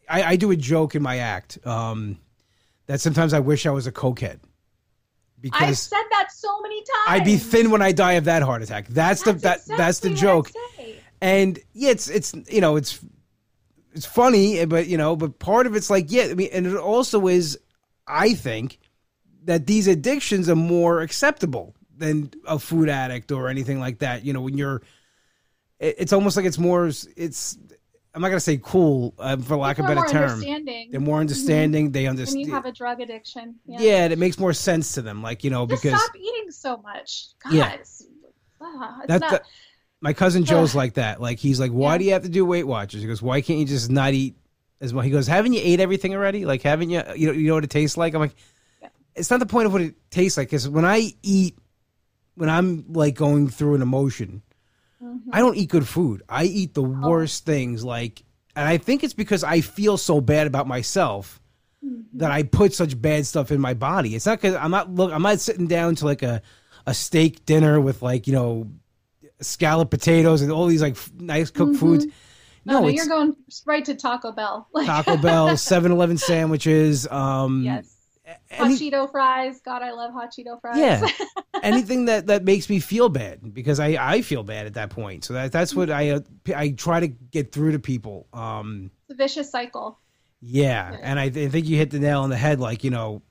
I, 0.09 0.23
I 0.23 0.35
do 0.35 0.51
a 0.51 0.55
joke 0.55 0.95
in 0.95 1.01
my 1.01 1.17
act 1.17 1.57
um, 1.65 2.17
that 2.87 3.01
sometimes 3.01 3.33
I 3.33 3.39
wish 3.39 3.65
I 3.65 3.71
was 3.71 3.87
a 3.87 3.91
cokehead. 3.91 4.39
Because 5.41 5.61
I've 5.61 5.77
said 5.77 6.03
that 6.11 6.31
so 6.31 6.59
many 6.61 6.79
times. 6.79 7.05
I'd 7.07 7.25
be 7.25 7.37
thin 7.37 7.69
when 7.69 7.81
I 7.81 7.91
die 7.91 8.13
of 8.13 8.25
that 8.25 8.41
heart 8.41 8.63
attack. 8.63 8.87
That's, 8.87 9.21
that's 9.21 9.23
the 9.23 9.33
that 9.47 9.57
exactly 9.57 9.77
that's 9.77 9.99
the 9.99 10.13
joke. 10.13 10.51
And 11.21 11.59
yeah, 11.73 11.91
it's 11.91 12.09
it's 12.09 12.33
you 12.49 12.61
know 12.61 12.77
it's 12.77 12.99
it's 13.93 14.05
funny, 14.05 14.65
but 14.65 14.87
you 14.87 14.97
know, 14.97 15.15
but 15.15 15.39
part 15.39 15.67
of 15.67 15.75
it's 15.75 15.89
like 15.89 16.11
yeah, 16.11 16.23
I 16.23 16.33
mean, 16.33 16.49
and 16.51 16.65
it 16.65 16.75
also 16.75 17.27
is, 17.27 17.59
I 18.07 18.33
think, 18.33 18.79
that 19.43 19.67
these 19.67 19.87
addictions 19.87 20.49
are 20.49 20.55
more 20.55 21.01
acceptable 21.01 21.75
than 21.97 22.31
a 22.47 22.59
food 22.59 22.89
addict 22.89 23.31
or 23.31 23.47
anything 23.47 23.79
like 23.79 23.99
that. 23.99 24.25
You 24.25 24.33
know, 24.33 24.41
when 24.41 24.57
you're, 24.57 24.81
it's 25.79 26.11
almost 26.11 26.35
like 26.35 26.45
it's 26.45 26.57
more 26.57 26.87
it's 26.87 27.57
I'm 28.15 28.21
not 28.21 28.29
gonna 28.29 28.39
say 28.39 28.57
cool 28.63 29.13
uh, 29.19 29.35
for 29.35 29.57
lack 29.57 29.77
of 29.77 29.85
a 29.85 29.87
better 29.89 30.07
term. 30.07 30.39
They're 30.39 31.01
more 31.01 31.19
understanding. 31.19 31.87
Mm-hmm. 31.87 31.91
They 31.91 32.07
understand. 32.07 32.39
When 32.39 32.47
you 32.47 32.53
have 32.53 32.65
a 32.65 32.71
drug 32.71 33.01
addiction. 33.01 33.55
Yeah. 33.65 33.79
yeah, 33.81 34.05
it 34.05 34.17
makes 34.17 34.39
more 34.39 34.53
sense 34.53 34.93
to 34.93 35.01
them. 35.01 35.21
Like 35.21 35.43
you 35.43 35.49
know, 35.49 35.67
Just 35.67 35.83
because 35.83 36.01
stop 36.01 36.15
eating 36.15 36.49
so 36.49 36.77
much. 36.77 37.27
God, 37.43 37.53
yeah. 37.53 37.73
It's, 37.73 38.07
uh, 38.61 38.91
That's 39.05 39.21
not, 39.21 39.31
the, 39.31 39.41
my 39.99 40.13
cousin 40.13 40.45
Joe's 40.45 40.73
like 40.73 40.93
that. 40.93 41.19
Like 41.19 41.39
he's 41.39 41.59
like, 41.59 41.71
why 41.71 41.93
yeah. 41.93 41.97
do 41.97 42.03
you 42.05 42.13
have 42.13 42.23
to 42.23 42.29
do 42.29 42.45
Weight 42.45 42.65
Watchers? 42.65 43.01
He 43.01 43.07
goes, 43.07 43.21
why 43.21 43.41
can't 43.41 43.59
you 43.59 43.65
just 43.65 43.89
not 43.89 44.13
eat 44.13 44.35
as 44.79 44.93
well? 44.93 45.03
He 45.03 45.11
goes, 45.11 45.27
haven't 45.27 45.51
you 45.51 45.61
ate 45.61 45.81
everything 45.81 46.15
already? 46.15 46.45
Like 46.45 46.61
haven't 46.61 46.91
you? 46.91 47.01
You 47.17 47.27
know, 47.27 47.33
you 47.33 47.47
know 47.49 47.55
what 47.55 47.65
it 47.65 47.69
tastes 47.69 47.97
like? 47.97 48.13
I'm 48.13 48.21
like, 48.21 48.35
yeah. 48.81 48.87
it's 49.13 49.29
not 49.29 49.41
the 49.41 49.45
point 49.45 49.65
of 49.65 49.73
what 49.73 49.81
it 49.81 49.93
tastes 50.09 50.37
like. 50.37 50.47
Because 50.47 50.69
when 50.69 50.85
I 50.85 51.11
eat, 51.21 51.57
when 52.35 52.49
I'm 52.49 52.85
like 52.93 53.15
going 53.15 53.49
through 53.49 53.75
an 53.75 53.81
emotion 53.81 54.41
Mm-hmm. 55.15 55.29
I 55.33 55.39
don't 55.39 55.55
eat 55.55 55.69
good 55.69 55.87
food. 55.87 56.23
I 56.27 56.45
eat 56.45 56.73
the 56.73 56.83
oh. 56.83 57.09
worst 57.09 57.45
things. 57.45 57.83
Like, 57.83 58.23
and 58.55 58.67
I 58.67 58.77
think 58.77 59.03
it's 59.03 59.13
because 59.13 59.43
I 59.43 59.61
feel 59.61 59.97
so 59.97 60.21
bad 60.21 60.47
about 60.47 60.67
myself 60.67 61.39
mm-hmm. 61.83 62.17
that 62.17 62.31
I 62.31 62.43
put 62.43 62.73
such 62.73 62.99
bad 62.99 63.25
stuff 63.25 63.51
in 63.51 63.61
my 63.61 63.73
body. 63.73 64.15
It's 64.15 64.25
not 64.25 64.41
because 64.41 64.55
I'm 64.55 64.71
not 64.71 64.89
look. 64.89 65.11
I'm 65.11 65.21
not 65.21 65.39
sitting 65.39 65.67
down 65.67 65.95
to 65.95 66.05
like 66.05 66.23
a 66.23 66.41
a 66.85 66.93
steak 66.93 67.45
dinner 67.45 67.79
with 67.79 68.01
like 68.01 68.27
you 68.27 68.33
know 68.33 68.69
scallop 69.41 69.89
potatoes 69.89 70.41
and 70.41 70.51
all 70.51 70.67
these 70.67 70.81
like 70.81 70.97
nice 71.19 71.51
cooked 71.51 71.73
mm-hmm. 71.73 71.79
foods. 71.79 72.05
No, 72.67 72.81
no, 72.81 72.87
you're 72.87 73.05
going 73.05 73.35
right 73.67 73.85
to 73.85 73.93
Taco 73.93 74.31
Bell. 74.31 74.67
Taco 74.85 75.17
Bell, 75.17 75.49
7-Eleven 75.49 76.17
sandwiches. 76.17 77.07
Um, 77.11 77.61
yes 77.63 77.94
hot 78.51 78.71
Cheeto 78.71 79.09
fries. 79.09 79.61
God, 79.61 79.81
I 79.81 79.91
love 79.91 80.13
hot 80.13 80.33
Cheeto 80.33 80.59
fries. 80.59 80.77
Yeah, 80.77 81.07
anything 81.63 82.05
that 82.05 82.27
that 82.27 82.43
makes 82.43 82.69
me 82.69 82.79
feel 82.79 83.09
bad 83.09 83.53
because 83.53 83.79
I 83.79 83.97
I 83.99 84.21
feel 84.21 84.43
bad 84.43 84.65
at 84.65 84.73
that 84.75 84.89
point. 84.89 85.23
So 85.23 85.33
that 85.33 85.51
that's 85.51 85.75
what 85.75 85.89
I 85.89 86.11
uh, 86.11 86.19
I 86.55 86.69
try 86.71 86.99
to 86.99 87.07
get 87.07 87.51
through 87.51 87.73
to 87.73 87.79
people. 87.79 88.27
Um, 88.33 88.91
it's 89.07 89.13
a 89.13 89.17
vicious 89.17 89.51
cycle. 89.51 89.99
Yeah, 90.41 90.97
and 91.01 91.19
I, 91.19 91.29
th- 91.29 91.47
I 91.47 91.51
think 91.51 91.67
you 91.67 91.77
hit 91.77 91.89
the 91.89 91.99
nail 91.99 92.21
on 92.21 92.29
the 92.29 92.37
head. 92.37 92.59
Like 92.59 92.83
you 92.83 92.91
know, 92.91 93.21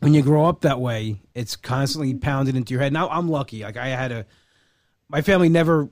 when 0.00 0.14
you 0.14 0.22
grow 0.22 0.46
up 0.46 0.62
that 0.62 0.80
way, 0.80 1.20
it's 1.34 1.56
constantly 1.56 2.10
mm-hmm. 2.10 2.20
pounded 2.20 2.56
into 2.56 2.72
your 2.72 2.82
head. 2.82 2.92
Now 2.92 3.08
I'm 3.08 3.28
lucky. 3.28 3.62
Like 3.62 3.76
I 3.76 3.88
had 3.88 4.12
a, 4.12 4.26
my 5.08 5.22
family 5.22 5.48
never, 5.48 5.88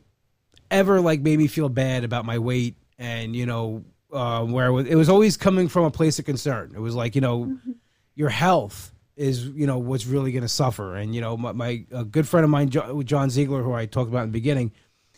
ever 0.71 1.01
like 1.01 1.21
made 1.21 1.39
me 1.39 1.47
feel 1.47 1.69
bad 1.69 2.05
about 2.05 2.25
my 2.25 2.39
weight, 2.39 2.77
and 2.99 3.37
you 3.37 3.47
know, 3.47 3.85
uh, 4.13 4.45
where 4.45 4.67
it 4.67 4.73
was, 4.73 4.87
it 4.87 4.97
was 4.97 5.09
always 5.09 5.37
coming 5.37 5.69
from 5.69 5.85
a 5.85 5.91
place 5.91 6.19
of 6.19 6.25
concern. 6.25 6.73
It 6.75 6.81
was 6.81 6.95
like 6.95 7.15
you 7.15 7.21
know. 7.21 7.45
Mm-hmm 7.47 7.73
your 8.15 8.29
health 8.29 8.93
is 9.17 9.47
you 9.47 9.67
know 9.67 9.79
what's 9.79 10.07
really 10.07 10.33
going 10.33 10.43
to 10.43 10.49
suffer. 10.49 10.97
And 10.97 11.15
you 11.15 11.21
know, 11.21 11.37
my, 11.37 11.53
my 11.53 11.85
a 11.91 12.05
good 12.05 12.27
friend 12.27 12.45
of 12.45 12.51
mine, 12.51 12.71
John 12.71 13.31
Ziegler, 13.31 13.63
who 13.63 13.73
I 13.73 13.87
talked 13.87 14.11
about 14.11 14.25
in 14.25 14.29
the 14.29 14.33
beginning, 14.33 14.73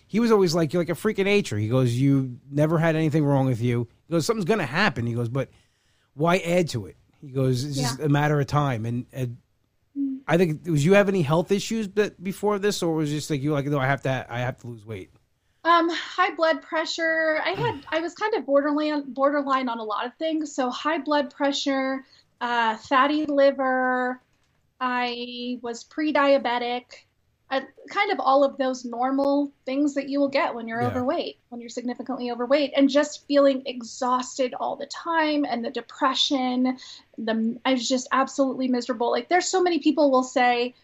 he 0.07 0.21
was 0.21 0.31
always 0.31 0.55
like, 0.55 0.73
"You're 0.73 0.83
like 0.83 0.91
a 0.91 0.95
freak 0.95 1.19
of 1.19 1.25
nature." 1.25 1.59
He 1.59 1.69
goes, 1.69 1.95
"You 1.95 2.39
never 2.51 2.79
had 2.79 2.97
anything 2.97 3.25
wrong 3.25 3.47
with 3.47 3.61
you." 3.61 3.89
He 4.07 4.13
goes, 4.13 4.27
"Something's 4.27 4.45
going 4.45 4.61
to 4.61 4.67
happen." 4.67 5.07
He 5.07 5.15
goes, 5.15 5.29
"But 5.29 5.51
why 6.15 6.39
add 6.39 6.69
to 6.71 6.87
it?" 6.87 6.97
He 7.21 7.29
goes, 7.29 7.65
"It's 7.65 7.77
yeah. 7.77 7.85
just 7.85 8.01
a 8.01 8.09
matter 8.09 8.39
of 8.41 8.47
time." 8.47 8.87
And, 8.87 9.07
and 9.13 9.39
I 10.29 10.37
think 10.37 10.67
was 10.67 10.85
you 10.85 10.95
have 10.95 11.09
any 11.09 11.23
health 11.23 11.53
issues 11.53 11.89
that 11.91 12.23
before 12.23 12.59
this, 12.59 12.83
or 12.83 12.95
was 12.95 13.13
it 13.13 13.17
just 13.17 13.31
like 13.31 13.43
you 13.43 13.53
like, 13.53 13.67
no, 13.67 13.79
I 13.79 13.87
have 13.87 14.03
to, 14.03 14.27
I 14.29 14.41
have 14.41 14.59
to 14.59 14.67
lose 14.67 14.85
weight. 14.85 15.11
Um, 15.65 15.89
high 15.91 16.35
blood 16.35 16.63
pressure. 16.63 17.41
I 17.45 17.51
had, 17.51 17.85
I 17.89 18.01
was 18.01 18.15
kind 18.15 18.35
of 18.35 18.47
borderline, 18.47 19.13
borderline 19.13 19.69
on 19.69 19.79
a 19.79 19.85
lot 19.85 20.07
of 20.07 20.15
things. 20.15 20.55
So 20.55 20.71
high 20.71 20.99
blood 20.99 21.35
pressure, 21.35 22.05
uh, 22.41 22.77
fatty 22.77 23.27
liver, 23.27 24.21
I 24.81 25.59
was 25.63 25.85
pre-diabetic. 25.85 26.85
I, 27.49 27.63
kind 27.91 28.11
of 28.11 28.19
all 28.19 28.43
of 28.43 28.57
those 28.59 28.85
normal 28.85 29.53
things 29.65 29.95
that 29.95 30.09
you 30.09 30.19
will 30.19 30.29
get 30.29 30.55
when 30.55 30.67
you're 30.67 30.83
Yeah. 30.83 30.89
overweight, 30.89 31.39
when 31.49 31.61
you're 31.61 31.71
significantly 31.71 32.31
overweight, 32.31 32.73
and 32.77 32.89
just 32.89 33.27
feeling 33.29 33.63
exhausted 33.67 34.53
all 34.59 34.75
the 34.77 34.87
time, 34.87 35.45
and 35.45 35.65
the 35.65 35.71
depression. 35.71 36.77
The 37.19 37.59
I 37.65 37.73
was 37.75 37.89
just 37.89 38.09
absolutely 38.13 38.69
miserable. 38.69 39.11
Like 39.13 39.29
there's 39.29 39.49
so 39.49 39.63
many 39.63 39.79
people 39.79 40.11
will 40.11 40.25
say, 40.25 40.75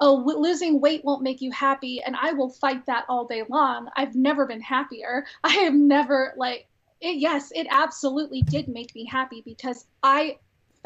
"Oh, 0.00 0.18
w- 0.18 0.38
losing 0.38 0.80
weight 0.80 1.04
won't 1.04 1.22
make 1.22 1.40
you 1.40 1.52
happy," 1.52 2.02
and 2.02 2.16
I 2.16 2.32
will 2.32 2.50
fight 2.50 2.84
that 2.86 3.04
all 3.08 3.24
day 3.24 3.44
long. 3.48 3.88
I've 3.96 4.16
never 4.16 4.44
been 4.46 4.60
happier. 4.60 5.24
I 5.44 5.50
have 5.50 5.74
never 5.74 6.34
like 6.36 6.66
it, 7.00 7.16
yes, 7.18 7.52
it 7.54 7.68
absolutely 7.70 8.42
did 8.42 8.66
make 8.68 8.92
me 8.94 9.04
happy 9.06 9.40
because 9.44 9.86
I 10.02 10.38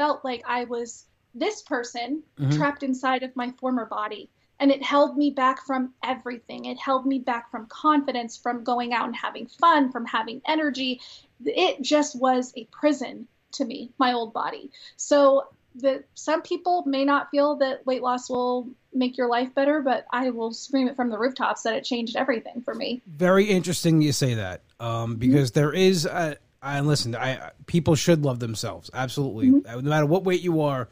felt 0.02 0.24
like 0.24 0.42
I 0.48 0.64
was 0.64 1.06
this 1.32 1.62
person 1.62 2.24
Mhm. 2.36 2.56
trapped 2.56 2.82
inside 2.82 3.22
of 3.22 3.36
my 3.36 3.52
former 3.52 3.86
body. 3.86 4.28
And 4.58 4.70
it 4.70 4.82
held 4.82 5.16
me 5.16 5.30
back 5.30 5.64
from 5.64 5.94
everything. 6.02 6.64
It 6.66 6.78
held 6.78 7.06
me 7.06 7.18
back 7.20 7.50
from 7.52 7.66
confidence, 7.66 8.36
from 8.36 8.64
going 8.64 8.92
out 8.92 9.06
and 9.06 9.16
having 9.16 9.46
fun, 9.46 9.90
from 9.92 10.04
having 10.04 10.42
energy. 10.44 11.00
It 11.44 11.82
just 11.82 12.18
was 12.18 12.52
a 12.56 12.64
prison 12.80 13.28
to 13.52 13.64
me, 13.64 13.90
my 13.98 14.12
old 14.12 14.32
body. 14.32 14.70
So 14.96 15.46
the 15.76 16.04
some 16.14 16.42
people 16.42 16.84
may 16.84 17.04
not 17.04 17.30
feel 17.30 17.56
that 17.56 17.86
weight 17.86 18.02
loss 18.02 18.28
will 18.28 18.68
make 18.92 19.16
your 19.16 19.28
life 19.28 19.54
better, 19.54 19.80
but 19.80 20.06
I 20.12 20.30
will 20.30 20.52
scream 20.52 20.86
it 20.88 20.96
from 20.96 21.10
the 21.10 21.18
rooftops 21.18 21.62
that 21.62 21.74
it 21.74 21.84
changed 21.84 22.14
everything 22.16 22.60
for 22.62 22.74
me. 22.74 23.02
Very 23.06 23.46
interesting 23.46 24.02
you 24.02 24.12
say 24.12 24.34
that, 24.34 24.62
um, 24.80 25.16
because 25.16 25.52
there 25.52 25.72
is. 25.72 26.06
A, 26.06 26.36
I 26.62 26.80
listen. 26.80 27.16
I 27.16 27.50
people 27.66 27.96
should 27.96 28.24
love 28.24 28.38
themselves. 28.38 28.90
Absolutely, 28.94 29.62
Uh, 29.68 29.80
no 29.80 29.90
matter 29.90 30.06
what 30.06 30.22
weight 30.24 30.42
you 30.42 30.62
are, 30.62 30.88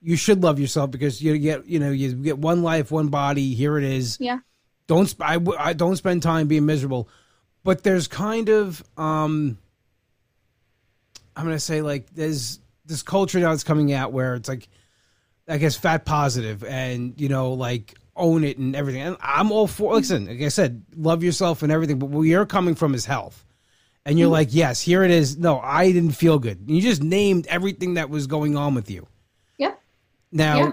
you 0.00 0.16
should 0.16 0.42
love 0.42 0.60
yourself 0.60 0.90
because 0.92 1.20
you 1.20 1.36
get 1.38 1.66
you 1.66 1.80
know 1.80 1.90
you 1.90 2.14
get 2.14 2.38
one 2.38 2.62
life, 2.62 2.92
one 2.92 3.08
body. 3.08 3.54
Here 3.54 3.76
it 3.76 3.84
is. 3.84 4.18
Yeah. 4.20 4.38
Don't 4.86 5.12
I, 5.20 5.38
I 5.58 5.72
don't 5.72 5.96
spend 5.96 6.22
time 6.22 6.46
being 6.46 6.64
miserable, 6.66 7.08
but 7.64 7.82
there's 7.82 8.06
kind 8.06 8.48
of 8.48 8.82
um, 8.96 9.58
I'm 11.36 11.44
gonna 11.44 11.58
say 11.58 11.82
like 11.82 12.10
there's 12.14 12.60
this 12.86 13.02
culture 13.02 13.40
now 13.40 13.50
that's 13.50 13.64
coming 13.64 13.92
out 13.92 14.12
where 14.12 14.34
it's 14.34 14.48
like 14.48 14.68
I 15.48 15.58
guess 15.58 15.76
fat 15.76 16.04
positive 16.04 16.62
and 16.64 17.20
you 17.20 17.28
know 17.28 17.52
like 17.54 17.96
own 18.14 18.44
it 18.44 18.58
and 18.58 18.76
everything. 18.76 19.02
And 19.02 19.16
I'm 19.20 19.50
all 19.50 19.66
for 19.66 19.94
listen, 19.94 20.26
like 20.26 20.42
I 20.42 20.48
said, 20.48 20.84
love 20.96 21.24
yourself 21.24 21.62
and 21.62 21.72
everything, 21.72 21.98
but 21.98 22.10
where 22.10 22.26
you're 22.26 22.46
coming 22.46 22.74
from 22.74 22.94
is 22.94 23.06
health. 23.06 23.44
And 24.06 24.18
you're 24.18 24.28
hmm. 24.28 24.32
like, 24.32 24.48
yes, 24.50 24.80
here 24.80 25.02
it 25.02 25.10
is. 25.10 25.36
No, 25.36 25.60
I 25.60 25.92
didn't 25.92 26.12
feel 26.12 26.38
good. 26.38 26.64
You 26.66 26.80
just 26.80 27.02
named 27.02 27.46
everything 27.46 27.94
that 27.94 28.10
was 28.10 28.26
going 28.26 28.56
on 28.56 28.74
with 28.74 28.90
you. 28.90 29.06
Yep. 29.58 29.80
Now, 30.32 30.58
Yeah. 30.58 30.72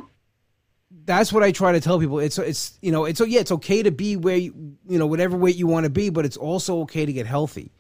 that's 1.06 1.34
what 1.34 1.44
I 1.44 1.52
try 1.52 1.74
to 1.74 1.82
tell 1.82 2.00
people. 2.00 2.20
It's 2.20 2.38
it's 2.38 2.78
you 2.82 2.92
know 2.92 3.06
it's 3.06 3.20
yeah 3.20 3.40
it's 3.40 3.52
okay 3.52 3.84
to 3.84 3.92
be 3.92 4.16
where 4.16 4.38
you, 4.38 4.78
you 4.88 4.98
know 4.98 5.08
whatever 5.08 5.36
weight 5.36 5.56
you 5.56 5.68
want 5.68 5.84
to 5.84 5.90
be, 5.90 6.10
but 6.10 6.26
it's 6.26 6.38
also 6.38 6.82
okay 6.82 7.06
to 7.06 7.14
get 7.14 7.26
healthy. 7.28 7.72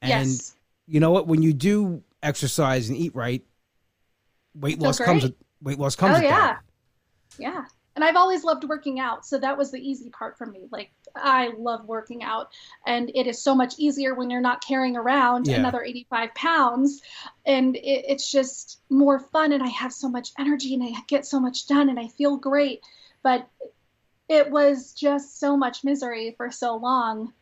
And 0.00 0.30
yes. 0.30 0.54
you 0.86 1.00
know 1.00 1.10
what? 1.10 1.26
When 1.26 1.42
you 1.42 1.52
do 1.52 2.02
exercise 2.22 2.88
and 2.88 2.96
eat 2.96 3.14
right, 3.14 3.42
weight 4.54 4.78
loss 4.78 4.98
comes. 4.98 5.22
great. 5.22 5.32
With, 5.32 5.34
weight 5.60 5.78
loss 5.78 5.96
comes. 5.96 6.18
Oh 6.18 6.22
yeah. 6.22 6.28
that. 6.30 6.60
Yeah. 7.38 7.64
And 7.94 8.04
I've 8.04 8.16
always 8.16 8.44
loved 8.44 8.64
working 8.64 9.00
out, 9.00 9.26
so 9.26 9.38
that 9.38 9.58
was 9.58 9.72
the 9.72 9.78
easy 9.78 10.08
part 10.10 10.38
for 10.38 10.46
me. 10.46 10.68
Like 10.70 10.92
I 11.16 11.52
love 11.58 11.84
working 11.86 12.22
out, 12.22 12.48
and 12.86 13.10
it 13.14 13.26
is 13.26 13.42
so 13.42 13.54
much 13.54 13.74
easier 13.78 14.14
when 14.14 14.30
you're 14.30 14.40
not 14.40 14.64
carrying 14.64 14.96
around 14.96 15.46
Yeah. 15.46 15.56
another 15.56 15.82
85 15.82 16.34
pounds, 16.34 17.00
and 17.46 17.76
it, 17.76 18.04
it's 18.08 18.30
just 18.30 18.80
more 18.90 19.18
fun. 19.18 19.52
And 19.52 19.62
I 19.62 19.68
have 19.68 19.92
so 19.92 20.08
much 20.08 20.30
energy, 20.38 20.74
and 20.74 20.82
I 20.82 21.00
get 21.06 21.26
so 21.26 21.40
much 21.40 21.66
done, 21.66 21.88
and 21.88 21.98
I 21.98 22.08
feel 22.08 22.36
great. 22.36 22.80
But 23.22 23.48
it 24.28 24.50
was 24.50 24.92
just 24.92 25.40
so 25.40 25.56
much 25.56 25.84
misery 25.84 26.34
for 26.36 26.50
so 26.50 26.76
long. 26.76 27.32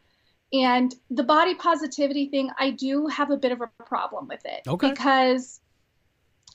And 0.52 0.94
the 1.10 1.24
body 1.24 1.54
positivity 1.56 2.28
thing, 2.28 2.50
I 2.58 2.70
do 2.70 3.08
have 3.08 3.30
a 3.30 3.36
bit 3.36 3.50
of 3.50 3.60
a 3.60 3.66
problem 3.84 4.28
with 4.28 4.40
it 4.44 4.62
Okay. 4.68 4.90
because 4.90 5.60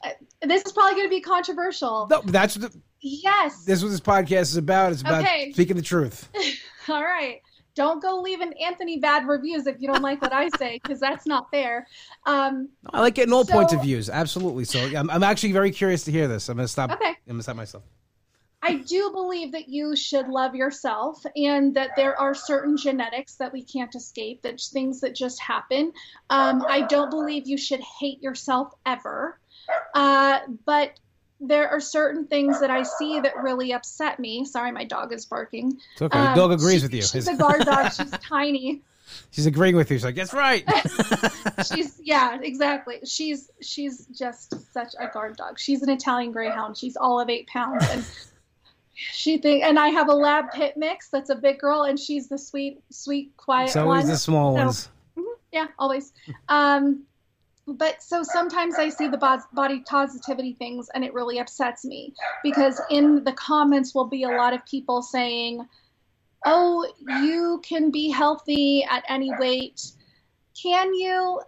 uh, 0.04 0.10
this 0.41 0.63
is 0.65 0.71
probably 0.71 0.93
going 0.95 1.06
to 1.08 1.10
be 1.10 1.19
controversial. 1.19 2.08
No, 2.10 2.21
that's 2.26 2.56
the, 2.56 2.74
Yes. 3.02 3.65
this 3.65 3.80
is 3.80 3.84
what 3.84 3.89
this 3.91 4.00
podcast 4.00 4.41
is 4.43 4.58
about. 4.58 4.93
It's 4.93 5.02
about 5.02 5.24
Okay. 5.24 5.52
speaking 5.52 5.76
the 5.76 5.82
truth. 5.82 6.30
All 6.89 7.04
right. 7.04 7.41
Don't 7.74 8.02
go 8.02 8.20
leaving 8.20 8.54
Anthony 8.62 9.00
bad 9.00 9.28
reviews 9.28 9.65
if 9.65 9.78
you 9.80 9.88
don't 9.88 10.02
like 10.02 10.22
what 10.22 10.34
I 10.34 10.50
say, 10.58 10.80
because 10.84 11.00
that's 11.00 11.26
not 11.26 11.50
fair. 11.52 11.88
Um, 12.26 12.70
I 12.91 13.00
like 13.00 13.15
getting 13.15 13.34
all 13.34 13.46
points 13.46 13.72
of 13.72 13.82
views. 13.82 14.10
Absolutely. 14.10 14.65
So 14.65 14.80
I'm, 14.80 15.10
I'm 15.10 15.24
actually 15.24 15.54
very 15.54 15.72
curious 15.72 16.04
to 16.04 16.12
hear 16.12 16.28
this. 16.28 16.50
I'm 16.50 16.58
gonna 16.58 16.67
stop. 16.67 16.91
okay. 16.91 17.10
I'm 17.10 17.15
gonna 17.28 17.44
stop 17.44 17.56
myself. 17.56 17.84
I 18.63 18.76
do 18.76 19.10
believe 19.12 19.54
that 19.54 19.70
you 19.70 19.96
should 19.96 20.28
love 20.28 20.54
yourself 20.54 21.24
and 21.36 21.74
that 21.76 21.91
there 21.96 22.20
are 22.20 22.36
certain 22.36 22.78
genetics 22.78 23.36
that 23.36 23.52
we 23.52 23.63
can't 23.63 23.94
escape, 23.96 24.44
that's 24.44 24.70
things 24.70 25.02
that 25.02 25.15
just 25.15 25.39
happen. 25.41 25.94
Um, 26.30 26.63
I 26.67 26.82
don't 26.82 27.10
believe 27.10 27.48
you 27.48 27.58
should 27.58 27.80
hate 27.80 28.22
yourself 28.22 28.74
ever. 28.86 29.39
Uh, 29.96 30.41
but 30.65 31.00
there 31.41 31.67
are 31.69 31.80
certain 31.80 32.25
things 32.27 32.60
that 32.60 32.69
I 32.69 32.84
see 32.84 33.19
that 33.19 33.36
really 33.41 33.73
upset 33.73 34.19
me. 34.19 34.45
Sorry, 34.45 34.71
my 34.71 34.84
dog 34.84 35.12
is 35.12 35.25
barking. 35.25 35.80
It's 35.93 36.01
okay. 36.01 36.17
Um, 36.17 36.36
the 36.36 36.41
dog 36.41 36.51
agrees 36.51 36.80
she- 36.82 36.86
with 36.86 36.93
you. 36.93 37.01
She's 37.01 37.27
a 37.27 37.36
guard 37.36 37.62
dog. 37.65 37.91
She's 37.93 38.12
tiny. 38.12 38.82
She's 39.32 39.45
agreeing 39.45 39.75
with 39.75 39.91
you. 39.91 39.97
She's 39.97 40.06
like, 40.06 40.15
that's 40.15 40.34
right. 40.34 40.63
she's 41.73 41.99
yeah 42.04 42.39
exactly 42.41 42.99
she's 43.06 43.49
she's 43.62 44.06
just 44.08 44.56
such 44.73 44.93
a 44.99 45.08
guard 45.08 45.36
dog 45.38 45.60
she's 45.60 45.84
an 45.84 45.89
italian 45.89 46.32
greyhound 46.32 46.75
she's 46.77 46.95
all 46.97 47.19
of 47.19 47.30
eight 47.30 47.45
pounds 47.47 47.86
and 47.91 48.04
she 48.93 49.38
think 49.38 49.63
and 49.63 49.77
i 49.77 49.89
have 49.89 50.10
a 50.10 50.13
lab 50.13 50.45
pit 50.51 50.75
mix 50.77 51.10
that's 51.10 51.30
a 51.30 51.36
big 51.36 51.60
girl 51.60 51.84
and 51.84 51.99
she's 51.99 52.27
the 52.30 52.38
sweet 52.38 52.82
sweet 52.89 53.32
quiet 53.38 53.67
it's 53.67 53.75
always 53.75 54.04
one 54.04 54.08
the 54.12 54.17
small 54.17 54.56
So- 54.56 54.63
ones. 54.63 54.89
yeah 55.51 55.67
always 55.77 56.13
um 56.49 57.04
but 57.73 58.01
so 58.01 58.23
sometimes 58.23 58.75
i 58.75 58.89
see 58.89 59.07
the 59.07 59.43
body 59.53 59.84
positivity 59.88 60.53
things 60.53 60.89
and 60.93 61.03
it 61.03 61.13
really 61.13 61.39
upsets 61.39 61.86
me 61.86 62.13
because 62.43 62.81
in 62.89 63.23
the 63.23 63.34
comments 63.34 63.93
will 63.93 64.07
be 64.07 64.23
a 64.23 64.29
lot 64.29 64.53
of 64.53 64.65
people 64.65 65.01
saying 65.01 65.65
oh 66.45 66.88
you 67.23 67.62
can 67.63 67.91
be 67.91 68.10
healthy 68.10 68.84
at 68.89 69.03
any 69.10 69.31
weight. 69.39 69.81
Can 70.62 70.93
you 70.93 71.41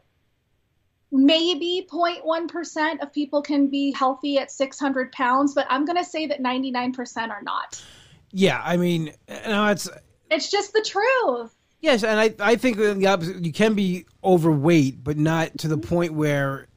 maybe 1.12 1.88
0.1% 1.92 3.02
of 3.02 3.14
people 3.14 3.42
can 3.44 3.68
be 3.68 3.92
healthy 3.92 4.40
at 4.40 4.50
600 4.50 5.12
pounds 5.12 5.54
but 5.54 5.68
i'm 5.70 5.86
going 5.86 5.98
to 5.98 6.04
say 6.04 6.26
that 6.26 6.42
99% 6.42 7.30
are 7.30 7.44
not. 7.44 7.84
Yeah, 8.32 8.60
I 8.66 8.78
mean, 8.78 9.14
no, 9.46 9.68
it's 9.68 9.88
it's 10.32 10.50
just 10.50 10.74
the 10.74 10.82
truth 10.82 11.56
yes, 11.84 12.04
and 12.04 12.20
I 12.20 12.34
I 12.40 12.56
think 12.56 12.78
the 12.78 13.06
opposite. 13.06 13.46
You 13.46 13.54
can 13.54 13.76
be 13.76 14.06
overweight, 14.24 15.04
but 15.04 15.18
not 15.18 15.58
to 15.60 15.68
the 15.68 15.78
point 15.78 16.14
where. 16.14 16.68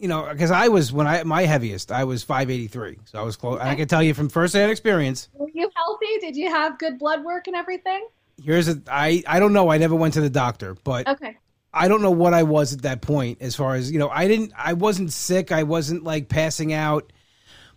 You 0.00 0.08
know, 0.08 0.26
because 0.32 0.50
I 0.50 0.68
was 0.68 0.94
when 0.94 1.06
I 1.06 1.22
my 1.24 1.42
heaviest, 1.42 1.92
I 1.92 2.04
was 2.04 2.22
five 2.22 2.50
eighty 2.50 2.68
three, 2.68 2.98
so 3.04 3.20
I 3.20 3.22
was 3.22 3.36
close. 3.36 3.60
And 3.60 3.68
I 3.68 3.74
can 3.74 3.86
tell 3.86 4.02
you 4.02 4.14
from 4.14 4.30
first 4.30 4.54
hand 4.54 4.70
experience. 4.70 5.28
were 5.34 5.50
you 5.52 5.70
healthy 5.76 6.18
did 6.22 6.34
you 6.36 6.48
have 6.48 6.78
good 6.78 6.98
blood 6.98 7.22
work 7.22 7.48
and 7.48 7.54
everything 7.54 8.08
Here's 8.42 8.66
a 8.66 8.80
I 8.90 9.22
I 9.26 9.38
don't 9.38 9.52
know. 9.52 9.70
I 9.70 9.76
never 9.76 9.94
went 9.94 10.14
to 10.14 10.22
the 10.22 10.30
doctor, 10.30 10.74
but 10.84 11.06
okay 11.06 11.36
I 11.72 11.88
don't 11.88 12.02
know 12.02 12.10
what 12.10 12.34
I 12.34 12.42
was 12.42 12.72
at 12.72 12.82
that 12.82 13.00
point 13.00 13.38
as 13.40 13.54
far 13.54 13.74
as, 13.74 13.92
you 13.92 13.98
know, 13.98 14.08
I 14.08 14.26
didn't 14.26 14.52
I 14.56 14.72
wasn't 14.72 15.12
sick, 15.12 15.52
I 15.52 15.62
wasn't 15.62 16.02
like 16.02 16.28
passing 16.28 16.72
out, 16.72 17.12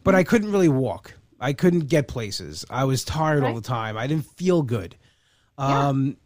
but 0.04 0.16
I 0.16 0.24
couldn't 0.24 0.52
really 0.52 0.70
walk. 0.70 1.14
I 1.40 1.54
couldn't 1.54 1.88
get 1.88 2.08
places. 2.08 2.66
I 2.70 2.86
was 2.86 3.04
tired 3.04 3.44
all 3.44 3.54
the 3.54 3.62
time. 3.62 3.98
I 3.98 4.08
didn't 4.08 4.26
feel 4.38 4.62
good. 4.62 4.96
Yeah. 5.60 5.90
Um 5.90 6.18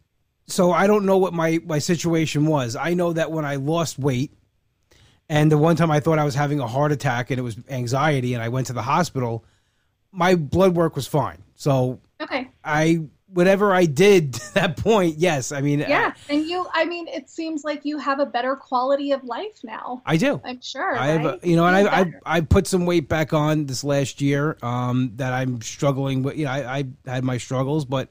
so 0.48 0.72
I 0.72 0.88
don't 0.88 1.06
know 1.06 1.18
what 1.18 1.34
my 1.34 1.60
my 1.66 1.80
situation 1.80 2.46
was. 2.46 2.76
I 2.76 2.94
know 2.94 3.14
that 3.14 3.32
when 3.32 3.46
I 3.46 3.56
lost 3.56 4.00
weight 4.00 4.32
and 5.30 5.52
the 5.52 5.58
one 5.58 5.76
time 5.76 5.92
I 5.92 6.00
thought 6.00 6.20
I 6.20 6.24
was 6.24 6.36
having 6.36 6.60
a 6.60 6.68
heart 6.68 6.92
attack 6.92 7.32
and 7.32 7.40
it 7.40 7.44
was 7.44 7.58
anxiety 7.70 8.34
and 8.34 8.42
I 8.42 8.50
went 8.50 8.68
to 8.68 8.74
the 8.74 8.82
hospital, 8.82 9.44
my 10.12 10.36
blood 10.36 10.76
work 10.76 10.96
was 10.96 11.08
fine. 11.08 11.44
So 11.56 12.00
okay 12.22 12.50
I 12.64 13.02
whatever 13.34 13.74
I 13.74 13.86
did 13.86 14.34
to 14.36 14.54
that 14.56 14.78
point, 14.78 15.18
yes. 15.18 15.52
I 15.52 15.62
mean, 15.62 15.80
Yeah, 15.80 16.14
and 16.30 16.46
you, 16.46 16.66
I 16.74 16.86
mean, 16.86 17.08
it 17.08 17.30
seems 17.30 17.64
like 17.64 17.86
you 17.86 17.98
have 17.98 18.20
a 18.20 18.26
better 18.26 18.56
quality 18.56 19.12
of 19.12 19.24
life 19.24 19.64
now. 19.64 20.02
I, 20.06 20.14
I 20.14 20.18
do. 20.18 20.42
I'm 20.44 20.62
sure. 20.62 20.96
I 20.98 21.08
have, 21.08 21.26
a, 21.26 21.30
right? 21.32 21.46
you 21.46 21.56
know, 21.56 21.66
and 21.66 21.88
I, 21.88 22.00
I. 22.00 22.38
I 22.38 22.42
put 22.42 22.68
some 22.68 22.86
weight 22.86 23.08
back 23.08 23.34
on 23.34 23.66
this 23.66 23.84
last 23.84 24.22
year. 24.22 24.58
Um, 24.62 25.12
that 25.16 25.34
I'm 25.34 25.62
struggling 25.62 26.24
with. 26.24 26.38
You 26.38 26.46
know, 26.46 26.52
I, 26.52 26.80
I 26.80 26.86
had 27.06 27.24
my 27.24 27.38
struggles, 27.38 27.86
but 27.86 28.10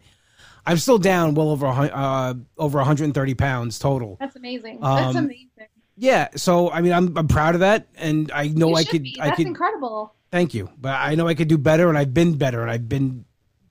I'm 0.66 0.78
still 0.78 0.98
down 0.98 1.34
well 1.34 1.50
over 1.50 1.66
uh 1.66 2.34
over 2.58 2.78
130 2.78 3.34
pounds 3.34 3.78
total. 3.78 4.16
That's 4.18 4.36
amazing. 4.36 4.80
That's 4.80 5.16
um, 5.16 5.24
amazing. 5.24 5.48
Yeah, 5.96 6.28
so 6.36 6.70
I 6.70 6.82
mean, 6.82 6.92
I'm 6.92 7.16
I'm 7.16 7.28
proud 7.28 7.54
of 7.54 7.60
that, 7.60 7.86
and 7.96 8.30
I 8.32 8.48
know 8.48 8.74
I 8.74 8.84
could 8.84 9.02
be. 9.02 9.16
I 9.18 9.28
That's 9.28 9.38
could 9.38 9.46
incredible. 9.46 10.14
thank 10.30 10.52
you, 10.52 10.70
but 10.78 10.90
I 10.90 11.14
know 11.14 11.26
I 11.26 11.34
could 11.34 11.48
do 11.48 11.56
better, 11.56 11.88
and 11.88 11.96
I've 11.96 12.12
been 12.12 12.36
better, 12.36 12.60
and 12.60 12.70
I've 12.70 12.88
been 12.88 13.24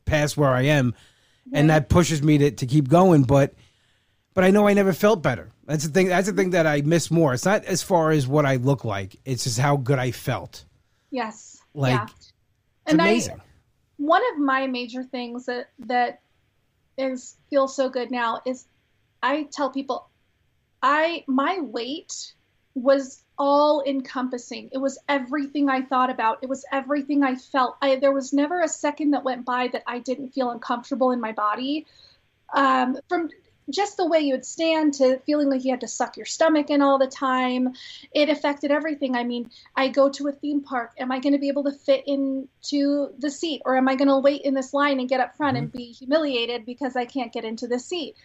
past 0.05 0.36
where 0.36 0.49
I 0.49 0.63
am, 0.63 0.95
and 1.53 1.69
that 1.69 1.88
pushes 1.88 2.23
me 2.23 2.39
to 2.39 2.51
to 2.51 2.65
keep 2.65 2.89
going. 2.89 3.23
But 3.23 3.53
but 4.34 4.43
I 4.43 4.49
know 4.49 4.67
I 4.67 4.73
never 4.73 4.91
felt 4.91 5.21
better. 5.21 5.51
That's 5.65 5.86
the 5.86 5.91
thing. 5.91 6.08
That's 6.08 6.27
the 6.27 6.34
thing 6.34 6.49
that 6.51 6.65
I 6.65 6.81
miss 6.81 7.12
more. 7.12 7.36
It's 7.36 7.45
not 7.45 7.63
as 7.65 7.84
far 7.84 8.10
as 8.10 8.27
what 8.27 8.45
I 8.45 8.55
look 8.55 8.84
like; 8.84 9.17
it's 9.23 9.43
just 9.43 9.60
how 9.60 9.77
good 9.77 9.99
I 9.99 10.10
felt. 10.10 10.65
Yes. 11.12 11.62
Like, 11.75 11.93
yeah. 11.93 12.08
and 12.88 13.01
amazing. 13.01 13.39
I, 13.39 13.43
one 13.97 14.21
of 14.34 14.39
my 14.39 14.65
major 14.65 15.03
things 15.03 15.45
that 15.45 15.69
that 15.79 16.21
is 16.97 17.36
feels 17.49 17.75
so 17.75 17.89
good 17.89 18.12
now 18.12 18.41
is 18.45 18.65
I 19.21 19.43
tell 19.43 19.69
people 19.69 20.10
I 20.81 21.23
my 21.27 21.60
weight 21.62 22.34
was 22.75 23.23
all 23.38 23.84
encompassing. 23.86 24.69
It 24.71 24.77
was 24.77 24.97
everything 25.10 25.69
I 25.69 25.81
thought 25.81 26.10
about. 26.10 26.39
It 26.41 26.49
was 26.49 26.65
everything 26.71 27.23
I 27.23 27.36
felt. 27.36 27.77
I, 27.81 27.95
there 27.97 28.12
was 28.12 28.34
never 28.34 28.62
a 28.62 28.67
second 28.67 29.12
that 29.12 29.23
went 29.23 29.45
by 29.45 29.69
that 29.69 29.84
I 29.88 29.99
didn't 29.99 30.29
feel 30.29 30.51
uncomfortable 30.51 31.12
in 31.12 31.19
my 31.19 31.31
body. 31.31 31.86
Um, 32.53 32.97
from 33.10 33.29
just 33.69 33.97
the 33.97 34.08
way 34.08 34.19
you 34.19 34.34
would 34.34 34.45
stand 34.45 34.93
to 34.95 35.17
feeling 35.25 35.49
like 35.49 35.63
you 35.65 35.71
had 35.71 35.82
to 35.82 35.88
suck 35.88 36.17
your 36.17 36.25
stomach 36.25 36.69
in 36.69 36.82
all 36.82 36.99
the 36.99 37.08
time. 37.08 37.73
It 38.13 38.30
affected 38.30 38.71
everything. 38.71 39.15
I 39.15 39.23
mean, 39.23 39.49
I 39.75 39.88
go 39.88 40.10
to 40.10 40.28
a 40.28 40.32
theme 40.32 40.62
park. 40.62 40.93
Am 40.99 41.12
I 41.12 41.19
going 41.19 41.34
to 41.34 41.39
be 41.39 41.47
able 41.47 41.63
to 41.63 41.71
fit 41.71 42.04
into 42.08 43.13
the 43.17 43.32
seat? 43.32 43.62
Or 43.65 43.75
am 43.75 43.88
I 43.88 43.95
going 43.95 44.08
to 44.08 44.19
wait 44.19 44.43
in 44.43 44.54
this 44.54 44.73
line 44.73 44.99
and 44.99 45.10
get 45.10 45.19
up 45.19 45.36
front 45.36 45.56
mm-hmm. 45.56 45.63
and 45.63 45.71
be 45.71 45.91
humiliated 45.91 46.65
because 46.65 46.95
I 46.95 47.06
can't 47.06 47.34
get 47.34 47.45
into 47.45 47.67
the 47.67 47.80
seat? 47.80 48.15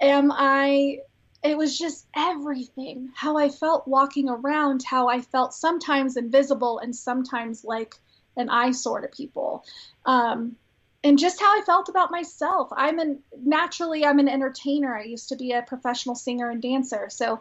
Am 0.00 0.32
I. 0.32 1.00
It 1.40 1.56
was 1.56 1.78
just 1.78 2.04
everything. 2.16 3.10
How 3.14 3.36
I 3.36 3.48
felt 3.48 3.86
walking 3.86 4.28
around, 4.28 4.82
how 4.82 5.08
I 5.08 5.20
felt 5.20 5.54
sometimes 5.54 6.16
invisible 6.16 6.80
and 6.80 6.94
sometimes 6.94 7.64
like 7.64 7.94
an 8.36 8.48
eyesore 8.48 9.02
to 9.02 9.08
people. 9.08 9.64
Um, 10.04 10.56
and 11.04 11.18
just 11.18 11.40
how 11.40 11.58
I 11.58 11.62
felt 11.64 11.88
about 11.88 12.10
myself. 12.10 12.68
I'm 12.72 12.98
an 12.98 13.20
naturally 13.40 14.04
I'm 14.04 14.18
an 14.18 14.28
entertainer. 14.28 14.96
I 14.96 15.04
used 15.04 15.28
to 15.28 15.36
be 15.36 15.52
a 15.52 15.62
professional 15.62 16.14
singer 16.14 16.50
and 16.50 16.60
dancer. 16.60 17.08
So 17.10 17.40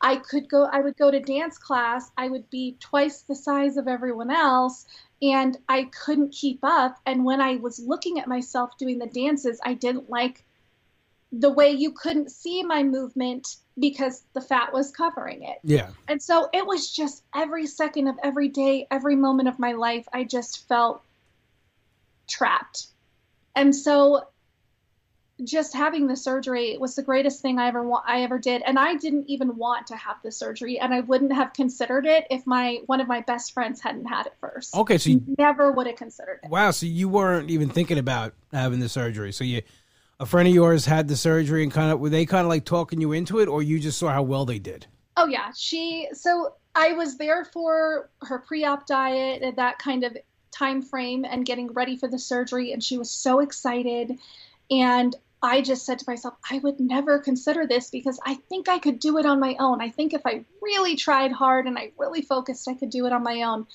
I 0.00 0.16
could 0.16 0.48
go 0.48 0.64
I 0.64 0.80
would 0.80 0.96
go 0.96 1.10
to 1.10 1.20
dance 1.20 1.58
class. 1.58 2.10
I 2.16 2.28
would 2.28 2.50
be 2.50 2.76
twice 2.80 3.22
the 3.22 3.34
size 3.34 3.76
of 3.76 3.88
everyone 3.88 4.30
else 4.30 4.86
and 5.22 5.56
I 5.68 5.84
couldn't 5.84 6.32
keep 6.32 6.60
up 6.62 7.00
and 7.06 7.24
when 7.24 7.40
I 7.40 7.56
was 7.56 7.80
looking 7.80 8.20
at 8.20 8.28
myself 8.28 8.76
doing 8.78 8.98
the 8.98 9.06
dances, 9.06 9.58
I 9.64 9.74
didn't 9.74 10.10
like 10.10 10.44
the 11.32 11.50
way 11.50 11.70
you 11.72 11.92
couldn't 11.92 12.30
see 12.30 12.62
my 12.62 12.82
movement 12.82 13.56
because 13.78 14.22
the 14.32 14.40
fat 14.40 14.72
was 14.72 14.90
covering 14.90 15.42
it. 15.42 15.58
Yeah. 15.62 15.90
And 16.08 16.22
so 16.22 16.48
it 16.54 16.66
was 16.66 16.90
just 16.90 17.22
every 17.34 17.66
second 17.66 18.08
of 18.08 18.16
every 18.22 18.48
day, 18.48 18.86
every 18.90 19.14
moment 19.14 19.48
of 19.48 19.58
my 19.58 19.72
life, 19.72 20.08
I 20.12 20.24
just 20.24 20.66
felt 20.68 21.02
trapped 22.26 22.88
and 23.58 23.74
so 23.74 24.28
just 25.44 25.74
having 25.74 26.08
the 26.08 26.16
surgery 26.16 26.76
was 26.78 26.96
the 26.96 27.02
greatest 27.02 27.40
thing 27.42 27.58
I 27.58 27.68
ever 27.68 27.82
wa- 27.86 28.02
I 28.04 28.22
ever 28.22 28.38
did 28.38 28.62
and 28.62 28.78
I 28.78 28.96
didn't 28.96 29.26
even 29.28 29.56
want 29.56 29.88
to 29.88 29.96
have 29.96 30.16
the 30.22 30.32
surgery 30.32 30.80
and 30.80 30.92
I 30.92 31.00
wouldn't 31.00 31.32
have 31.32 31.52
considered 31.52 32.06
it 32.06 32.26
if 32.30 32.46
my 32.46 32.80
one 32.86 33.00
of 33.00 33.06
my 33.06 33.20
best 33.20 33.52
friends 33.52 33.80
hadn't 33.80 34.06
had 34.06 34.26
it 34.26 34.34
first. 34.40 34.74
Okay, 34.74 34.98
so 34.98 35.10
you 35.10 35.22
never 35.38 35.70
would 35.70 35.86
have 35.86 35.96
considered 35.96 36.40
it. 36.42 36.50
Wow, 36.50 36.72
so 36.72 36.86
you 36.86 37.08
weren't 37.08 37.50
even 37.50 37.68
thinking 37.68 37.98
about 37.98 38.34
having 38.52 38.80
the 38.80 38.88
surgery. 38.88 39.32
So 39.32 39.44
you 39.44 39.62
a 40.20 40.26
friend 40.26 40.48
of 40.48 40.54
yours 40.54 40.86
had 40.86 41.06
the 41.06 41.16
surgery 41.16 41.62
and 41.62 41.72
kind 41.72 41.92
of 41.92 42.00
were 42.00 42.10
they 42.10 42.26
kind 42.26 42.42
of 42.42 42.48
like 42.48 42.64
talking 42.64 43.00
you 43.00 43.12
into 43.12 43.38
it 43.38 43.48
or 43.48 43.62
you 43.62 43.78
just 43.78 43.98
saw 43.98 44.08
how 44.08 44.22
well 44.22 44.44
they 44.44 44.58
did? 44.58 44.86
Oh 45.16 45.26
yeah, 45.26 45.52
she 45.56 46.08
so 46.12 46.54
I 46.74 46.92
was 46.92 47.16
there 47.16 47.44
for 47.44 48.10
her 48.22 48.40
pre-op 48.40 48.86
diet 48.86 49.42
and 49.42 49.56
that 49.56 49.78
kind 49.78 50.04
of 50.04 50.16
time 50.50 50.82
frame 50.82 51.24
and 51.24 51.46
getting 51.46 51.72
ready 51.72 51.96
for 51.96 52.08
the 52.08 52.18
surgery 52.18 52.72
and 52.72 52.82
she 52.82 52.98
was 52.98 53.10
so 53.10 53.40
excited 53.40 54.18
and 54.70 55.14
I 55.42 55.60
just 55.60 55.86
said 55.86 56.00
to 56.00 56.04
myself, 56.08 56.34
I 56.50 56.58
would 56.58 56.80
never 56.80 57.20
consider 57.20 57.66
this 57.66 57.90
because 57.90 58.18
I 58.24 58.34
think 58.34 58.68
I 58.68 58.78
could 58.78 58.98
do 58.98 59.18
it 59.18 59.26
on 59.26 59.38
my 59.38 59.56
own. 59.60 59.80
I 59.80 59.90
think 59.90 60.12
if 60.12 60.22
I 60.26 60.44
really 60.60 60.96
tried 60.96 61.30
hard 61.30 61.66
and 61.66 61.78
I 61.78 61.92
really 61.96 62.22
focused, 62.22 62.68
I 62.68 62.74
could 62.74 62.90
do 62.90 63.06
it 63.06 63.12
on 63.12 63.22
my 63.22 63.42
own. 63.42 63.66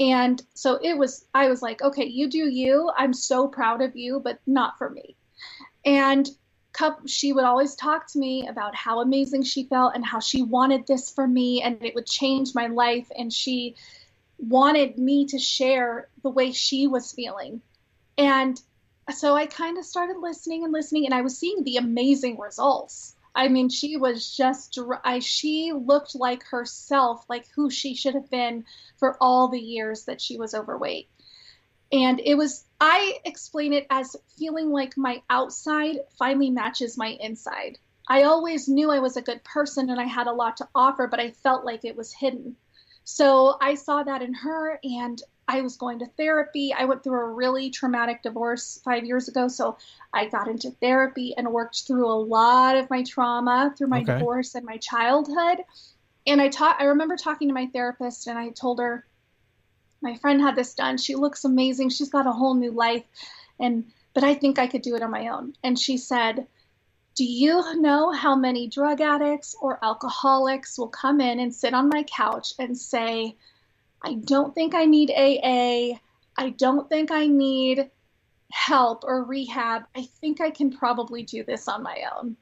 And 0.00 0.40
so 0.54 0.78
it 0.82 0.96
was, 0.96 1.24
I 1.34 1.48
was 1.48 1.62
like, 1.62 1.82
okay, 1.82 2.04
you 2.04 2.28
do 2.28 2.48
you. 2.48 2.90
I'm 2.96 3.12
so 3.12 3.46
proud 3.46 3.80
of 3.80 3.96
you, 3.96 4.20
but 4.20 4.40
not 4.46 4.76
for 4.78 4.90
me. 4.90 5.16
And 5.84 6.28
she 7.06 7.32
would 7.32 7.44
always 7.44 7.74
talk 7.74 8.06
to 8.12 8.18
me 8.18 8.46
about 8.46 8.74
how 8.74 9.00
amazing 9.00 9.42
she 9.42 9.64
felt 9.64 9.96
and 9.96 10.04
how 10.04 10.20
she 10.20 10.42
wanted 10.42 10.86
this 10.86 11.10
for 11.10 11.26
me 11.26 11.60
and 11.62 11.84
it 11.84 11.94
would 11.94 12.06
change 12.06 12.54
my 12.54 12.68
life. 12.68 13.08
And 13.16 13.32
she, 13.32 13.74
wanted 14.38 14.98
me 14.98 15.26
to 15.26 15.38
share 15.38 16.08
the 16.22 16.30
way 16.30 16.52
she 16.52 16.86
was 16.86 17.12
feeling. 17.12 17.60
And 18.16 18.60
so 19.14 19.34
I 19.34 19.46
kind 19.46 19.78
of 19.78 19.84
started 19.84 20.16
listening 20.18 20.64
and 20.64 20.72
listening, 20.72 21.04
and 21.04 21.14
I 21.14 21.22
was 21.22 21.38
seeing 21.38 21.64
the 21.64 21.76
amazing 21.76 22.38
results. 22.38 23.14
I 23.34 23.48
mean, 23.48 23.68
she 23.68 23.96
was 23.96 24.36
just, 24.36 24.78
I, 25.04 25.20
she 25.20 25.72
looked 25.72 26.14
like 26.14 26.42
herself, 26.44 27.24
like 27.28 27.46
who 27.54 27.70
she 27.70 27.94
should 27.94 28.14
have 28.14 28.30
been 28.30 28.64
for 28.96 29.16
all 29.20 29.48
the 29.48 29.60
years 29.60 30.04
that 30.04 30.20
she 30.20 30.36
was 30.36 30.54
overweight. 30.54 31.08
And 31.92 32.20
it 32.20 32.34
was, 32.34 32.64
I 32.80 33.18
explain 33.24 33.72
it 33.72 33.86
as 33.90 34.16
feeling 34.36 34.70
like 34.70 34.96
my 34.96 35.22
outside 35.30 36.00
finally 36.18 36.50
matches 36.50 36.98
my 36.98 37.16
inside. 37.20 37.78
I 38.08 38.24
always 38.24 38.68
knew 38.68 38.90
I 38.90 38.98
was 38.98 39.16
a 39.16 39.22
good 39.22 39.44
person 39.44 39.88
and 39.88 40.00
I 40.00 40.04
had 40.04 40.26
a 40.26 40.32
lot 40.32 40.56
to 40.58 40.68
offer, 40.74 41.06
but 41.06 41.20
I 41.20 41.30
felt 41.30 41.64
like 41.64 41.84
it 41.84 41.96
was 41.96 42.12
hidden. 42.12 42.56
So 43.10 43.56
I 43.62 43.74
saw 43.74 44.02
that 44.02 44.20
in 44.20 44.34
her 44.34 44.78
and 44.84 45.22
I 45.48 45.62
was 45.62 45.78
going 45.78 46.00
to 46.00 46.06
therapy. 46.18 46.74
I 46.74 46.84
went 46.84 47.02
through 47.02 47.18
a 47.18 47.32
really 47.32 47.70
traumatic 47.70 48.22
divorce 48.22 48.82
five 48.84 49.06
years 49.06 49.28
ago. 49.28 49.48
So 49.48 49.78
I 50.12 50.26
got 50.26 50.46
into 50.46 50.72
therapy 50.72 51.34
and 51.34 51.50
worked 51.50 51.84
through 51.86 52.06
a 52.06 52.20
lot 52.20 52.76
of 52.76 52.90
my 52.90 53.02
trauma 53.02 53.72
through 53.78 53.86
my 53.86 54.02
okay. 54.02 54.18
divorce 54.18 54.54
and 54.54 54.66
my 54.66 54.76
childhood. 54.76 55.64
And 56.26 56.42
I 56.42 56.48
taught, 56.48 56.82
I 56.82 56.84
remember 56.84 57.16
talking 57.16 57.48
to 57.48 57.54
my 57.54 57.68
therapist 57.72 58.26
and 58.26 58.38
I 58.38 58.50
told 58.50 58.78
her, 58.78 59.06
my 60.02 60.14
friend 60.16 60.42
had 60.42 60.54
this 60.54 60.74
done. 60.74 60.98
She 60.98 61.14
looks 61.14 61.46
amazing. 61.46 61.88
She's 61.88 62.10
got 62.10 62.26
a 62.26 62.32
whole 62.32 62.54
new 62.54 62.72
life. 62.72 63.04
And, 63.58 63.86
but 64.12 64.22
I 64.22 64.34
think 64.34 64.58
I 64.58 64.66
could 64.66 64.82
do 64.82 64.96
it 64.96 65.02
on 65.02 65.10
my 65.10 65.28
own. 65.28 65.54
And 65.64 65.78
she 65.78 65.96
said, 65.96 66.46
do 67.18 67.24
you 67.24 67.74
know 67.80 68.12
how 68.12 68.36
many 68.36 68.68
drug 68.68 69.00
addicts 69.00 69.56
or 69.60 69.84
alcoholics 69.84 70.78
will 70.78 70.86
come 70.86 71.20
in 71.20 71.40
and 71.40 71.52
sit 71.52 71.74
on 71.74 71.88
my 71.88 72.04
couch 72.04 72.52
and 72.60 72.78
say, 72.78 73.36
I 74.00 74.14
don't 74.14 74.54
think 74.54 74.72
I 74.72 74.84
need 74.84 75.10
AA. 75.10 75.98
I 76.40 76.50
don't 76.50 76.88
think 76.88 77.10
I 77.10 77.26
need 77.26 77.90
help 78.52 79.02
or 79.02 79.24
rehab. 79.24 79.82
I 79.96 80.02
think 80.20 80.40
I 80.40 80.50
can 80.50 80.70
probably 80.70 81.24
do 81.24 81.42
this 81.42 81.66
on 81.66 81.82
my 81.82 82.04
own. 82.16 82.36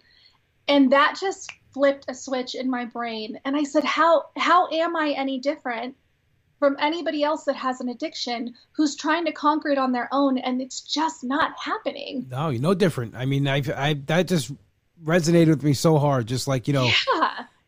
And 0.68 0.92
that 0.92 1.16
just 1.18 1.50
flipped 1.72 2.04
a 2.08 2.14
switch 2.14 2.54
in 2.54 2.68
my 2.68 2.84
brain. 2.84 3.40
And 3.46 3.56
I 3.56 3.62
said, 3.62 3.82
How 3.82 4.26
how 4.36 4.68
am 4.68 4.94
I 4.94 5.12
any 5.12 5.38
different 5.38 5.96
from 6.58 6.76
anybody 6.78 7.22
else 7.22 7.44
that 7.44 7.56
has 7.56 7.80
an 7.80 7.88
addiction 7.88 8.54
who's 8.72 8.94
trying 8.94 9.24
to 9.24 9.32
conquer 9.32 9.70
it 9.70 9.78
on 9.78 9.92
their 9.92 10.10
own 10.12 10.36
and 10.36 10.60
it's 10.60 10.82
just 10.82 11.24
not 11.24 11.52
happening? 11.58 12.26
No, 12.30 12.50
you're 12.50 12.60
no 12.60 12.74
different. 12.74 13.14
I 13.16 13.24
mean, 13.24 13.48
I 13.48 13.62
I 13.74 13.94
that 14.06 14.28
just 14.28 14.52
resonated 15.04 15.48
with 15.48 15.62
me 15.62 15.72
so 15.72 15.98
hard. 15.98 16.26
Just 16.26 16.48
like 16.48 16.68
you 16.68 16.74
know, 16.74 16.90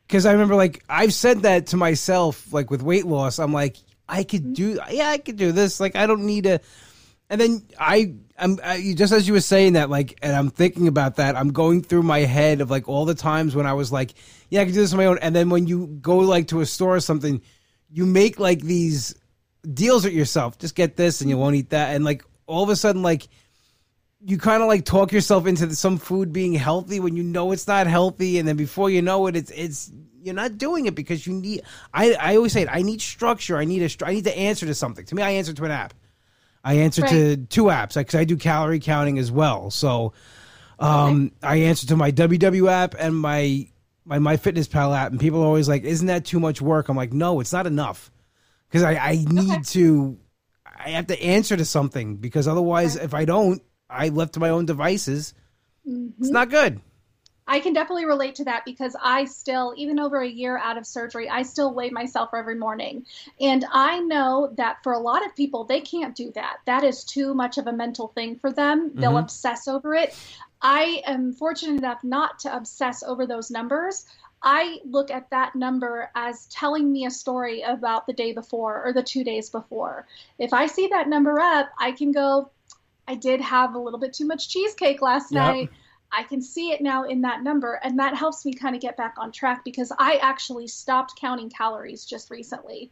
because 0.06 0.26
I 0.26 0.32
remember 0.32 0.54
like 0.54 0.82
I've 0.88 1.14
said 1.14 1.42
that 1.42 1.68
to 1.68 1.76
myself, 1.76 2.52
like 2.52 2.70
with 2.70 2.82
weight 2.82 3.06
loss. 3.06 3.38
I'm 3.38 3.52
like, 3.52 3.76
I 4.08 4.24
could 4.24 4.42
mm-hmm. 4.42 4.52
do, 4.52 4.80
yeah, 4.90 5.08
I 5.08 5.18
could 5.18 5.36
do 5.36 5.52
this. 5.52 5.80
Like 5.80 5.96
I 5.96 6.06
don't 6.06 6.24
need 6.24 6.44
to. 6.44 6.60
And 7.30 7.38
then 7.38 7.62
I, 7.78 8.14
I'm 8.38 8.58
I, 8.64 8.94
just 8.96 9.12
as 9.12 9.28
you 9.28 9.34
were 9.34 9.40
saying 9.40 9.74
that, 9.74 9.90
like, 9.90 10.18
and 10.22 10.34
I'm 10.34 10.48
thinking 10.48 10.88
about 10.88 11.16
that. 11.16 11.36
I'm 11.36 11.52
going 11.52 11.82
through 11.82 12.04
my 12.04 12.20
head 12.20 12.62
of 12.62 12.70
like 12.70 12.88
all 12.88 13.04
the 13.04 13.14
times 13.14 13.54
when 13.54 13.66
I 13.66 13.74
was 13.74 13.92
like, 13.92 14.14
yeah, 14.48 14.62
I 14.62 14.64
could 14.64 14.72
do 14.72 14.80
this 14.80 14.92
on 14.92 14.98
my 14.98 15.06
own. 15.06 15.18
And 15.18 15.36
then 15.36 15.50
when 15.50 15.66
you 15.66 15.86
go 16.00 16.18
like 16.18 16.48
to 16.48 16.60
a 16.60 16.66
store 16.66 16.96
or 16.96 17.00
something, 17.00 17.42
you 17.90 18.06
make 18.06 18.40
like 18.40 18.62
these 18.62 19.14
deals 19.74 20.04
with 20.04 20.14
yourself. 20.14 20.58
Just 20.58 20.74
get 20.74 20.96
this, 20.96 21.20
and 21.20 21.28
you 21.28 21.36
won't 21.36 21.56
eat 21.56 21.70
that. 21.70 21.94
And 21.94 22.02
like 22.02 22.24
all 22.46 22.62
of 22.62 22.70
a 22.70 22.76
sudden, 22.76 23.02
like 23.02 23.28
you 24.24 24.38
kind 24.38 24.62
of 24.62 24.68
like 24.68 24.84
talk 24.84 25.12
yourself 25.12 25.46
into 25.46 25.74
some 25.74 25.98
food 25.98 26.32
being 26.32 26.52
healthy 26.52 27.00
when 27.00 27.16
you 27.16 27.22
know 27.22 27.52
it's 27.52 27.66
not 27.66 27.86
healthy, 27.86 28.38
and 28.38 28.48
then 28.48 28.56
before 28.56 28.90
you 28.90 29.02
know 29.02 29.26
it, 29.26 29.36
it's 29.36 29.50
it's 29.54 29.92
you're 30.22 30.34
not 30.34 30.58
doing 30.58 30.86
it 30.86 30.94
because 30.94 31.26
you 31.26 31.32
need. 31.34 31.62
I 31.94 32.14
I 32.14 32.36
always 32.36 32.52
say 32.52 32.62
it. 32.62 32.68
I 32.70 32.82
need 32.82 33.00
structure. 33.00 33.56
I 33.56 33.64
need 33.64 33.82
a. 33.82 34.06
I 34.06 34.12
need 34.12 34.24
to 34.24 34.36
answer 34.36 34.66
to 34.66 34.74
something. 34.74 35.04
To 35.06 35.14
me, 35.14 35.22
I 35.22 35.30
answer 35.30 35.52
to 35.52 35.64
an 35.64 35.70
app. 35.70 35.94
I 36.64 36.74
answer 36.74 37.02
right. 37.02 37.10
to 37.10 37.36
two 37.36 37.64
apps 37.64 37.94
because 37.94 38.16
I 38.16 38.24
do 38.24 38.36
calorie 38.36 38.80
counting 38.80 39.18
as 39.18 39.30
well. 39.30 39.70
So, 39.70 40.12
um, 40.80 41.32
okay. 41.42 41.46
I 41.46 41.56
answer 41.68 41.86
to 41.88 41.96
my 41.96 42.10
WW 42.10 42.70
app 42.70 42.94
and 42.98 43.16
my 43.16 43.68
my 44.04 44.18
My 44.18 44.36
Fitness 44.36 44.66
Pal 44.66 44.92
app, 44.94 45.12
and 45.12 45.20
people 45.20 45.42
are 45.42 45.46
always 45.46 45.68
like, 45.68 45.84
"Isn't 45.84 46.08
that 46.08 46.24
too 46.24 46.40
much 46.40 46.60
work?" 46.60 46.88
I'm 46.88 46.96
like, 46.96 47.12
"No, 47.12 47.40
it's 47.40 47.52
not 47.52 47.66
enough," 47.66 48.10
because 48.68 48.82
I 48.82 48.94
I 48.94 49.24
need 49.28 49.50
okay. 49.50 49.62
to. 49.62 50.18
I 50.66 50.90
have 50.90 51.08
to 51.08 51.22
answer 51.22 51.56
to 51.56 51.64
something 51.64 52.16
because 52.16 52.46
otherwise, 52.46 52.96
if 52.96 53.12
I 53.12 53.24
don't, 53.24 53.60
I 53.88 54.08
left 54.08 54.34
to 54.34 54.40
my 54.40 54.50
own 54.50 54.66
devices. 54.66 55.34
Mm-hmm. 55.86 56.22
It's 56.22 56.30
not 56.30 56.50
good. 56.50 56.80
I 57.50 57.60
can 57.60 57.72
definitely 57.72 58.04
relate 58.04 58.34
to 58.36 58.44
that 58.44 58.66
because 58.66 58.94
I 59.02 59.24
still, 59.24 59.72
even 59.78 59.98
over 59.98 60.20
a 60.20 60.28
year 60.28 60.58
out 60.58 60.76
of 60.76 60.86
surgery, 60.86 61.30
I 61.30 61.42
still 61.42 61.72
weigh 61.72 61.88
myself 61.88 62.30
every 62.36 62.56
morning. 62.56 63.06
And 63.40 63.64
I 63.72 64.00
know 64.00 64.52
that 64.58 64.82
for 64.82 64.92
a 64.92 64.98
lot 64.98 65.24
of 65.24 65.34
people, 65.34 65.64
they 65.64 65.80
can't 65.80 66.14
do 66.14 66.30
that. 66.32 66.58
That 66.66 66.84
is 66.84 67.04
too 67.04 67.32
much 67.32 67.56
of 67.56 67.66
a 67.66 67.72
mental 67.72 68.08
thing 68.08 68.38
for 68.38 68.52
them. 68.52 68.92
They'll 68.94 69.12
mm-hmm. 69.12 69.20
obsess 69.20 69.66
over 69.66 69.94
it. 69.94 70.14
I 70.60 71.02
am 71.06 71.32
fortunate 71.32 71.78
enough 71.78 72.04
not 72.04 72.40
to 72.40 72.54
obsess 72.54 73.02
over 73.02 73.26
those 73.26 73.50
numbers. 73.50 74.04
I 74.42 74.78
look 74.84 75.10
at 75.10 75.30
that 75.30 75.56
number 75.56 76.10
as 76.14 76.46
telling 76.46 76.92
me 76.92 77.06
a 77.06 77.10
story 77.10 77.62
about 77.62 78.06
the 78.06 78.12
day 78.12 78.32
before 78.32 78.84
or 78.84 78.92
the 78.92 79.02
two 79.02 79.24
days 79.24 79.48
before. 79.50 80.06
If 80.38 80.52
I 80.52 80.66
see 80.66 80.88
that 80.88 81.08
number 81.08 81.40
up, 81.40 81.70
I 81.78 81.92
can 81.92 82.12
go, 82.12 82.50
I 83.08 83.14
did 83.14 83.40
have 83.40 83.74
a 83.74 83.78
little 83.78 83.98
bit 83.98 84.12
too 84.12 84.26
much 84.26 84.50
cheesecake 84.50 85.00
last 85.00 85.32
yep. 85.32 85.42
night. 85.42 85.70
I 86.12 86.22
can 86.22 86.40
see 86.40 86.70
it 86.70 86.80
now 86.80 87.04
in 87.04 87.22
that 87.22 87.42
number, 87.42 87.80
and 87.82 87.98
that 87.98 88.14
helps 88.14 88.44
me 88.44 88.52
kind 88.52 88.74
of 88.74 88.80
get 88.80 88.96
back 88.96 89.14
on 89.18 89.32
track 89.32 89.64
because 89.64 89.92
I 89.98 90.18
actually 90.22 90.68
stopped 90.68 91.18
counting 91.18 91.50
calories 91.50 92.04
just 92.04 92.30
recently 92.30 92.90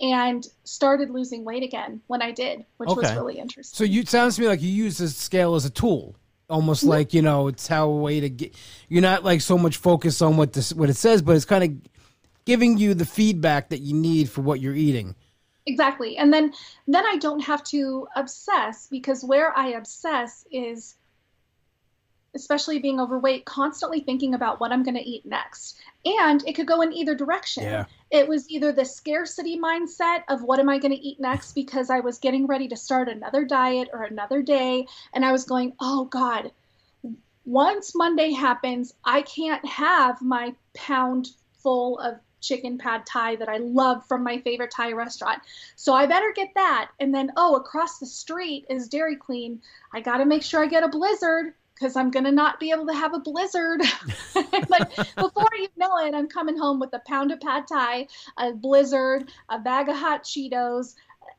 and 0.00 0.46
started 0.64 1.10
losing 1.10 1.44
weight 1.44 1.62
again 1.62 2.00
when 2.06 2.22
I 2.22 2.32
did, 2.32 2.64
which 2.76 2.90
okay. 2.90 3.00
was 3.00 3.14
really 3.14 3.38
interesting. 3.38 3.76
So 3.76 3.84
you 3.84 4.00
it 4.00 4.08
sounds 4.08 4.36
to 4.36 4.42
me 4.42 4.48
like 4.48 4.62
you 4.62 4.70
use 4.70 4.98
the 4.98 5.08
scale 5.08 5.54
as 5.54 5.64
a 5.64 5.70
tool, 5.70 6.16
almost 6.48 6.82
mm-hmm. 6.82 6.90
like 6.90 7.14
you 7.14 7.22
know 7.22 7.48
it's 7.48 7.66
how 7.66 7.88
a 7.88 7.96
way 7.96 8.20
to 8.20 8.28
get. 8.28 8.54
You're 8.88 9.02
not 9.02 9.24
like 9.24 9.40
so 9.40 9.58
much 9.58 9.76
focused 9.76 10.22
on 10.22 10.36
what 10.36 10.52
this 10.52 10.72
what 10.72 10.90
it 10.90 10.96
says, 10.96 11.22
but 11.22 11.36
it's 11.36 11.44
kind 11.44 11.64
of 11.64 11.90
giving 12.44 12.78
you 12.78 12.94
the 12.94 13.06
feedback 13.06 13.70
that 13.70 13.80
you 13.80 13.94
need 13.94 14.30
for 14.30 14.42
what 14.42 14.60
you're 14.60 14.74
eating. 14.74 15.14
Exactly, 15.66 16.16
and 16.16 16.32
then 16.32 16.52
then 16.86 17.04
I 17.04 17.16
don't 17.16 17.40
have 17.40 17.64
to 17.64 18.06
obsess 18.14 18.86
because 18.86 19.24
where 19.24 19.56
I 19.56 19.70
obsess 19.70 20.46
is 20.50 20.96
especially 22.36 22.78
being 22.78 23.00
overweight, 23.00 23.44
constantly 23.46 24.00
thinking 24.00 24.34
about 24.34 24.60
what 24.60 24.70
I'm 24.70 24.84
going 24.84 24.94
to 24.94 25.02
eat 25.02 25.26
next. 25.26 25.78
And 26.04 26.46
it 26.46 26.52
could 26.52 26.66
go 26.66 26.82
in 26.82 26.92
either 26.92 27.16
direction. 27.16 27.64
Yeah. 27.64 27.86
It 28.12 28.28
was 28.28 28.48
either 28.48 28.70
the 28.70 28.84
scarcity 28.84 29.58
mindset 29.58 30.22
of 30.28 30.42
what 30.42 30.60
am 30.60 30.68
I 30.68 30.78
going 30.78 30.94
to 30.94 31.00
eat 31.00 31.18
next 31.18 31.52
because 31.62 31.90
I 31.90 32.00
was 32.00 32.18
getting 32.18 32.46
ready 32.46 32.68
to 32.68 32.76
start 32.76 33.08
another 33.08 33.44
diet 33.44 33.88
or 33.92 34.04
another 34.04 34.42
day. 34.42 34.86
And 35.12 35.24
I 35.24 35.32
was 35.32 35.44
going, 35.44 35.72
oh 35.80 36.04
God, 36.04 36.52
once 37.44 37.94
Monday 37.94 38.32
happens, 38.32 38.94
I 39.04 39.22
can't 39.22 39.64
have 39.66 40.22
my 40.22 40.54
pound 40.74 41.30
full 41.62 41.98
of 41.98 42.20
chicken 42.46 42.78
pad 42.78 43.04
thai 43.06 43.36
that 43.36 43.48
I 43.48 43.58
love 43.58 44.06
from 44.06 44.22
my 44.22 44.38
favorite 44.40 44.70
Thai 44.70 44.92
restaurant. 44.92 45.40
So 45.74 45.92
I 45.94 46.06
better 46.06 46.32
get 46.34 46.50
that. 46.54 46.90
And 47.00 47.14
then, 47.14 47.32
oh, 47.36 47.56
across 47.56 47.98
the 47.98 48.06
street 48.06 48.66
is 48.70 48.88
Dairy 48.88 49.16
Queen. 49.16 49.60
I 49.92 50.00
got 50.00 50.18
to 50.18 50.24
make 50.24 50.42
sure 50.42 50.62
I 50.62 50.66
get 50.66 50.84
a 50.84 50.88
blizzard 50.88 51.54
because 51.74 51.94
I'm 51.94 52.10
gonna 52.10 52.32
not 52.32 52.58
be 52.58 52.70
able 52.70 52.86
to 52.86 52.94
have 52.94 53.12
a 53.12 53.18
blizzard. 53.18 53.82
like 54.68 54.96
before 55.14 55.48
you 55.58 55.68
know 55.76 55.98
it, 55.98 56.14
I'm 56.14 56.26
coming 56.26 56.56
home 56.56 56.80
with 56.80 56.92
a 56.94 57.02
pound 57.06 57.32
of 57.32 57.40
pad 57.40 57.66
thai, 57.68 58.08
a 58.38 58.52
blizzard, 58.52 59.30
a 59.50 59.58
bag 59.58 59.90
of 59.90 59.96
hot 59.96 60.24
Cheetos, 60.24 60.94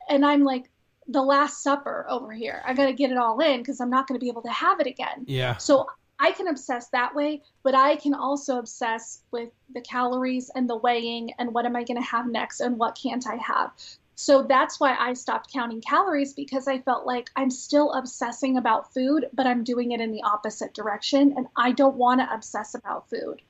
and 0.10 0.24
I'm 0.24 0.44
like 0.44 0.70
the 1.08 1.24
Last 1.24 1.64
Supper 1.64 2.06
over 2.08 2.32
here. 2.32 2.62
I 2.66 2.74
gotta 2.74 2.94
get 2.94 3.12
it 3.12 3.18
all 3.18 3.40
in 3.40 3.62
because 3.62 3.82
I'm 3.82 3.90
not 3.90 4.08
gonna 4.08 4.20
be 4.20 4.30
able 4.30 4.44
to 4.44 4.52
have 4.52 4.80
it 4.80 4.86
again. 4.86 5.26
Yeah. 5.26 5.58
So 5.58 5.88
I 6.20 6.32
can 6.32 6.48
obsess 6.48 6.88
that 6.90 7.14
way, 7.14 7.44
but 7.64 7.76
I 7.76 7.96
can 7.96 8.14
also 8.14 8.58
obsess 8.58 9.22
with 9.32 9.50
the 9.74 9.82
calories 9.82 10.50
and 10.56 10.70
the 10.70 10.78
weighing 10.78 11.32
and 11.38 11.54
what 11.54 11.66
am 11.66 11.76
I 11.76 11.84
going 11.84 12.02
to 12.02 12.08
have 12.08 12.28
next 12.28 12.60
and 12.60 12.78
what 12.78 12.98
can't 13.02 13.26
I 13.28 13.36
have. 13.36 13.72
So 14.16 14.42
that's 14.42 14.80
why 14.80 14.96
I 14.96 15.14
stopped 15.14 15.54
counting 15.54 15.80
calories 15.80 16.34
because 16.34 16.68
I 16.68 16.80
felt 16.80 17.06
like 17.06 17.30
I'm 17.36 17.52
still 17.52 17.94
obsessing 17.94 18.58
about 18.58 18.92
food, 18.92 19.30
but 19.32 19.46
I'm 19.46 19.64
doing 19.64 19.92
it 19.92 20.02
in 20.02 20.12
the 20.12 20.24
opposite 20.24 20.74
direction. 20.74 21.36
And 21.38 21.46
I 21.56 21.72
don't 21.72 21.98
want 21.98 22.22
to 22.22 22.34
obsess 22.34 22.74
about 22.74 23.10
food. 23.12 23.44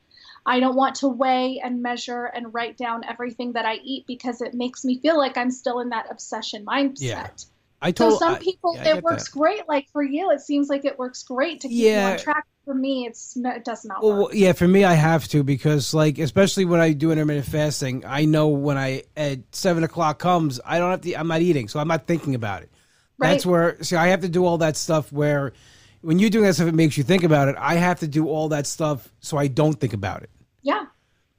I 0.46 0.60
don't 0.60 0.76
want 0.76 0.96
to 0.96 1.08
weigh 1.08 1.62
and 1.64 1.82
measure 1.82 2.26
and 2.26 2.54
write 2.54 2.78
down 2.78 3.04
everything 3.06 3.54
that 3.54 3.66
I 3.66 3.76
eat 3.76 4.08
because 4.08 4.42
it 4.42 4.54
makes 4.54 4.84
me 4.84 5.00
feel 5.00 5.18
like 5.18 5.38
I'm 5.38 5.52
still 5.52 5.80
in 5.80 5.90
that 5.90 6.08
obsession 6.10 6.66
mindset. 6.66 7.02
Yeah. 7.02 7.28
I 7.82 7.92
told, 7.92 8.14
so 8.14 8.20
some 8.20 8.38
people 8.38 8.76
I, 8.78 8.84
yeah, 8.84 8.96
it 8.98 9.04
works 9.04 9.26
that. 9.26 9.38
great. 9.38 9.68
Like 9.68 9.88
for 9.92 10.04
you, 10.04 10.32
it 10.32 10.42
seems 10.42 10.70
like 10.70 10.86
it 10.86 10.98
works 10.98 11.24
great 11.24 11.62
to 11.62 11.68
keep 11.68 11.78
yeah. 11.78 12.08
you 12.08 12.14
on 12.14 12.20
track 12.20 12.46
for 12.68 12.74
me, 12.74 13.06
it's 13.06 13.38
it 13.38 13.64
does 13.64 13.86
not 13.86 14.04
work. 14.04 14.18
Well, 14.18 14.30
yeah, 14.34 14.52
for 14.52 14.68
me, 14.68 14.84
I 14.84 14.94
have 14.94 15.26
to 15.30 15.42
because 15.42 15.94
like 15.94 16.20
especially 16.20 16.66
when 16.66 16.82
I 16.82 16.92
do 16.92 17.12
intermittent 17.14 17.46
fasting, 17.46 18.04
I 18.06 18.26
know 18.26 18.50
when 18.50 18.78
I 18.78 19.04
at 19.16 19.40
seven 19.56 19.86
o'clock 19.86 20.20
comes, 20.20 20.60
I 20.66 20.78
don't 20.78 20.92
have 20.92 21.02
to. 21.02 21.14
I'm 21.14 21.30
not 21.30 21.40
eating, 21.42 21.70
so 21.70 21.80
I'm 21.80 21.88
not 21.88 22.08
thinking 22.08 22.36
about 22.36 22.64
it. 22.64 22.72
Right. 23.18 23.32
That's 23.32 23.46
where 23.46 23.82
see, 23.82 23.96
I 23.96 24.08
have 24.08 24.20
to 24.20 24.28
do 24.30 24.46
all 24.46 24.58
that 24.58 24.76
stuff 24.76 25.14
where 25.14 25.54
when 26.02 26.20
you're 26.20 26.30
doing 26.30 26.44
that 26.44 26.56
stuff, 26.56 26.68
it 26.68 26.76
makes 26.76 26.98
you 26.98 27.06
think 27.06 27.24
about 27.24 27.48
it. 27.48 27.56
I 27.58 27.76
have 27.76 28.02
to 28.02 28.08
do 28.08 28.28
all 28.28 28.50
that 28.50 28.68
stuff 28.68 29.14
so 29.22 29.38
I 29.38 29.48
don't 29.48 29.80
think 29.80 29.94
about 29.94 30.24
it. 30.24 30.30
Yeah, 30.62 30.88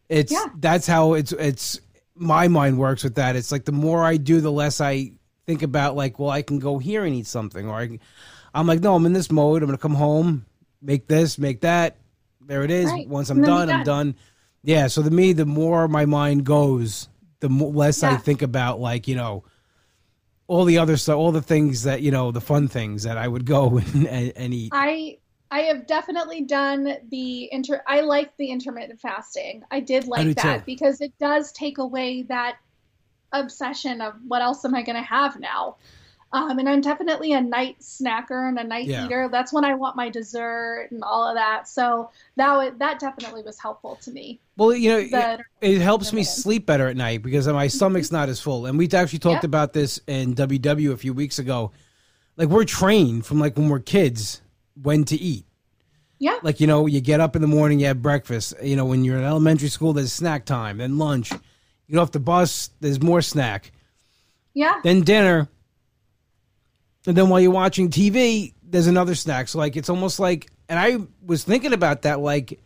it's 0.09 0.33
yeah. 0.33 0.47
that's 0.57 0.87
how 0.87 1.13
it's 1.13 1.33
it's 1.33 1.79
my 2.15 2.49
mind 2.49 2.79
works 2.79 3.05
with 3.05 3.17
that. 3.17 3.37
It's 3.37 3.53
like 3.53 3.67
the 3.67 3.73
more 3.73 4.03
I 4.03 4.17
do, 4.17 4.41
the 4.41 4.51
less 4.51 4.81
I 4.81 5.13
think 5.49 5.63
about 5.63 5.97
like, 5.97 6.19
well, 6.19 6.31
I 6.31 6.43
can 6.43 6.59
go 6.59 6.79
here 6.79 7.05
and 7.05 7.15
eat 7.15 7.27
something, 7.27 7.69
or 7.69 7.75
I, 7.75 7.99
I'm 8.55 8.67
like, 8.67 8.81
no, 8.81 8.95
I'm 8.95 9.07
in 9.07 9.15
this 9.15 9.33
mode. 9.33 9.63
I'm 9.63 9.69
gonna 9.69 9.79
come 9.79 9.95
home 9.95 10.45
make 10.83 11.07
this, 11.07 11.39
make 11.39 11.61
that. 11.63 11.97
There 12.41 12.63
it 12.65 12.71
is. 12.71 12.91
Right. 12.91 13.09
Once 13.09 13.31
I'm 13.31 13.43
done, 13.43 13.71
I'm 13.71 13.85
done. 13.85 14.15
Yeah. 14.63 14.87
So 14.87 15.03
to 15.03 15.11
me, 15.11 15.33
the 15.33 15.47
more 15.47 15.89
my 15.89 16.07
mind 16.07 16.45
goes, 16.45 17.09
the 17.41 17.49
more, 17.49 17.73
less 17.73 18.03
yeah. 18.03 18.13
I 18.13 18.17
think 18.17 18.43
about 18.43 18.81
like 18.81 19.07
you 19.07 19.17
know 19.17 19.45
all 20.47 20.65
the 20.65 20.79
other 20.79 20.97
stuff, 20.97 21.17
all 21.17 21.33
the 21.33 21.43
things 21.43 21.83
that 21.83 22.01
you 22.01 22.11
know, 22.11 22.31
the 22.31 22.41
fun 22.41 22.69
things 22.69 23.03
that 23.03 23.19
I 23.19 23.29
would 23.29 23.45
go 23.45 23.79
and, 23.95 24.07
and 24.07 24.55
eat. 24.55 24.73
I 24.73 25.19
I 25.51 25.61
have 25.63 25.87
definitely 25.87 26.43
done 26.43 26.97
the 27.11 27.53
inter. 27.53 27.83
I 27.87 28.01
like 28.01 28.37
the 28.39 28.51
intermittent 28.51 29.01
fasting. 29.01 29.63
I 29.71 29.81
did 29.81 30.07
like 30.07 30.37
that 30.37 30.59
too. 30.59 30.63
because 30.65 31.01
it 31.01 31.13
does 31.19 31.53
take 31.53 31.79
away 31.79 32.23
that 32.23 32.57
obsession 33.33 34.01
of 34.01 34.15
what 34.27 34.43
else 34.43 34.65
am 34.65 34.75
I 34.75 34.83
going 34.83 34.97
to 34.97 35.03
have 35.03 35.39
now. 35.39 35.77
Um, 36.31 36.59
and 36.59 36.69
I'm 36.69 36.83
definitely 36.83 37.33
a 37.33 37.41
night 37.41 37.79
snacker 37.81 38.49
and 38.49 38.59
a 38.59 38.65
night 38.65 38.87
yeah. 38.87 39.07
eater. 39.07 39.29
That's 39.33 39.51
when 39.51 39.65
I 39.65 39.75
want 39.75 39.97
my 39.97 40.11
dessert 40.11 40.89
and 40.91 41.03
all 41.03 41.27
of 41.27 41.37
that. 41.37 41.67
So 41.67 42.11
that 42.37 42.79
that 42.79 42.99
definitely 42.99 43.43
was 43.43 43.59
helpful 43.59 43.97
to 44.03 44.11
me. 44.11 44.39
Well, 44.59 44.75
you 44.75 44.91
know, 44.91 44.99
it, 44.99 45.41
it, 45.63 45.81
helps 45.81 46.13
me 46.13 46.25
sleep 46.25 46.67
better 46.67 46.87
at 46.87 46.97
night 46.97 47.23
because 47.23 47.49
my 47.49 47.67
stomach's 47.69 48.13
not 48.13 48.29
as 48.29 48.41
full. 48.41 48.67
And 48.67 48.77
we 48.77 48.91
actually 48.91 49.21
talked 49.21 49.45
yeah. 49.45 49.49
about 49.49 49.73
this 49.73 50.01
in 50.07 50.35
WW 50.35 50.93
a 50.93 50.99
few 50.99 51.15
weeks 51.15 51.39
ago. 51.39 51.73
Like 52.37 52.49
we're 52.49 52.65
trained 52.65 53.25
from 53.25 53.41
like 53.41 53.57
when 53.57 53.71
we're 53.71 53.81
kids 53.81 54.43
when 54.83 55.05
to 55.05 55.17
eat. 55.17 55.47
Yeah. 56.19 56.39
Like 56.43 56.61
you 56.61 56.67
know, 56.67 56.85
you 56.85 57.01
get 57.01 57.21
up 57.21 57.37
in 57.37 57.43
the 57.43 57.49
morning, 57.49 57.81
you 57.81 57.87
have 57.87 58.03
breakfast. 58.03 58.53
You 58.63 58.77
know, 58.77 58.85
when 58.85 59.03
you're 59.03 59.17
in 59.17 59.25
elementary 59.25 59.69
school, 59.69 59.95
there's 59.95 60.13
snack 60.13 60.45
time, 60.45 60.77
then 60.77 60.99
lunch. 60.99 61.33
You 61.89 61.95
get 61.95 62.01
off 62.01 62.13
the 62.13 62.21
bus, 62.21 62.71
there's 62.81 63.03
more 63.03 63.23
snack. 63.23 63.73
Yeah. 64.55 64.81
Then 64.85 65.01
dinner 65.01 65.49
and 67.09 67.17
then 67.17 67.31
while 67.31 67.41
you're 67.41 67.51
watching 67.51 67.89
TV, 67.89 68.53
there's 68.63 68.87
another 68.87 69.15
snack. 69.15 69.49
So 69.49 69.59
like 69.59 69.77
it's 69.77 69.89
almost 69.89 70.21
like, 70.21 70.51
and 70.69 70.79
I 70.79 70.99
was 71.25 71.43
thinking 71.43 71.73
about 71.73 72.03
that. 72.03 72.21
Like 72.21 72.61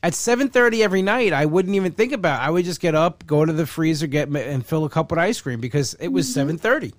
at 0.00 0.12
7:30 0.12 0.80
every 0.80 1.02
night, 1.02 1.32
I 1.32 1.46
wouldn't 1.46 1.74
even 1.74 1.90
think 1.92 2.12
about. 2.12 2.40
It. 2.40 2.46
I 2.46 2.50
would 2.50 2.64
just 2.64 2.80
get 2.80 2.94
up, 2.94 3.26
go 3.26 3.44
to 3.44 3.52
the 3.52 3.66
freezer, 3.66 4.06
get 4.06 4.28
and 4.28 4.64
fill 4.64 4.84
a 4.84 4.88
cup 4.88 5.10
with 5.10 5.18
ice 5.18 5.40
cream 5.40 5.60
because 5.60 5.94
it 5.94 6.08
was 6.08 6.28
mm-hmm. 6.28 6.56
7:30. 6.56 6.92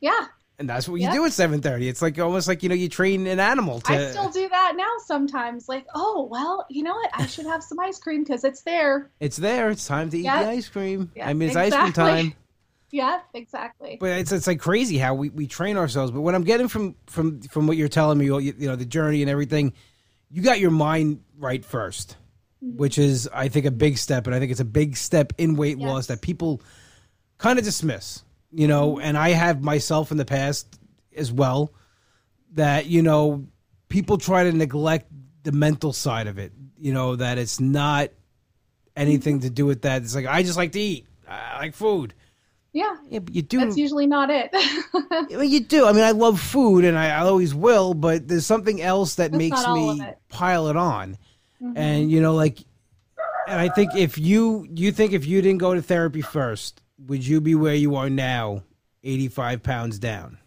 Yeah. 0.00 0.26
And 0.58 0.68
that's 0.68 0.88
what 0.88 1.00
you 1.00 1.10
do 1.10 1.24
at 1.24 1.32
7:30. 1.32 1.88
It's 1.88 2.02
like 2.02 2.18
almost 2.18 2.46
like 2.46 2.62
you 2.62 2.68
know 2.68 2.74
you 2.74 2.88
train 2.88 3.26
an 3.26 3.40
animal 3.40 3.80
to. 3.80 3.92
I 3.92 4.10
still 4.10 4.30
do 4.30 4.48
that 4.48 4.74
now 4.76 4.92
sometimes. 5.06 5.68
Like, 5.68 5.86
oh 5.94 6.28
well, 6.30 6.66
you 6.70 6.82
know 6.82 6.94
what? 6.94 7.10
I 7.14 7.26
should 7.26 7.46
have 7.46 7.62
some 7.64 7.80
ice 7.80 7.98
cream 7.98 8.22
because 8.22 8.44
it's 8.44 8.62
there. 8.62 9.10
It's 9.18 9.36
there. 9.36 9.70
It's 9.70 9.86
time 9.86 10.10
to 10.10 10.18
eat 10.18 10.22
the 10.22 10.30
ice 10.30 10.68
cream. 10.68 11.10
I 11.20 11.32
mean, 11.32 11.48
it's 11.48 11.56
exactly. 11.56 11.78
ice 11.78 11.82
cream 11.82 11.92
time. 11.92 12.34
Yeah, 12.94 13.20
exactly. 13.32 13.96
But 13.98 14.10
it's 14.20 14.32
it's 14.32 14.46
like 14.46 14.60
crazy 14.60 14.98
how 14.98 15.14
we, 15.14 15.30
we 15.30 15.46
train 15.46 15.78
ourselves. 15.78 16.12
But 16.12 16.20
what 16.20 16.34
I'm 16.34 16.44
getting 16.44 16.68
from 16.68 16.94
from 17.06 17.40
from 17.40 17.66
what 17.66 17.78
you're 17.78 17.88
telling 17.88 18.18
me, 18.18 18.26
you, 18.26 18.38
you 18.38 18.68
know, 18.68 18.76
the 18.76 18.84
journey 18.84 19.22
and 19.22 19.30
everything, 19.30 19.72
you 20.30 20.42
got 20.42 20.60
your 20.60 20.70
mind 20.70 21.22
right 21.38 21.62
1st 21.62 22.16
mm-hmm. 22.62 22.76
which 22.76 22.98
is 22.98 23.28
I 23.32 23.48
think 23.48 23.66
a 23.66 23.70
big 23.70 23.98
step, 23.98 24.26
and 24.26 24.34
I 24.34 24.38
think 24.38 24.50
it's 24.50 24.60
a 24.60 24.64
big 24.64 24.96
step 24.96 25.32
in 25.38 25.56
weight 25.56 25.78
yes. 25.78 25.88
loss 25.88 26.06
that 26.08 26.20
people 26.20 26.62
kind 27.38 27.58
of 27.58 27.64
dismiss. 27.64 28.24
You 28.52 28.68
know, 28.68 28.98
and 28.98 29.16
I 29.16 29.30
have 29.30 29.62
myself 29.62 30.10
in 30.10 30.18
the 30.18 30.24
past 30.24 30.78
as 31.16 31.32
well. 31.32 31.72
That 32.54 32.86
you 32.86 33.02
know, 33.02 33.46
people 33.88 34.18
try 34.18 34.44
to 34.44 34.52
neglect 34.52 35.10
the 35.42 35.52
mental 35.52 35.92
side 35.92 36.26
of 36.26 36.38
it. 36.38 36.52
You 36.78 36.92
know 36.92 37.16
that 37.16 37.38
it's 37.38 37.60
not 37.60 38.10
anything 38.94 39.40
to 39.40 39.50
do 39.50 39.64
with 39.66 39.82
that. 39.82 40.02
It's 40.02 40.14
like 40.14 40.26
I 40.26 40.42
just 40.42 40.56
like 40.56 40.72
to 40.72 40.80
eat. 40.80 41.06
I 41.26 41.58
like 41.58 41.74
food 41.74 42.14
yeah. 42.72 42.96
Yeah, 43.08 43.18
but 43.18 43.34
you 43.34 43.42
do. 43.42 43.58
That's 43.58 43.76
usually 43.76 44.06
not 44.06 44.30
it. 44.30 44.50
well, 45.30 45.44
you 45.44 45.60
do. 45.60 45.86
I 45.86 45.92
mean, 45.92 46.04
I 46.04 46.12
love 46.12 46.40
food 46.40 46.84
and 46.84 46.98
I, 46.98 47.10
I 47.10 47.20
always 47.20 47.54
will, 47.54 47.92
but 47.92 48.28
there's 48.28 48.46
something 48.46 48.80
else 48.80 49.16
that 49.16 49.30
That's 49.30 49.38
makes 49.38 49.66
me 49.68 50.02
pile 50.30 50.68
it 50.68 50.76
on. 50.76 51.18
Mm-hmm. 51.62 51.76
And, 51.76 52.10
you 52.10 52.22
know, 52.22 52.34
like, 52.34 52.58
and 53.46 53.60
I 53.60 53.68
think 53.68 53.94
if 53.94 54.16
you, 54.16 54.66
you 54.70 54.90
think 54.90 55.12
if 55.12 55.26
you 55.26 55.42
didn't 55.42 55.58
go 55.58 55.74
to 55.74 55.82
therapy 55.82 56.22
first, 56.22 56.81
would 57.06 57.26
you 57.26 57.40
be 57.40 57.54
where 57.54 57.74
you 57.74 57.96
are 57.96 58.10
now, 58.10 58.62
85 59.04 59.62
pounds 59.62 59.98
down? 59.98 60.38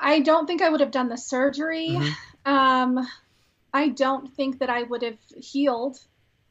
I 0.00 0.20
don't 0.20 0.46
think 0.46 0.62
I 0.62 0.70
would 0.70 0.80
have 0.80 0.90
done 0.90 1.08
the 1.08 1.18
surgery. 1.18 1.90
Mm-hmm. 1.90 2.52
Um, 2.52 3.08
I 3.72 3.88
don't 3.88 4.34
think 4.34 4.58
that 4.58 4.70
I 4.70 4.82
would 4.82 5.02
have 5.02 5.18
healed 5.36 5.98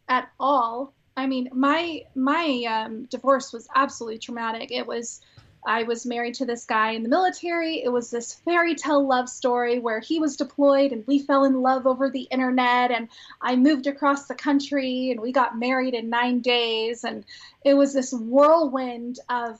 at 0.07 0.29
all 0.39 0.93
I 1.15 1.27
mean, 1.27 1.49
my 1.53 2.01
my 2.15 2.63
um, 2.67 3.05
divorce 3.05 3.53
was 3.53 3.67
absolutely 3.75 4.19
traumatic. 4.19 4.71
It 4.71 4.87
was 4.87 5.21
I 5.65 5.83
was 5.83 6.05
married 6.05 6.35
to 6.35 6.45
this 6.45 6.65
guy 6.65 6.91
in 6.91 7.03
the 7.03 7.09
military. 7.09 7.83
It 7.83 7.89
was 7.89 8.09
this 8.09 8.33
fairy 8.33 8.75
tale 8.75 9.05
love 9.05 9.29
story 9.29 9.79
where 9.79 9.99
he 9.99 10.19
was 10.19 10.35
deployed 10.35 10.91
and 10.91 11.05
we 11.07 11.19
fell 11.19 11.45
in 11.45 11.61
love 11.61 11.87
over 11.87 12.09
the 12.09 12.23
internet. 12.23 12.91
And 12.91 13.07
I 13.41 13.55
moved 13.55 13.87
across 13.87 14.27
the 14.27 14.35
country 14.35 15.11
and 15.11 15.19
we 15.19 15.31
got 15.31 15.57
married 15.57 15.93
in 15.93 16.09
nine 16.09 16.41
days. 16.41 17.03
And 17.03 17.25
it 17.63 17.73
was 17.73 17.93
this 17.93 18.13
whirlwind 18.13 19.19
of 19.29 19.59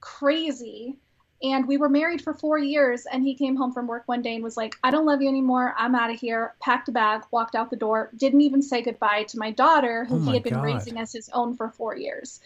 crazy. 0.00 0.96
And 1.42 1.68
we 1.68 1.76
were 1.76 1.90
married 1.90 2.22
for 2.22 2.32
four 2.32 2.58
years. 2.58 3.04
And 3.10 3.22
he 3.22 3.34
came 3.34 3.56
home 3.56 3.72
from 3.72 3.86
work 3.86 4.04
one 4.06 4.22
day 4.22 4.34
and 4.34 4.42
was 4.42 4.56
like, 4.56 4.74
I 4.82 4.90
don't 4.90 5.04
love 5.04 5.20
you 5.20 5.28
anymore. 5.28 5.74
I'm 5.76 5.94
out 5.94 6.10
of 6.10 6.18
here. 6.18 6.54
Packed 6.60 6.88
a 6.88 6.92
bag, 6.92 7.22
walked 7.30 7.54
out 7.54 7.68
the 7.70 7.76
door, 7.76 8.10
didn't 8.16 8.40
even 8.40 8.62
say 8.62 8.82
goodbye 8.82 9.24
to 9.24 9.38
my 9.38 9.50
daughter, 9.50 10.06
who 10.06 10.16
Oh 10.16 10.18
my 10.18 10.30
he 10.30 10.36
had 10.36 10.42
been 10.44 10.54
God. 10.54 10.64
raising 10.64 10.98
as 10.98 11.12
his 11.12 11.28
own 11.28 11.54
for 11.54 11.68
four 11.70 11.94
years. 11.96 12.40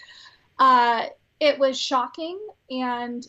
Uh, 0.59 1.07
it 1.41 1.59
was 1.59 1.79
shocking. 1.79 2.39
And 2.71 3.27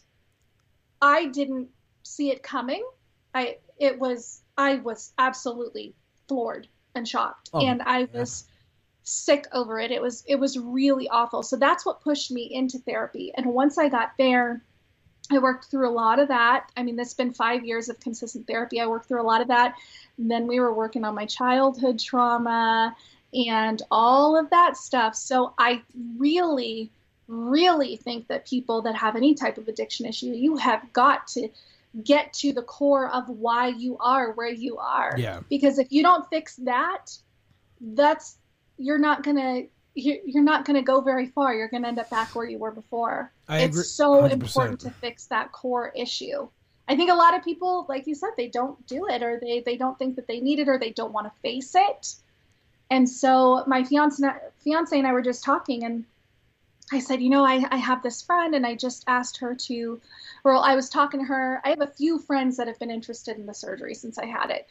I 1.02 1.28
didn't 1.28 1.70
see 2.04 2.30
it 2.30 2.44
coming. 2.44 2.86
I 3.34 3.58
it 3.80 3.98
was 4.00 4.42
I 4.58 4.76
was 4.76 5.14
absolutely 5.18 5.96
floored 6.28 6.68
and 6.94 7.08
shocked, 7.08 7.50
Oh, 7.54 7.66
and 7.66 7.82
I 7.82 8.08
was 8.14 8.46
sick 9.04 9.48
over 9.54 9.80
it. 9.80 9.92
It 9.92 10.02
was 10.02 10.24
it 10.28 10.36
was 10.36 10.60
really 10.60 11.10
awful. 11.10 11.42
So 11.42 11.56
that's 11.56 11.86
what 11.86 12.02
pushed 12.02 12.32
me 12.32 12.44
into 12.44 12.78
therapy. 12.80 13.32
And 13.36 13.48
once 13.48 13.78
I 13.78 13.90
got 13.90 14.12
there, 14.18 14.62
I 15.32 15.40
worked 15.40 15.66
through 15.66 15.90
a 15.90 15.92
lot 15.92 16.20
of 16.20 16.28
that. 16.28 16.72
I 16.76 16.84
mean, 16.84 16.96
this 16.96 17.10
has 17.10 17.14
been 17.14 17.34
five 17.34 17.66
years 17.66 17.90
of 17.90 18.00
consistent 18.00 18.48
therapy. 18.48 18.80
I 18.80 18.88
worked 18.88 19.08
through 19.08 19.22
a 19.22 19.24
lot 19.24 19.42
of 19.42 19.48
that. 19.48 19.76
And 20.18 20.30
then 20.30 20.46
we 20.46 20.60
were 20.60 20.74
working 20.74 21.06
on 21.06 21.16
my 21.16 21.26
childhood 21.26 22.00
trauma 22.00 22.96
and 23.34 23.82
all 23.90 24.38
of 24.38 24.50
that 24.50 24.76
stuff. 24.76 25.16
So 25.16 25.54
I 25.58 25.82
really, 26.18 26.92
really 27.32 27.96
think 27.96 28.28
that 28.28 28.46
people 28.46 28.82
that 28.84 28.96
have 28.96 29.16
any 29.16 29.34
type 29.34 29.58
of 29.58 29.68
addiction 29.68 30.06
issue, 30.06 30.28
you 30.28 30.58
have 30.58 30.92
got 30.92 31.28
to 31.30 31.50
get 32.04 32.34
to 32.34 32.54
the 32.54 32.62
core 32.62 33.10
of 33.10 33.28
why 33.28 33.68
you 33.70 33.98
are 34.00 34.34
where 34.34 34.50
you 34.52 34.78
are. 34.78 35.16
Yeah. 35.18 35.40
Because 35.50 35.80
if 35.80 35.92
you 35.92 36.04
don't 36.04 36.30
fix 36.30 36.58
that, 36.58 37.12
that's 37.80 38.38
you're 38.78 39.00
not 39.00 39.24
gonna 39.24 39.64
you're 39.96 40.18
you're 40.26 40.44
not 40.44 40.66
gonna 40.66 40.82
go 40.82 41.02
very 41.02 41.28
far. 41.28 41.54
You're 41.54 41.70
gonna 41.70 41.88
end 41.88 42.00
up 42.00 42.10
back 42.10 42.36
where 42.36 42.46
you 42.46 42.58
were 42.58 42.72
before. 42.72 43.32
I 43.48 43.60
it's 43.62 43.76
agree- 43.76 43.84
so 43.84 44.22
100%. 44.22 44.32
important 44.34 44.80
to 44.82 44.92
fix 44.92 45.26
that 45.28 45.52
core 45.52 45.92
issue. 45.96 46.48
I 46.88 46.96
think 46.98 47.10
a 47.10 47.16
lot 47.16 47.36
of 47.36 47.44
people, 47.44 47.86
like 47.88 48.08
you 48.08 48.16
said, 48.16 48.32
they 48.36 48.50
don't 48.50 48.86
do 48.88 49.08
it 49.08 49.24
or 49.24 49.40
they, 49.40 49.62
they 49.62 49.78
don't 49.78 49.98
think 49.98 50.18
that 50.18 50.28
they 50.28 50.42
need 50.42 50.60
it 50.60 50.68
or 50.68 50.78
they 50.78 50.92
don't 50.92 51.14
want 51.14 51.28
to 51.28 51.40
face 51.42 51.74
it. 51.74 52.16
And 52.90 53.08
so 53.08 53.64
my 53.68 53.86
fiance, 53.86 54.28
fiance 54.60 54.98
and 54.98 55.08
I 55.08 55.14
were 55.14 55.22
just 55.22 55.42
talking 55.44 55.86
and 55.86 56.04
I 56.92 57.00
said, 57.00 57.22
you 57.22 57.30
know, 57.30 57.46
I, 57.46 57.64
I 57.72 57.78
have 57.78 58.04
this 58.04 58.22
friend 58.22 58.54
and 58.54 58.66
I 58.66 58.76
just 58.76 59.04
asked 59.08 59.38
her 59.38 59.56
to, 59.56 60.02
well, 60.44 60.62
I 60.62 60.76
was 60.76 60.90
talking 60.90 61.22
to 61.22 61.26
her. 61.26 61.62
I 61.64 61.70
have 61.70 61.82
a 61.82 61.88
few 61.88 62.20
friends 62.20 62.58
that 62.58 62.68
have 62.68 62.80
been 62.80 62.92
interested 62.92 63.38
in 63.38 63.46
the 63.46 63.54
surgery 63.54 63.94
since 63.94 64.18
I 64.18 64.26
had 64.26 64.50
it. 64.50 64.68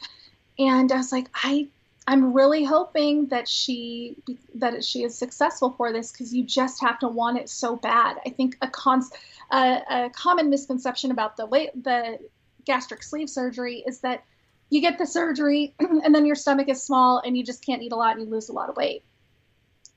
And 0.59 0.91
I 0.91 0.97
was 0.97 1.11
like, 1.11 1.29
I, 1.33 1.67
I'm 2.07 2.33
really 2.33 2.63
hoping 2.63 3.27
that 3.27 3.47
she, 3.47 4.17
that 4.55 4.83
she 4.83 5.03
is 5.03 5.17
successful 5.17 5.71
for 5.71 5.91
this 5.91 6.11
because 6.11 6.33
you 6.33 6.43
just 6.43 6.81
have 6.81 6.99
to 6.99 7.07
want 7.07 7.39
it 7.39 7.49
so 7.49 7.75
bad. 7.75 8.17
I 8.25 8.29
think 8.29 8.57
a 8.61 8.67
cons, 8.67 9.11
a, 9.51 9.81
a 9.89 10.09
common 10.11 10.49
misconception 10.49 11.11
about 11.11 11.37
the 11.37 11.47
the 11.81 12.19
gastric 12.65 13.01
sleeve 13.01 13.29
surgery 13.29 13.83
is 13.87 14.01
that 14.01 14.23
you 14.69 14.81
get 14.81 14.97
the 14.97 15.05
surgery 15.05 15.73
and 15.79 16.13
then 16.13 16.25
your 16.25 16.35
stomach 16.35 16.69
is 16.69 16.81
small 16.81 17.19
and 17.19 17.37
you 17.37 17.43
just 17.43 17.65
can't 17.65 17.81
eat 17.81 17.91
a 17.91 17.95
lot 17.95 18.17
and 18.17 18.25
you 18.25 18.31
lose 18.31 18.49
a 18.49 18.53
lot 18.53 18.69
of 18.69 18.75
weight. 18.75 19.03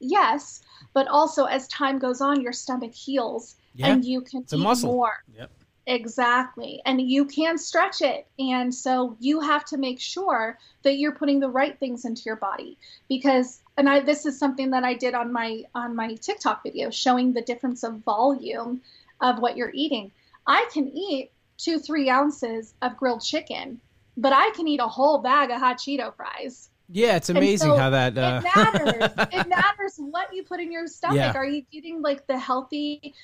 Yes, 0.01 0.63
but 0.93 1.09
also 1.09 1.45
as 1.45 1.67
time 1.69 1.99
goes 1.99 2.21
on, 2.21 2.41
your 2.41 2.53
stomach 2.53 2.93
heals 2.95 3.57
Yeah. 3.75 3.89
and 3.89 4.05
you 4.05 4.21
can 4.21 4.43
It's 4.43 4.53
a 4.53 4.57
eat 4.57 4.63
muscle. 4.63 4.93
more. 4.93 5.23
Yep. 5.37 5.51
Exactly. 5.87 6.81
And 6.87 7.01
you 7.01 7.27
can 7.27 7.59
stretch 7.59 8.01
it. 8.01 8.27
And 8.39 8.75
so 8.75 9.17
you 9.21 9.41
have 9.41 9.65
to 9.67 9.77
make 9.77 10.01
sure 10.01 10.59
that 10.83 10.97
you're 10.97 11.13
putting 11.13 11.41
the 11.41 11.49
right 11.51 11.79
things 11.79 12.05
into 12.05 12.23
your 12.25 12.37
body 12.37 12.79
because 13.09 13.61
and 13.77 13.89
I 13.89 14.01
this 14.01 14.25
is 14.25 14.39
something 14.39 14.71
that 14.71 14.85
I 14.85 14.95
did 14.95 15.15
on 15.15 15.33
my 15.33 15.65
on 15.75 15.95
my 15.95 16.15
TikTok 16.15 16.63
video 16.63 16.91
showing 16.91 17.33
the 17.33 17.43
difference 17.43 17.83
of 17.83 17.97
volume 18.05 18.81
of 19.21 19.41
what 19.41 19.57
you're 19.57 19.73
eating. 19.75 20.11
I 20.47 20.67
can 20.73 20.89
eat 20.97 21.31
two, 21.59 21.79
three 21.79 22.09
ounces 22.09 22.75
of 22.83 22.97
grilled 22.97 23.23
chicken, 23.23 23.81
but 24.17 24.33
I 24.33 24.51
can 24.51 24.67
eat 24.69 24.81
a 24.81 24.89
whole 24.89 25.19
bag 25.19 25.51
of 25.51 25.59
hot 25.59 25.79
Cheeto 25.79 26.15
fries. 26.15 26.69
Yeah, 26.91 27.17
it's 27.17 27.31
amazing 27.31 27.71
so 27.71 27.77
how 27.77 27.91
that. 27.91 28.17
Uh, 28.19 28.41
It 28.45 28.45
matters. 28.57 29.29
it 29.33 29.49
matters 29.49 29.95
what 29.97 30.33
you 30.35 30.43
put 30.45 30.61
in 30.61 30.71
your 30.71 30.87
stomach. 30.87 31.17
Yeah. 31.17 31.33
Are 31.35 31.47
you 31.47 31.65
eating 31.71 32.03
like 32.03 32.27
the 32.27 32.39
healthy, 32.39 33.15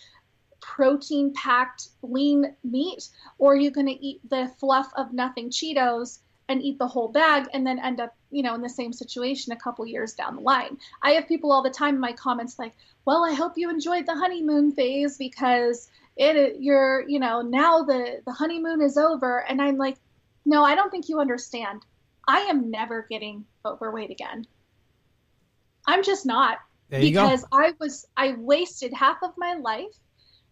protein 0.60 1.32
packed 1.34 1.88
lean 2.02 2.54
meat, 2.64 3.08
or 3.38 3.52
are 3.52 3.56
you 3.56 3.70
going 3.70 3.86
to 3.86 4.04
eat 4.04 4.20
the 4.28 4.50
fluff 4.58 4.90
of 4.96 5.12
nothing 5.12 5.50
Cheetos 5.50 6.20
and 6.48 6.62
eat 6.62 6.78
the 6.78 6.86
whole 6.86 7.08
bag 7.08 7.48
and 7.52 7.66
then 7.66 7.78
end 7.78 8.00
up, 8.00 8.14
you 8.30 8.42
know, 8.42 8.54
in 8.54 8.60
the 8.60 8.68
same 8.68 8.92
situation 8.92 9.52
a 9.52 9.56
couple 9.56 9.86
years 9.86 10.14
down 10.14 10.36
the 10.36 10.42
line? 10.42 10.78
I 11.02 11.12
have 11.12 11.28
people 11.28 11.52
all 11.52 11.62
the 11.62 11.70
time 11.70 11.94
in 11.94 12.00
my 12.00 12.12
comments 12.12 12.58
like, 12.58 12.72
"Well, 13.04 13.24
I 13.24 13.34
hope 13.34 13.52
you 13.56 13.70
enjoyed 13.70 14.06
the 14.06 14.14
honeymoon 14.14 14.72
phase 14.72 15.16
because 15.18 15.88
it 16.16 16.60
you're, 16.60 17.08
you 17.08 17.18
know, 17.20 17.42
now 17.42 17.82
the 17.82 18.20
the 18.24 18.32
honeymoon 18.32 18.80
is 18.80 18.96
over." 18.96 19.44
And 19.48 19.60
I'm 19.62 19.76
like, 19.76 19.96
"No, 20.44 20.64
I 20.64 20.74
don't 20.74 20.90
think 20.90 21.08
you 21.08 21.20
understand. 21.20 21.82
I 22.30 22.42
am 22.42 22.70
never 22.70 23.08
getting 23.10 23.44
overweight 23.66 24.12
again. 24.12 24.46
I'm 25.84 26.04
just 26.04 26.24
not 26.24 26.58
there 26.88 27.00
you 27.00 27.12
go. 27.12 27.24
because 27.24 27.44
I 27.50 27.74
was 27.80 28.06
I 28.16 28.34
wasted 28.38 28.92
half 28.94 29.16
of 29.24 29.32
my 29.36 29.54
life 29.54 29.98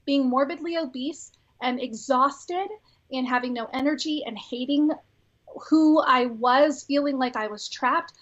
being 0.04 0.28
morbidly 0.28 0.76
obese 0.76 1.30
and 1.62 1.80
exhausted 1.80 2.66
and 3.12 3.28
having 3.28 3.52
no 3.52 3.68
energy 3.72 4.24
and 4.26 4.36
hating 4.36 4.90
who 5.70 6.00
I 6.00 6.26
was, 6.26 6.82
feeling 6.82 7.16
like 7.16 7.36
I 7.36 7.46
was 7.46 7.68
trapped. 7.68 8.12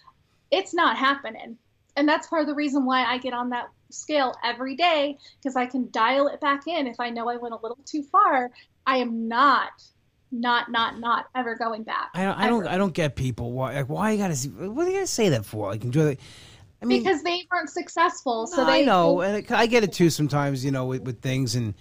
It's 0.50 0.74
not 0.74 0.98
happening. 0.98 1.56
And 1.96 2.06
that's 2.06 2.26
part 2.26 2.42
of 2.42 2.48
the 2.48 2.54
reason 2.54 2.84
why 2.84 3.04
I 3.04 3.16
get 3.16 3.32
on 3.32 3.48
that 3.50 3.70
scale 3.88 4.34
every 4.44 4.76
day 4.76 5.16
because 5.38 5.56
I 5.56 5.64
can 5.64 5.88
dial 5.90 6.28
it 6.28 6.42
back 6.42 6.66
in 6.66 6.86
if 6.86 7.00
I 7.00 7.08
know 7.08 7.26
I 7.26 7.38
went 7.38 7.54
a 7.54 7.62
little 7.62 7.78
too 7.86 8.02
far. 8.02 8.50
I 8.86 8.98
am 8.98 9.28
not 9.28 9.70
not 10.40 10.70
not 10.70 10.98
not 10.98 11.26
ever 11.34 11.54
going 11.56 11.82
back. 11.82 12.10
I 12.14 12.24
don't, 12.24 12.38
I 12.38 12.46
don't, 12.48 12.66
I 12.66 12.78
don't 12.78 12.94
get 12.94 13.16
people. 13.16 13.52
Why, 13.52 13.74
like, 13.74 13.88
why 13.88 14.12
you 14.12 14.18
gotta? 14.18 14.36
see- 14.36 14.48
What 14.48 14.84
do 14.84 14.90
you 14.90 14.96
gotta 14.98 15.06
say 15.06 15.30
that 15.30 15.44
for? 15.44 15.70
Like, 15.70 15.84
enjoy 15.84 16.04
the. 16.04 16.18
I 16.82 16.84
mean, 16.84 17.02
because 17.02 17.22
they 17.22 17.42
weren't 17.50 17.70
successful. 17.70 18.46
So 18.46 18.58
No, 18.58 18.66
they 18.66 18.82
I 18.82 18.84
know, 18.84 19.20
and 19.22 19.50
I 19.50 19.66
get 19.66 19.82
it 19.82 19.92
too 19.92 20.10
sometimes. 20.10 20.64
You 20.64 20.70
know, 20.70 20.86
with, 20.86 21.02
with 21.02 21.22
things 21.22 21.54
and 21.54 21.74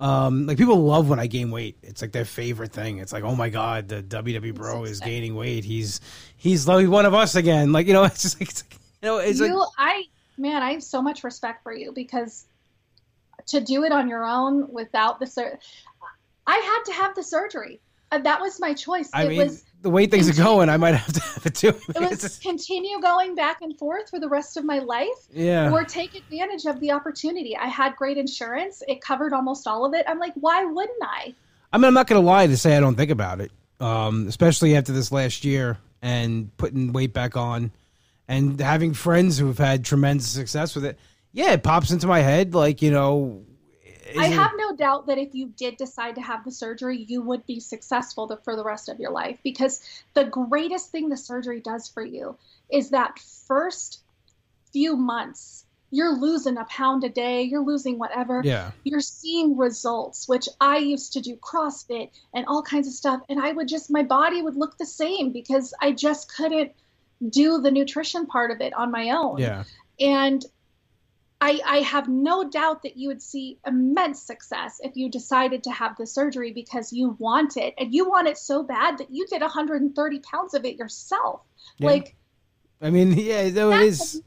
um, 0.00 0.46
like 0.46 0.56
people 0.58 0.82
love 0.82 1.08
when 1.08 1.18
I 1.18 1.26
gain 1.26 1.50
weight. 1.50 1.76
It's 1.82 2.02
like 2.02 2.12
their 2.12 2.24
favorite 2.24 2.72
thing. 2.72 2.98
It's 2.98 3.12
like, 3.12 3.24
oh 3.24 3.34
my 3.34 3.48
god, 3.48 3.88
the 3.88 4.02
WWE 4.02 4.54
bro 4.54 4.84
is 4.84 5.00
gaining 5.00 5.34
weight. 5.34 5.64
He's 5.64 6.00
he's 6.36 6.68
like 6.68 6.88
one 6.88 7.04
of 7.04 7.14
us 7.14 7.34
again. 7.34 7.72
Like 7.72 7.86
you 7.86 7.92
know, 7.92 8.04
it's 8.04 8.22
just 8.22 8.40
like, 8.40 8.48
it's 8.48 8.62
like 8.62 8.80
you 9.02 9.08
know, 9.08 9.18
it's 9.18 9.40
you, 9.40 9.58
like 9.58 9.68
I, 9.76 10.04
man, 10.36 10.62
I 10.62 10.72
have 10.72 10.82
so 10.82 11.02
much 11.02 11.24
respect 11.24 11.62
for 11.62 11.72
you 11.74 11.92
because 11.92 12.46
to 13.48 13.60
do 13.60 13.84
it 13.84 13.92
on 13.92 14.08
your 14.08 14.24
own 14.24 14.72
without 14.72 15.20
the 15.20 15.26
sur- 15.26 15.58
I 16.46 16.56
had 16.56 16.92
to 16.92 17.02
have 17.02 17.14
the 17.14 17.22
surgery. 17.22 17.80
Uh, 18.10 18.18
that 18.18 18.40
was 18.40 18.58
my 18.58 18.72
choice. 18.72 19.10
I 19.12 19.24
it 19.24 19.28
mean, 19.28 19.38
was 19.38 19.64
the 19.82 19.90
way 19.90 20.06
things 20.06 20.28
are 20.28 20.42
going, 20.42 20.68
I 20.68 20.76
might 20.76 20.94
have 20.94 21.12
to 21.12 21.20
have 21.20 21.46
it 21.46 21.54
too. 21.54 21.68
it 21.88 22.00
was 22.00 22.38
continue 22.38 23.00
going 23.00 23.34
back 23.34 23.60
and 23.60 23.76
forth 23.78 24.10
for 24.10 24.18
the 24.18 24.28
rest 24.28 24.56
of 24.56 24.64
my 24.64 24.78
life 24.78 25.28
yeah, 25.30 25.70
or 25.70 25.84
take 25.84 26.14
advantage 26.14 26.64
of 26.64 26.80
the 26.80 26.90
opportunity. 26.90 27.56
I 27.56 27.66
had 27.66 27.96
great 27.96 28.16
insurance. 28.16 28.82
It 28.88 29.00
covered 29.00 29.32
almost 29.32 29.66
all 29.66 29.84
of 29.84 29.94
it. 29.94 30.04
I'm 30.08 30.18
like, 30.18 30.32
why 30.34 30.64
wouldn't 30.64 31.02
I? 31.02 31.34
I 31.72 31.76
mean, 31.78 31.84
I'm 31.84 31.94
not 31.94 32.06
gonna 32.06 32.20
lie 32.20 32.46
to 32.46 32.56
say 32.56 32.76
I 32.76 32.80
don't 32.80 32.96
think 32.96 33.10
about 33.10 33.40
it, 33.40 33.52
um, 33.80 34.26
especially 34.26 34.76
after 34.76 34.92
this 34.92 35.12
last 35.12 35.44
year 35.44 35.78
and 36.00 36.56
putting 36.56 36.92
weight 36.92 37.12
back 37.12 37.36
on, 37.36 37.70
and 38.26 38.60
having 38.60 38.94
friends 38.94 39.38
who've 39.38 39.58
had 39.58 39.84
tremendous 39.84 40.28
success 40.28 40.74
with 40.74 40.84
it. 40.84 40.98
Yeah, 41.32 41.52
it 41.52 41.62
pops 41.62 41.90
into 41.90 42.06
my 42.06 42.20
head 42.20 42.54
like 42.54 42.80
you 42.82 42.90
know. 42.90 43.44
I 44.16 44.26
have 44.26 44.52
no 44.56 44.74
doubt 44.76 45.06
that 45.06 45.18
if 45.18 45.34
you 45.34 45.48
did 45.56 45.76
decide 45.76 46.14
to 46.14 46.20
have 46.20 46.44
the 46.44 46.50
surgery, 46.50 47.04
you 47.08 47.22
would 47.22 47.46
be 47.46 47.60
successful 47.60 48.26
the, 48.26 48.36
for 48.38 48.56
the 48.56 48.64
rest 48.64 48.88
of 48.88 49.00
your 49.00 49.10
life 49.10 49.38
because 49.42 49.82
the 50.14 50.24
greatest 50.24 50.90
thing 50.90 51.08
the 51.08 51.16
surgery 51.16 51.60
does 51.60 51.88
for 51.88 52.04
you 52.04 52.36
is 52.70 52.90
that 52.90 53.18
first 53.18 54.02
few 54.72 54.96
months. 54.96 55.64
You're 55.90 56.14
losing 56.14 56.58
a 56.58 56.66
pound 56.66 57.02
a 57.04 57.08
day, 57.08 57.42
you're 57.42 57.64
losing 57.64 57.98
whatever. 57.98 58.42
Yeah. 58.44 58.72
You're 58.84 59.00
seeing 59.00 59.56
results, 59.56 60.28
which 60.28 60.46
I 60.60 60.76
used 60.76 61.14
to 61.14 61.20
do 61.20 61.36
CrossFit 61.36 62.10
and 62.34 62.44
all 62.46 62.62
kinds 62.62 62.86
of 62.86 62.92
stuff. 62.92 63.22
And 63.30 63.40
I 63.40 63.52
would 63.52 63.68
just, 63.68 63.90
my 63.90 64.02
body 64.02 64.42
would 64.42 64.54
look 64.54 64.76
the 64.76 64.84
same 64.84 65.32
because 65.32 65.72
I 65.80 65.92
just 65.92 66.34
couldn't 66.34 66.72
do 67.26 67.60
the 67.60 67.70
nutrition 67.70 68.26
part 68.26 68.50
of 68.50 68.60
it 68.60 68.74
on 68.74 68.90
my 68.90 69.10
own. 69.10 69.38
Yeah. 69.38 69.64
And 69.98 70.44
I, 71.40 71.60
I 71.64 71.76
have 71.78 72.08
no 72.08 72.48
doubt 72.48 72.82
that 72.82 72.96
you 72.96 73.08
would 73.08 73.22
see 73.22 73.58
immense 73.64 74.20
success 74.22 74.80
if 74.82 74.96
you 74.96 75.08
decided 75.08 75.62
to 75.64 75.70
have 75.70 75.96
the 75.96 76.06
surgery 76.06 76.52
because 76.52 76.92
you 76.92 77.16
want 77.20 77.56
it 77.56 77.74
and 77.78 77.94
you 77.94 78.08
want 78.08 78.26
it 78.26 78.36
so 78.36 78.64
bad 78.64 78.98
that 78.98 79.10
you 79.10 79.24
did 79.26 79.40
130 79.40 80.18
pounds 80.20 80.54
of 80.54 80.64
it 80.64 80.76
yourself. 80.76 81.42
Yeah. 81.78 81.90
Like 81.90 82.16
I 82.80 82.90
mean, 82.90 83.12
yeah, 83.16 83.50
though 83.50 83.70
it 83.70 83.78
that's 83.78 84.14
is. 84.14 84.22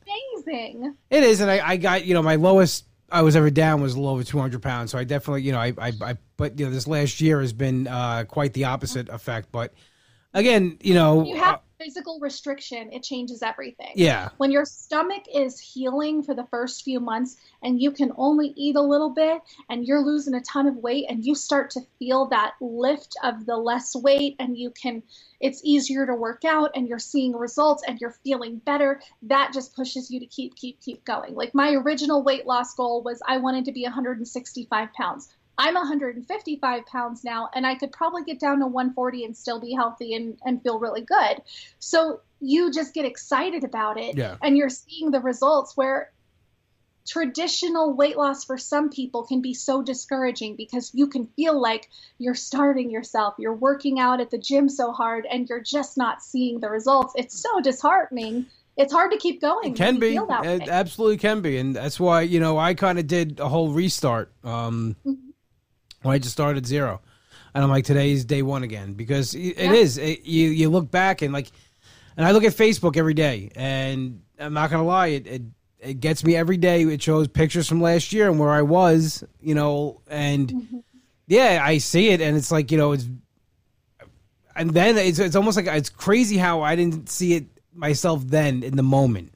amazing. 0.46 0.96
It 1.10 1.24
is, 1.24 1.42
and 1.42 1.52
I, 1.52 1.68
I 1.68 1.78
got 1.78 2.06
you 2.06 2.14
know 2.14 2.22
my 2.22 2.36
lowest 2.36 2.86
I 3.12 3.22
was 3.24 3.36
ever 3.36 3.50
down 3.50 3.82
was 3.82 3.94
a 3.94 4.00
little 4.00 4.14
over 4.14 4.24
200 4.24 4.62
pounds. 4.62 4.92
So 4.92 4.98
I 4.98 5.04
definitely, 5.04 5.42
you 5.44 5.52
know, 5.52 5.60
I, 5.60 5.74
I, 5.78 5.92
I 6.02 6.18
but 6.38 6.58
you 6.58 6.66
know, 6.66 6.72
this 6.72 6.88
last 6.88 7.20
year 7.20 7.42
has 7.42 7.54
been 7.54 7.88
uh, 7.88 8.24
quite 8.28 8.54
the 8.54 8.66
opposite 8.66 9.10
effect. 9.10 9.52
But 9.52 9.74
again, 10.34 10.78
you 10.82 10.94
know, 10.94 11.26
you 11.26 11.36
have 11.36 11.60
physical 11.84 12.20
restriction, 12.20 12.92
it 12.92 13.04
changes 13.04 13.42
everything. 13.42 13.92
Yeah. 13.96 14.30
When 14.38 14.52
your 14.52 14.66
stomach 14.66 15.24
is 15.34 15.60
healing 15.60 16.24
for 16.24 16.36
the 16.36 16.46
first 16.46 16.84
few 16.84 17.00
months 17.00 17.38
and 17.64 17.82
you 17.82 17.92
can 17.92 18.12
only 18.18 18.54
eat 18.56 18.76
a 18.76 18.82
little 18.82 19.10
bit 19.10 19.42
and 19.70 19.86
you're 19.86 20.02
losing 20.02 20.34
a 20.34 20.42
ton 20.42 20.68
of 20.68 20.76
weight 20.76 21.06
and 21.10 21.26
you 21.26 21.36
start 21.36 21.72
to 21.72 21.82
feel 22.00 22.28
that 22.28 22.54
lift 22.62 23.16
of 23.24 23.46
the 23.46 23.58
less 23.58 23.96
weight 23.96 24.36
and 24.40 24.58
you 24.58 24.72
can 24.72 25.04
it's 25.40 25.62
easier 25.64 26.06
to 26.06 26.14
work 26.14 26.46
out 26.46 26.72
and 26.76 26.88
you're 26.88 27.00
seeing 27.00 27.36
results 27.36 27.84
and 27.88 28.00
you're 28.00 28.16
feeling 28.24 28.58
better, 28.58 29.02
that 29.24 29.52
just 29.54 29.76
pushes 29.76 30.12
you 30.12 30.20
to 30.20 30.28
keep 30.28 30.56
keep 30.56 30.80
keep 30.82 31.04
going. 31.04 31.34
Like 31.34 31.56
my 31.56 31.72
original 31.72 32.24
weight 32.24 32.46
loss 32.46 32.76
goal 32.76 33.02
was 33.02 33.22
I 33.28 33.38
wanted 33.38 33.66
to 33.66 33.72
be 33.72 33.84
165 33.84 34.94
pounds. 34.94 35.30
I'm 35.62 35.76
155 35.76 36.86
pounds 36.88 37.24
now, 37.24 37.48
and 37.54 37.68
I 37.68 37.76
could 37.76 37.92
probably 37.92 38.24
get 38.24 38.40
down 38.40 38.60
to 38.62 38.66
140 38.66 39.26
and 39.26 39.38
still 39.38 39.60
be 39.60 39.74
healthy 39.74 40.16
and, 40.16 40.40
and 40.44 40.60
feel 40.64 40.80
really 40.80 41.02
good. 41.02 41.40
So 41.78 42.22
you 42.40 42.72
just 42.72 42.96
get 42.96 43.06
excited 43.06 43.64
about 43.64 44.00
it, 44.00 44.18
yeah. 44.18 44.38
and 44.42 44.58
you're 44.58 44.70
seeing 44.70 45.12
the 45.12 45.20
results 45.20 45.78
where 45.78 46.12
traditional 47.08 47.94
weight 47.94 48.18
loss 48.18 48.44
for 48.44 48.58
some 48.58 48.90
people 48.90 49.24
can 49.24 49.44
be 49.44 49.54
so 49.54 49.84
discouraging 49.84 50.56
because 50.56 50.90
you 50.96 51.06
can 51.06 51.28
feel 51.36 51.62
like 51.62 51.90
you're 52.18 52.34
starving 52.34 52.90
yourself, 52.90 53.36
you're 53.38 53.54
working 53.54 54.00
out 54.00 54.20
at 54.20 54.32
the 54.32 54.40
gym 54.40 54.68
so 54.68 54.92
hard, 54.92 55.28
and 55.30 55.48
you're 55.48 55.62
just 55.62 55.96
not 55.96 56.24
seeing 56.24 56.60
the 56.60 56.72
results. 56.72 57.14
It's 57.16 57.40
so 57.40 57.62
disheartening 57.62 58.48
it's 58.78 58.94
hard 58.94 59.12
to 59.12 59.18
keep 59.18 59.42
going. 59.42 59.74
It 59.74 59.76
can 59.76 60.00
be. 60.00 60.16
It 60.16 60.70
absolutely 60.70 61.18
can 61.18 61.42
be. 61.42 61.58
And 61.58 61.76
that's 61.76 62.00
why, 62.00 62.22
you 62.22 62.40
know, 62.40 62.58
I 62.58 62.74
kind 62.74 62.98
of 62.98 63.06
did 63.06 63.40
a 63.42 63.50
whole 63.50 63.70
restart. 63.70 64.32
Um, 64.46 64.96
mm-hmm. 65.06 65.31
I 66.10 66.20
just 66.20 66.34
started 66.34 66.66
zero, 66.66 67.02
and 67.54 67.64
I'm 67.64 67.70
like, 67.70 67.86
today's 67.86 68.26
day 68.26 68.42
one 68.42 68.64
again 68.64 68.94
because 68.94 69.36
it 69.36 69.58
yeah. 69.58 69.74
is. 69.74 69.98
It, 69.98 70.26
you 70.26 70.50
you 70.50 70.70
look 70.70 70.90
back 70.90 71.22
and 71.22 71.34
like, 71.34 71.52
and 72.18 72.26
I 72.26 72.32
look 72.32 72.44
at 72.44 72.54
Facebook 72.54 72.98
every 72.98 73.14
day, 73.14 73.52
and 73.56 74.22
I'm 74.40 74.54
not 74.54 74.72
gonna 74.72 74.84
lie, 74.84 75.08
it, 75.08 75.28
it 75.28 75.42
it 75.80 76.00
gets 76.00 76.24
me 76.24 76.36
every 76.36 76.58
day. 76.58 76.84
It 76.84 77.02
shows 77.02 77.28
pictures 77.28 77.68
from 77.68 77.82
last 77.82 78.14
year 78.14 78.30
and 78.30 78.40
where 78.40 78.52
I 78.52 78.62
was, 78.62 79.24
you 79.42 79.56
know, 79.56 80.02
and 80.08 80.48
mm-hmm. 80.48 80.80
yeah, 81.28 81.62
I 81.64 81.78
see 81.78 82.10
it, 82.10 82.22
and 82.22 82.36
it's 82.36 82.52
like 82.52 82.72
you 82.72 82.78
know, 82.78 82.94
it's 82.94 83.08
and 84.56 84.72
then 84.72 84.98
it's 84.98 85.20
it's 85.20 85.36
almost 85.36 85.58
like 85.58 85.68
it's 85.68 85.90
crazy 85.90 86.38
how 86.38 86.62
I 86.62 86.76
didn't 86.76 87.10
see 87.10 87.34
it 87.34 87.46
myself 87.74 88.24
then 88.26 88.64
in 88.64 88.76
the 88.76 88.84
moment. 88.84 89.34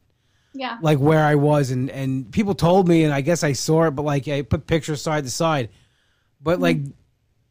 Yeah. 0.54 0.78
Like 0.82 1.00
where 1.00 1.24
I 1.24 1.36
was 1.36 1.72
and 1.72 1.90
and 1.90 2.32
people 2.32 2.56
told 2.56 2.88
me 2.88 3.04
and 3.04 3.14
I 3.14 3.22
guess 3.22 3.44
I 3.44 3.54
saw 3.54 3.86
it 3.86 3.92
but 3.92 4.04
like 4.04 4.28
I 4.28 4.42
put 4.42 4.68
pictures 4.68 5.02
side 5.02 5.26
to 5.26 5.30
side 5.30 5.70
but 6.46 6.60
like, 6.60 6.78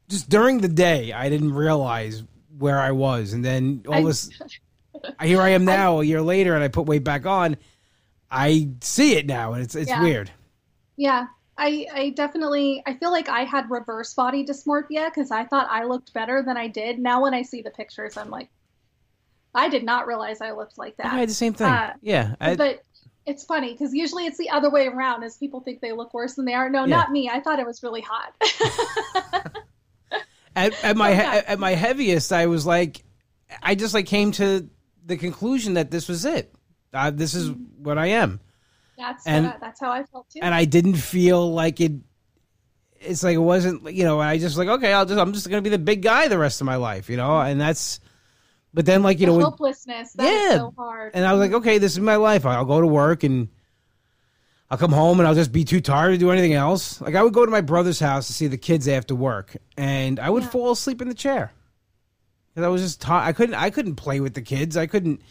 just 0.09 0.31
during 0.31 0.61
the 0.61 0.69
day, 0.69 1.13
I 1.13 1.29
didn't 1.29 1.53
realize 1.53 2.23
where 2.57 2.79
I 2.79 2.93
was, 2.93 3.33
and 3.33 3.45
then 3.45 3.83
all 3.89 4.05
this, 4.05 4.31
here 5.21 5.43
I 5.43 5.51
am 5.51 5.65
now, 5.67 5.99
I, 5.99 6.03
a 6.03 6.05
year 6.05 6.23
later, 6.23 6.55
and 6.55 6.63
I 6.63 6.69
put 6.69 6.87
weight 6.87 7.03
back 7.03 7.27
on. 7.27 7.57
I 8.31 8.69
see 8.81 9.17
it 9.17 9.27
now, 9.27 9.53
and 9.53 9.65
it's 9.65 9.75
it's 9.75 9.91
yeah. 9.91 10.01
weird. 10.01 10.31
Yeah, 10.97 11.27
I, 11.59 11.87
I 11.93 12.11
definitely 12.11 12.85
I 12.87 12.95
feel 12.95 13.11
like 13.11 13.29
I 13.29 13.41
had 13.41 13.69
reverse 13.69 14.15
body 14.15 14.47
dysmorphia 14.47 15.07
because 15.07 15.33
I 15.33 15.45
thought 15.45 15.67
I 15.69 15.85
looked 15.85 16.15
better 16.15 16.45
than 16.47 16.57
I 16.57 16.69
did. 16.69 17.01
Now 17.01 17.21
when 17.21 17.35
I 17.35 17.43
see 17.43 17.63
the 17.63 17.71
pictures, 17.71 18.17
I'm 18.17 18.31
like, 18.31 18.49
I 19.57 19.69
did 19.69 19.83
not 19.83 20.07
realize 20.07 20.41
I 20.41 20.53
looked 20.53 20.79
like 20.79 20.97
that. 20.99 21.07
I 21.07 21.19
had 21.19 21.29
the 21.29 21.35
same 21.35 21.55
thing. 21.55 21.67
Uh, 21.67 21.95
yeah, 22.01 22.37
I, 22.41 22.55
but 22.55 22.85
it's 23.27 23.45
funny 23.45 23.73
because 23.73 23.95
usually 23.95 24.27
it's 24.27 24.39
the 24.39 24.51
other 24.51 24.71
way 24.71 24.87
around 24.87 25.23
as 25.23 25.37
people 25.37 25.61
think 25.61 25.81
they 25.81 25.93
look 25.93 26.13
worse 26.13 26.35
than 26.35 26.45
they 26.45 26.55
are. 26.55 26.69
No, 26.69 26.81
yeah. 26.81 26.97
not 26.97 27.13
me. 27.13 27.29
I 27.29 27.41
thought 27.41 27.59
it 27.59 27.67
was 27.67 27.83
really 27.83 28.03
hot. 28.07 28.35
at, 30.57 30.85
at, 30.85 30.97
my 30.97 31.11
yeah. 31.11 31.43
at 31.47 31.59
my 31.59 31.73
heaviest, 31.73 32.33
I 32.33 32.47
was 32.47 32.67
like, 32.67 33.03
I 33.63 33.75
just 33.75 33.95
like 33.95 34.07
came 34.07 34.33
to 34.33 34.69
the 35.05 35.17
conclusion 35.17 35.75
that 35.75 35.91
this 35.91 36.09
was 36.09 36.25
it. 36.25 36.55
Uh, 36.93 37.11
this 37.11 37.35
is 37.35 37.51
mm-hmm. 37.51 37.83
what 37.83 37.99
I 37.99 38.07
am. 38.09 38.41
That's 38.97 39.27
and, 39.27 39.55
that's 39.61 39.81
how 39.81 39.91
I 39.91 40.05
felt 40.05 40.31
too. 40.31 40.41
And 40.43 40.55
I 40.55 40.65
didn't 40.67 40.97
feel 40.97 41.53
like 41.53 41.81
it. 41.81 41.93
It's 43.01 43.23
like 43.23 43.35
it 43.35 43.39
wasn't, 43.39 43.93
you 43.93 44.05
know. 44.05 44.21
I 44.21 44.39
just 44.39 44.57
like 44.57 44.69
okay, 44.69 44.93
I'll 44.93 45.05
just 45.05 45.19
I'm 45.19 45.33
just 45.33 45.49
gonna 45.49 45.63
be 45.63 45.71
the 45.71 45.79
big 45.79 46.03
guy 46.03 46.29
the 46.29 46.39
rest 46.39 46.61
of 46.61 46.67
my 46.67 46.77
life, 46.77 47.11
you 47.11 47.17
know. 47.17 47.41
And 47.41 47.61
that's 47.61 48.01
but 48.75 48.85
then, 48.87 49.05
like 49.05 49.21
you 49.21 49.27
the 49.27 49.33
know, 49.33 49.45
hopelessness. 49.45 50.17
yeah, 50.19 50.57
so 50.57 50.75
hard. 50.77 51.13
And 51.15 51.25
I 51.25 51.33
was 51.33 51.41
like, 51.41 51.53
okay, 51.53 51.79
this 51.79 51.93
is 51.93 52.01
my 52.01 52.17
life. 52.17 52.45
I'll 52.45 52.65
go 52.65 52.81
to 52.81 52.87
work 52.87 53.23
and 53.23 53.49
I'll 54.69 54.79
come 54.79 54.91
home 54.91 55.21
and 55.21 55.29
I'll 55.29 55.35
just 55.35 55.53
be 55.53 55.65
too 55.65 55.81
tired 55.81 56.11
to 56.11 56.19
do 56.19 56.33
anything 56.33 56.55
else. 56.55 57.01
Like 57.01 57.15
I 57.15 57.23
would 57.23 57.33
go 57.33 57.45
to 57.45 57.51
my 57.53 57.61
brother's 57.61 58.01
house 58.01 58.27
to 58.27 58.33
see 58.33 58.49
the 58.49 58.59
kids 58.59 58.89
after 58.89 59.15
work, 59.15 59.57
and 59.77 60.19
I 60.19 60.29
would 60.29 60.43
yeah. 60.43 60.49
fall 60.51 60.73
asleep 60.73 61.01
in 61.01 61.09
the 61.09 61.15
chair 61.15 61.53
because 62.49 62.67
I 62.67 62.69
was 62.69 62.83
just 62.83 63.01
tired. 63.01 63.29
I 63.29 63.33
couldn't. 63.33 63.55
I 63.55 63.71
couldn't 63.71 63.95
play 63.95 64.19
with 64.19 64.35
the 64.35 64.43
kids. 64.43 64.77
I 64.77 64.87
couldn't, 64.87 65.23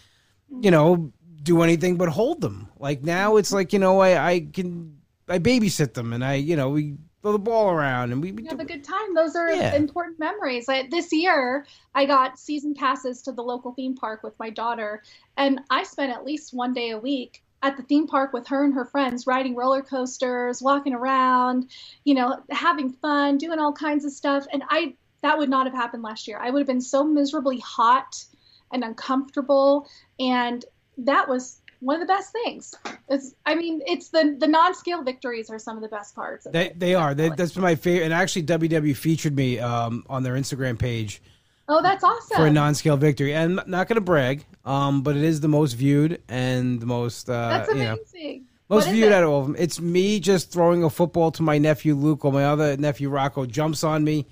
you 0.50 0.56
mm-hmm. 0.56 0.70
know, 0.72 1.12
do 1.42 1.62
anything 1.64 1.98
but 1.98 2.08
hold 2.08 2.40
them. 2.40 2.70
Like 2.80 3.04
now, 3.04 3.36
it's 3.36 3.50
mm-hmm. 3.50 3.56
like 3.58 3.74
you 3.74 3.80
know, 3.80 4.00
I 4.00 4.26
I 4.26 4.40
can 4.54 5.00
I 5.28 5.40
babysit 5.40 5.96
them, 5.96 6.14
and 6.14 6.24
I 6.24 6.36
you 6.36 6.56
know 6.56 6.70
we 6.70 6.96
throw 7.24 7.32
the 7.32 7.40
ball 7.40 7.72
around 7.72 8.12
and 8.12 8.22
we, 8.22 8.34
we 8.34 8.46
have 8.48 8.60
a 8.60 8.66
good 8.66 8.84
time. 8.84 9.16
Those 9.16 9.36
are 9.36 9.50
yeah. 9.50 9.74
important 9.76 10.20
memories. 10.20 10.68
I, 10.68 10.88
this 10.92 11.12
year, 11.14 11.66
I 11.96 12.06
got 12.06 12.38
season 12.38 12.76
passes 12.76 13.22
to 13.24 13.32
the 13.32 13.42
local 13.42 13.74
theme 13.74 13.96
park 13.96 14.24
with 14.24 14.38
my 14.38 14.50
daughter, 14.50 15.02
and 15.38 15.62
I 15.70 15.84
spent 15.84 16.12
at 16.12 16.26
least 16.26 16.54
one 16.54 16.74
day 16.74 16.92
a 16.92 17.00
week 17.00 17.42
at 17.64 17.78
the 17.78 17.84
theme 17.84 18.08
park 18.08 18.34
with 18.34 18.46
her 18.48 18.66
and 18.66 18.74
her 18.74 18.84
friends, 18.84 19.26
riding 19.26 19.56
roller 19.56 19.82
coasters, 19.82 20.62
walking 20.62 20.94
around, 20.94 21.70
you 22.04 22.14
know, 22.14 22.44
having 22.52 22.92
fun, 22.92 23.38
doing 23.38 23.58
all 23.58 23.72
kinds 23.72 24.04
of 24.04 24.12
stuff. 24.12 24.46
And 24.52 24.62
I 24.70 24.96
that 25.22 25.38
would 25.38 25.50
not 25.50 25.66
have 25.66 25.74
happened 25.74 26.04
last 26.04 26.28
year. 26.28 26.38
I 26.42 26.50
would 26.50 26.60
have 26.60 26.68
been 26.68 26.82
so 26.82 27.06
miserably 27.06 27.60
hot 27.60 28.26
and 28.74 28.84
uncomfortable, 28.84 29.88
and 30.20 30.66
that 30.98 31.30
was 31.30 31.62
one 31.84 32.02
of 32.02 32.08
the 32.08 32.12
best 32.12 32.32
things. 32.32 32.74
It's, 33.10 33.36
I 33.46 33.56
mean, 33.56 33.82
it's 33.86 34.10
the 34.10 34.36
the 34.40 34.48
non-scale 34.48 35.04
victories 35.04 35.50
are 35.50 35.60
some 35.60 35.76
of 35.76 35.84
the 35.84 35.90
best 35.90 36.16
parts. 36.16 36.48
They 36.50 36.68
it. 36.68 36.80
they 36.80 36.96
are. 36.96 37.14
They, 37.14 37.30
that's 37.30 37.54
been 37.54 37.64
my 37.64 37.76
favorite. 37.76 38.06
And 38.06 38.14
actually, 38.14 38.44
WW 38.44 38.96
featured 38.96 39.36
me 39.36 39.60
um, 39.60 40.06
on 40.10 40.24
their 40.24 40.36
Instagram 40.36 40.80
page. 40.80 41.22
Oh, 41.68 41.82
that's 41.82 42.04
awesome 42.04 42.38
for 42.38 42.46
a 42.48 42.52
non-scale 42.52 42.98
victory. 42.98 43.34
And 43.34 43.60
I'm 43.60 43.70
not 43.70 43.88
going 43.88 43.96
to 43.96 44.02
brag, 44.02 44.46
um, 44.66 45.02
but 45.02 45.16
it 45.16 45.24
is 45.24 45.42
the 45.42 45.48
most 45.48 45.74
viewed 45.74 46.22
and 46.28 46.80
the 46.80 46.86
most. 46.86 47.30
Uh, 47.30 47.50
that's 47.50 47.70
amazing. 47.70 48.06
You 48.14 48.40
know, 48.40 48.46
most 48.70 48.90
viewed 48.90 49.12
out 49.12 49.24
of 49.24 49.30
all 49.30 49.42
of 49.42 49.48
them. 49.48 49.56
It's 49.60 49.80
me 49.80 50.20
just 50.20 50.52
throwing 50.52 50.84
a 50.84 50.90
football 50.90 51.32
to 51.32 51.44
my 51.44 51.58
nephew 51.58 51.96
Luke, 51.96 52.24
while 52.24 52.34
my 52.34 52.46
other 52.46 52.78
nephew 52.78 53.10
Rocco 53.10 53.46
jumps 53.46 53.84
on 53.84 54.04
me, 54.04 54.26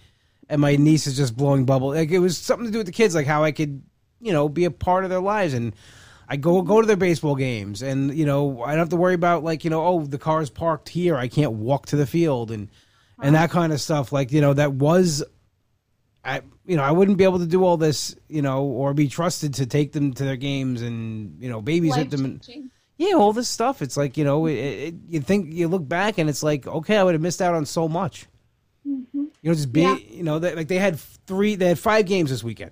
and 0.49 0.61
my 0.61 0.75
niece 0.77 1.05
is 1.05 1.17
just 1.17 1.35
blowing 1.35 1.65
bubble. 1.65 1.89
Like 1.89 2.11
it 2.11 2.19
was 2.19 2.37
something 2.37 2.65
to 2.65 2.71
do 2.71 2.79
with 2.79 2.87
the 2.87 2.93
kids, 2.93 3.13
like 3.13 3.27
how 3.27 3.43
I 3.43 3.51
could, 3.51 3.83
you 4.19 4.31
know, 4.31 4.49
be 4.49 4.65
a 4.65 4.71
part 4.71 5.03
of 5.03 5.09
their 5.09 5.19
lives 5.19 5.53
and 5.53 5.73
I 6.31 6.37
go 6.37 6.61
go 6.61 6.79
to 6.79 6.87
their 6.87 6.95
baseball 6.95 7.35
games, 7.35 7.81
and 7.81 8.17
you 8.17 8.25
know 8.25 8.63
I 8.63 8.69
don't 8.69 8.79
have 8.79 8.89
to 8.89 8.95
worry 8.95 9.15
about 9.15 9.43
like 9.43 9.65
you 9.65 9.69
know 9.69 9.85
oh 9.85 10.05
the 10.05 10.17
car's 10.17 10.49
parked 10.49 10.87
here, 10.87 11.17
I 11.17 11.27
can't 11.27 11.51
walk 11.51 11.87
to 11.87 11.97
the 11.97 12.05
field, 12.05 12.51
and 12.51 12.69
and 13.21 13.35
that 13.35 13.51
kind 13.51 13.73
of 13.73 13.81
stuff. 13.81 14.13
Like 14.13 14.31
you 14.31 14.39
know 14.39 14.53
that 14.53 14.71
was, 14.71 15.25
I 16.23 16.39
you 16.65 16.77
know 16.77 16.83
I 16.83 16.91
wouldn't 16.91 17.17
be 17.17 17.25
able 17.25 17.39
to 17.39 17.45
do 17.45 17.65
all 17.65 17.75
this 17.75 18.15
you 18.29 18.41
know 18.41 18.63
or 18.63 18.93
be 18.93 19.09
trusted 19.09 19.55
to 19.55 19.65
take 19.65 19.91
them 19.91 20.13
to 20.13 20.23
their 20.23 20.37
games 20.37 20.81
and 20.81 21.35
you 21.41 21.49
know 21.49 21.61
babysit 21.61 22.09
them. 22.11 22.23
And, 22.23 22.71
yeah, 22.95 23.15
all 23.15 23.33
this 23.33 23.49
stuff. 23.49 23.81
It's 23.81 23.97
like 23.97 24.15
you 24.15 24.23
know, 24.23 24.45
it, 24.45 24.53
it, 24.53 24.95
you 25.09 25.19
think 25.19 25.51
you 25.51 25.67
look 25.67 25.85
back 25.85 26.17
and 26.17 26.29
it's 26.29 26.43
like, 26.43 26.65
okay, 26.65 26.95
I 26.95 27.03
would 27.03 27.13
have 27.13 27.21
missed 27.21 27.41
out 27.41 27.55
on 27.55 27.65
so 27.65 27.89
much. 27.89 28.27
Mm-hmm. 28.87 29.25
You 29.41 29.49
know, 29.49 29.53
just 29.53 29.73
be, 29.73 29.81
yeah. 29.81 29.95
you 29.95 30.23
know, 30.23 30.39
they, 30.39 30.55
like 30.55 30.69
they 30.69 30.77
had 30.77 30.97
three, 31.27 31.55
they 31.55 31.67
had 31.67 31.79
five 31.79 32.05
games 32.05 32.29
this 32.29 32.41
weekend. 32.41 32.71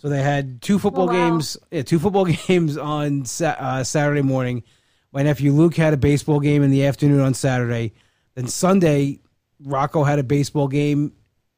So 0.00 0.08
they 0.08 0.22
had 0.22 0.62
two 0.62 0.78
football 0.78 1.10
oh, 1.10 1.12
wow. 1.12 1.28
games, 1.28 1.58
yeah, 1.70 1.82
two 1.82 1.98
football 1.98 2.24
games 2.46 2.78
on 2.78 3.24
uh, 3.44 3.84
Saturday 3.84 4.22
morning. 4.22 4.62
My 5.12 5.22
nephew 5.22 5.52
Luke 5.52 5.76
had 5.76 5.92
a 5.92 5.98
baseball 5.98 6.40
game 6.40 6.62
in 6.62 6.70
the 6.70 6.86
afternoon 6.86 7.20
on 7.20 7.34
Saturday. 7.34 7.92
Then 8.34 8.46
Sunday, 8.46 9.20
Rocco 9.62 10.02
had 10.02 10.18
a 10.18 10.22
baseball 10.22 10.68
game 10.68 11.12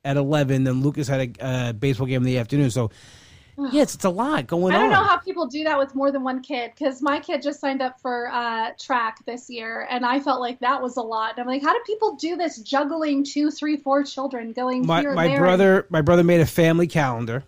at 0.04 0.16
eleven. 0.16 0.64
Then 0.64 0.82
Lucas 0.82 1.06
had 1.06 1.36
a 1.38 1.44
uh, 1.44 1.72
baseball 1.72 2.08
game 2.08 2.22
in 2.22 2.26
the 2.26 2.38
afternoon. 2.38 2.72
So 2.72 2.90
yeah, 3.70 3.82
it's, 3.82 3.94
it's 3.94 4.04
a 4.04 4.10
lot 4.10 4.48
going 4.48 4.74
on. 4.74 4.80
I 4.80 4.82
don't 4.82 4.90
know 4.90 5.04
how 5.04 5.18
people 5.18 5.46
do 5.46 5.62
that 5.62 5.78
with 5.78 5.94
more 5.94 6.10
than 6.10 6.24
one 6.24 6.42
kid 6.42 6.72
because 6.76 7.00
my 7.00 7.20
kid 7.20 7.42
just 7.42 7.60
signed 7.60 7.80
up 7.80 8.00
for 8.00 8.28
uh, 8.32 8.72
track 8.76 9.24
this 9.24 9.48
year, 9.50 9.86
and 9.88 10.04
I 10.04 10.18
felt 10.18 10.40
like 10.40 10.58
that 10.58 10.82
was 10.82 10.96
a 10.96 11.02
lot. 11.02 11.34
And 11.36 11.42
I'm 11.42 11.46
like, 11.46 11.62
how 11.62 11.74
do 11.74 11.80
people 11.86 12.16
do 12.16 12.34
this 12.34 12.58
juggling 12.58 13.22
two, 13.22 13.52
three, 13.52 13.76
four 13.76 14.02
children 14.02 14.52
going 14.52 14.84
my, 14.84 15.00
here? 15.00 15.14
My 15.14 15.38
brother, 15.38 15.80
and- 15.82 15.90
my 15.92 16.00
brother 16.00 16.24
made 16.24 16.40
a 16.40 16.46
family 16.46 16.88
calendar 16.88 17.44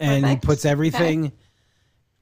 and 0.00 0.22
Perfect. 0.22 0.44
he 0.44 0.46
puts 0.46 0.64
everything 0.64 1.26
okay. 1.26 1.34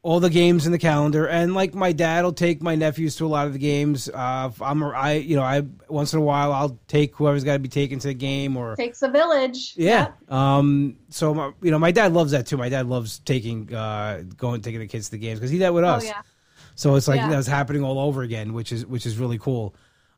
all 0.02 0.20
the 0.20 0.30
games 0.30 0.66
in 0.66 0.72
the 0.72 0.78
calendar 0.78 1.26
and 1.26 1.54
like 1.54 1.74
my 1.74 1.92
dad 1.92 2.24
will 2.24 2.32
take 2.32 2.62
my 2.62 2.74
nephews 2.74 3.16
to 3.16 3.26
a 3.26 3.28
lot 3.28 3.46
of 3.46 3.52
the 3.52 3.58
games 3.58 4.08
uh 4.08 4.50
i'm 4.60 4.82
i 4.82 5.14
you 5.14 5.36
know 5.36 5.42
i 5.42 5.62
once 5.88 6.12
in 6.12 6.18
a 6.18 6.22
while 6.22 6.52
i'll 6.52 6.78
take 6.88 7.14
whoever's 7.16 7.44
got 7.44 7.54
to 7.54 7.58
be 7.58 7.68
taken 7.68 7.98
to 7.98 8.08
the 8.08 8.14
game 8.14 8.56
or 8.56 8.76
takes 8.76 9.02
a 9.02 9.08
village 9.08 9.74
yeah, 9.76 10.12
um 10.28 10.96
so 11.10 11.34
my, 11.34 11.52
you 11.62 11.70
know 11.70 11.78
my 11.78 11.90
dad 11.90 12.12
loves 12.12 12.32
that 12.32 12.46
too 12.46 12.56
my 12.56 12.68
dad 12.68 12.86
loves 12.86 13.18
taking 13.20 13.72
uh 13.74 14.22
going 14.36 14.60
taking 14.60 14.80
the 14.80 14.86
kids 14.86 15.06
to 15.06 15.12
the 15.12 15.18
games 15.18 15.38
because 15.38 15.50
he 15.50 15.58
did 15.58 15.70
with 15.70 15.84
oh, 15.84 15.88
us 15.88 16.04
oh, 16.04 16.06
yeah. 16.06 16.22
so 16.74 16.94
it's 16.94 17.08
like 17.08 17.18
yeah. 17.18 17.28
that's 17.28 17.46
happening 17.46 17.82
all 17.82 17.98
over 17.98 18.22
again 18.22 18.52
which 18.52 18.72
is 18.72 18.86
which 18.86 19.06
is 19.06 19.18
really 19.18 19.38
cool 19.38 19.74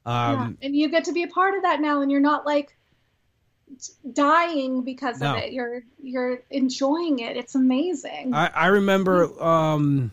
Um, 0.06 0.56
yeah. 0.60 0.66
And 0.66 0.76
you 0.76 0.88
get 0.88 1.04
to 1.04 1.12
be 1.12 1.22
a 1.22 1.28
part 1.28 1.54
of 1.54 1.62
that 1.62 1.82
now, 1.82 2.00
and 2.00 2.10
you're 2.10 2.18
not 2.18 2.46
like 2.46 2.77
dying 4.12 4.82
because 4.82 5.20
No. 5.20 5.32
of 5.36 5.42
it. 5.42 5.52
You're 5.52 5.82
you're 6.02 6.42
enjoying 6.50 7.18
it. 7.20 7.36
It's 7.36 7.54
amazing. 7.54 8.34
I, 8.34 8.46
I 8.48 8.66
remember, 8.68 9.42
um, 9.42 10.10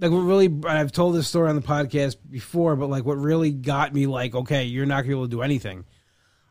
like 0.00 0.10
what 0.10 0.18
really, 0.18 0.52
I've 0.66 0.92
told 0.92 1.14
this 1.16 1.28
story 1.28 1.48
on 1.50 1.56
the 1.56 1.62
podcast 1.62 2.16
before, 2.30 2.76
but 2.76 2.88
like 2.88 3.04
what 3.04 3.18
really 3.18 3.50
got 3.50 3.92
me, 3.92 4.06
like, 4.06 4.34
okay, 4.34 4.64
you're 4.64 4.86
not 4.86 4.96
gonna 5.02 5.08
be 5.08 5.12
able 5.14 5.24
to 5.24 5.30
do 5.30 5.42
anything. 5.42 5.84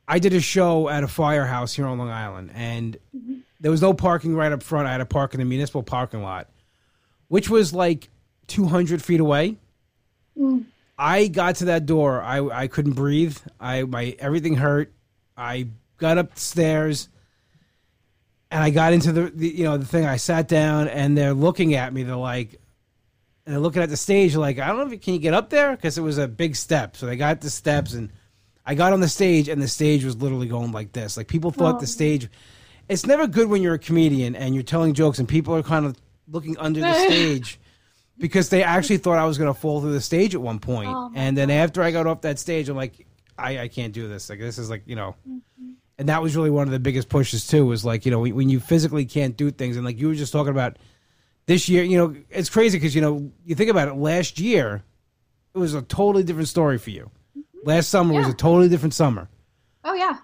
I 0.08 0.20
did 0.20 0.34
a 0.34 0.40
show 0.40 0.88
at 0.90 1.04
a 1.04 1.08
firehouse 1.08 1.74
here 1.74 1.86
on 1.86 1.98
Long 1.98 2.10
Island, 2.10 2.52
and 2.54 2.98
there 3.60 3.72
was 3.72 3.82
no 3.82 3.94
parking 3.94 4.36
right 4.36 4.52
up 4.52 4.64
front. 4.64 4.88
I 4.88 4.92
had 4.92 4.98
to 5.00 5.06
park 5.06 5.34
in 5.34 5.40
the 5.40 5.46
municipal 5.46 5.84
parking 5.84 6.22
lot, 6.24 6.50
which 7.28 7.50
was 7.50 7.74
like 7.74 8.10
200 8.48 9.02
feet 9.02 9.20
away. 9.20 9.58
Mm. 10.38 10.66
I 10.98 11.28
got 11.28 11.58
to 11.58 11.66
that 11.66 11.86
door. 11.86 12.22
I 12.22 12.40
I 12.48 12.68
couldn't 12.68 12.94
breathe. 12.94 13.38
I 13.60 13.84
my 13.84 14.16
everything 14.20 14.56
hurt. 14.56 14.94
I 15.36 15.68
got 15.98 16.18
upstairs 16.18 17.10
and 18.52 18.64
I 18.64 18.70
got 18.70 18.94
into 18.94 19.12
the, 19.12 19.24
the 19.30 19.48
you 19.50 19.64
know 19.66 19.78
the 19.78 19.86
thing. 19.86 20.06
I 20.06 20.18
sat 20.18 20.48
down 20.48 20.88
and 20.88 21.18
they're 21.18 21.34
looking 21.34 21.76
at 21.76 21.94
me. 21.94 22.04
They're 22.04 22.16
like, 22.16 22.54
and 23.46 23.54
they're 23.54 23.60
looking 23.62 23.82
at 23.82 23.90
the 23.90 23.98
stage. 23.98 24.36
Like 24.36 24.60
I 24.60 24.68
don't 24.68 24.78
know 24.78 24.86
if 24.86 24.92
you, 24.92 25.00
can 25.00 25.14
you 25.16 25.20
get 25.20 25.34
up 25.34 25.50
there 25.50 25.76
because 25.76 25.98
it 25.98 26.02
was 26.02 26.18
a 26.18 26.28
big 26.28 26.56
step. 26.56 26.96
So 26.96 27.06
they 27.06 27.18
got 27.18 27.42
the 27.42 27.50
steps 27.50 27.94
and 27.94 28.10
I 28.66 28.76
got 28.76 28.94
on 28.94 29.00
the 29.02 29.10
stage 29.10 29.50
and 29.50 29.62
the 29.62 29.68
stage 29.68 30.04
was 30.06 30.16
literally 30.18 30.48
going 30.48 30.72
like 30.72 30.94
this. 30.94 31.18
Like 31.18 31.28
people 31.28 31.52
thought 31.52 31.76
Oh. 31.76 31.80
the 31.80 31.88
stage. 31.88 32.30
It's 32.90 33.06
never 33.06 33.28
good 33.28 33.50
when 33.50 33.62
you're 33.62 33.74
a 33.74 33.80
comedian 33.80 34.34
and 34.36 34.54
you're 34.54 34.64
telling 34.64 34.94
jokes 34.94 35.20
and 35.20 35.28
people 35.28 35.54
are 35.54 35.64
kind 35.64 35.86
of 35.86 35.98
looking 36.30 36.58
under 36.58 36.80
the 36.80 36.94
stage 37.06 37.60
because 38.18 38.48
they 38.48 38.64
actually 38.64 38.98
thought 38.98 39.18
I 39.18 39.26
was 39.26 39.38
going 39.38 39.54
to 39.54 39.60
fall 39.60 39.82
through 39.82 39.92
the 39.94 40.00
stage 40.02 40.34
at 40.36 40.42
one 40.42 40.60
point. 40.60 40.90
Oh, 40.90 41.12
and 41.14 41.38
then 41.38 41.50
after 41.52 41.84
I 41.84 41.92
got 41.92 42.08
off 42.08 42.22
that 42.22 42.40
stage, 42.40 42.70
I'm 42.70 42.78
like, 42.78 43.06
I, 43.38 43.60
I 43.60 43.68
can't 43.68 43.92
do 43.94 44.08
this. 44.08 44.30
Like 44.30 44.40
this 44.40 44.58
is 44.58 44.70
like 44.70 44.84
you 44.86 44.96
know, 44.96 45.16
Mm-hmm. 45.28 45.72
And 45.98 46.10
that 46.10 46.22
was 46.22 46.36
really 46.36 46.50
one 46.50 46.68
of 46.68 46.72
the 46.72 46.80
biggest 46.80 47.10
pushes 47.10 47.48
too. 47.48 47.66
Was 47.66 47.84
like 47.84 48.06
you 48.06 48.12
know 48.12 48.20
when, 48.20 48.50
you 48.50 48.60
physically 48.60 49.06
can't 49.06 49.36
do 49.36 49.52
things, 49.52 49.76
and 49.76 49.86
like 49.86 50.00
you 50.00 50.08
were 50.08 50.16
just 50.16 50.32
talking 50.32 50.52
about 50.52 50.78
this 51.46 51.68
year. 51.68 51.84
You 51.84 51.98
know, 51.98 52.16
it's 52.30 52.50
crazy 52.50 52.78
because 52.78 52.96
you 52.96 53.02
know 53.02 53.32
you 53.46 53.56
think 53.56 53.70
about 53.70 53.88
it. 53.88 53.96
Last 53.96 54.40
year, 54.40 54.84
it 55.54 55.58
was 55.58 55.74
a 55.74 55.82
totally 55.82 56.24
different 56.24 56.50
story 56.50 56.78
for 56.78 56.92
you. 56.92 57.10
Mm-hmm. 57.38 57.68
Last 57.68 57.90
summer 57.90 58.14
was 58.14 58.28
a 58.28 58.34
totally 58.34 58.70
different 58.70 58.94
summer, 58.94 59.28
oh 59.84 59.94
yeah. 59.94 60.18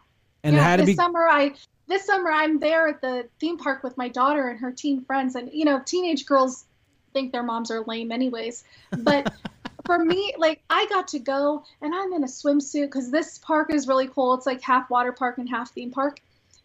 and 0.43 0.55
yeah, 0.55 0.61
it 0.61 0.63
had 0.63 0.75
to 0.77 0.83
this 0.83 0.93
be. 0.93 0.95
summer 0.95 1.27
I 1.27 1.53
this 1.87 2.05
summer 2.05 2.31
I'm 2.31 2.59
there 2.59 2.87
at 2.87 3.01
the 3.01 3.27
theme 3.39 3.57
park 3.57 3.83
with 3.83 3.97
my 3.97 4.09
daughter 4.09 4.47
and 4.47 4.59
her 4.59 4.71
teen 4.71 5.03
friends 5.03 5.35
and 5.35 5.49
you 5.51 5.65
know 5.65 5.81
teenage 5.85 6.25
girls 6.25 6.65
think 7.13 7.31
their 7.31 7.43
moms 7.43 7.69
are 7.69 7.83
lame 7.85 8.11
anyways 8.11 8.63
but 8.99 9.31
for 9.85 10.03
me 10.03 10.33
like 10.37 10.61
I 10.69 10.85
got 10.87 11.07
to 11.09 11.19
go 11.19 11.63
and 11.81 11.93
I'm 11.93 12.13
in 12.13 12.23
a 12.23 12.27
swimsuit 12.27 12.91
cuz 12.91 13.11
this 13.11 13.37
park 13.39 13.73
is 13.73 13.87
really 13.87 14.07
cool. 14.07 14.33
It's 14.33 14.45
like 14.45 14.61
half 14.61 14.89
water 14.89 15.11
park 15.11 15.37
and 15.37 15.49
half 15.49 15.71
theme 15.71 15.91
park. 15.91 16.19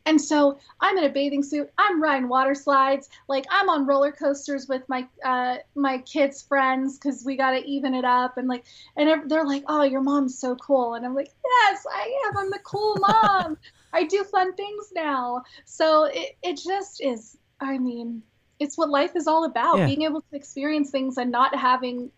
And 0.07 0.21
so 0.21 0.59
I'm 0.81 0.97
in 0.97 1.05
a 1.05 1.11
bathing 1.11 1.43
suit. 1.43 1.71
I'm 1.77 2.03
riding 2.03 2.29
water 2.29 2.55
slides. 2.55 3.11
Like 3.29 3.47
I'm 3.51 3.69
on 3.69 3.87
roller 3.87 4.13
coasters 4.13 4.67
with 4.69 4.89
my 4.89 5.07
uh 5.25 5.59
my 5.75 5.99
kids 5.99 6.43
friends 6.43 6.99
cuz 6.99 7.25
we 7.25 7.37
got 7.37 7.51
to 7.51 7.65
even 7.67 7.95
it 7.95 8.05
up. 8.05 8.39
And 8.39 8.49
like 8.49 8.65
and 8.97 9.31
they're 9.31 9.45
like 9.45 9.65
oh 9.69 9.83
your 9.83 10.01
mom's 10.01 10.39
so 10.39 10.57
cool. 10.57 10.95
And 10.95 11.05
I'm 11.05 11.15
like 11.15 11.33
yes 11.45 11.87
I 11.93 12.23
am. 12.27 12.39
I'm 12.39 12.51
the 12.51 12.61
cool 12.61 12.97
mom. 13.01 13.59
I 13.93 14.05
do 14.05 14.25
fun 14.25 14.55
things 14.55 14.93
now. 14.95 15.43
So 15.65 16.05
it, 16.05 16.37
it 16.43 16.59
just 16.59 17.01
is, 17.03 17.37
I 17.61 17.79
mean, 17.79 18.23
it's 18.59 18.77
what 18.77 18.91
life 18.91 19.17
is 19.17 19.27
all 19.27 19.45
about 19.45 19.79
Yeah. 19.79 19.87
being 19.87 20.03
able 20.03 20.21
to 20.21 20.37
experience 20.37 20.91
things 20.91 21.17
and 21.17 21.31
not 21.31 21.55
having 21.55 22.11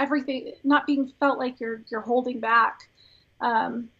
everything, 0.00 0.52
not 0.64 0.86
being 0.86 1.12
felt 1.20 1.38
like 1.38 1.60
you're, 1.60 1.82
you're 1.90 2.00
holding 2.00 2.40
back. 2.40 2.88
Um, 3.40 3.90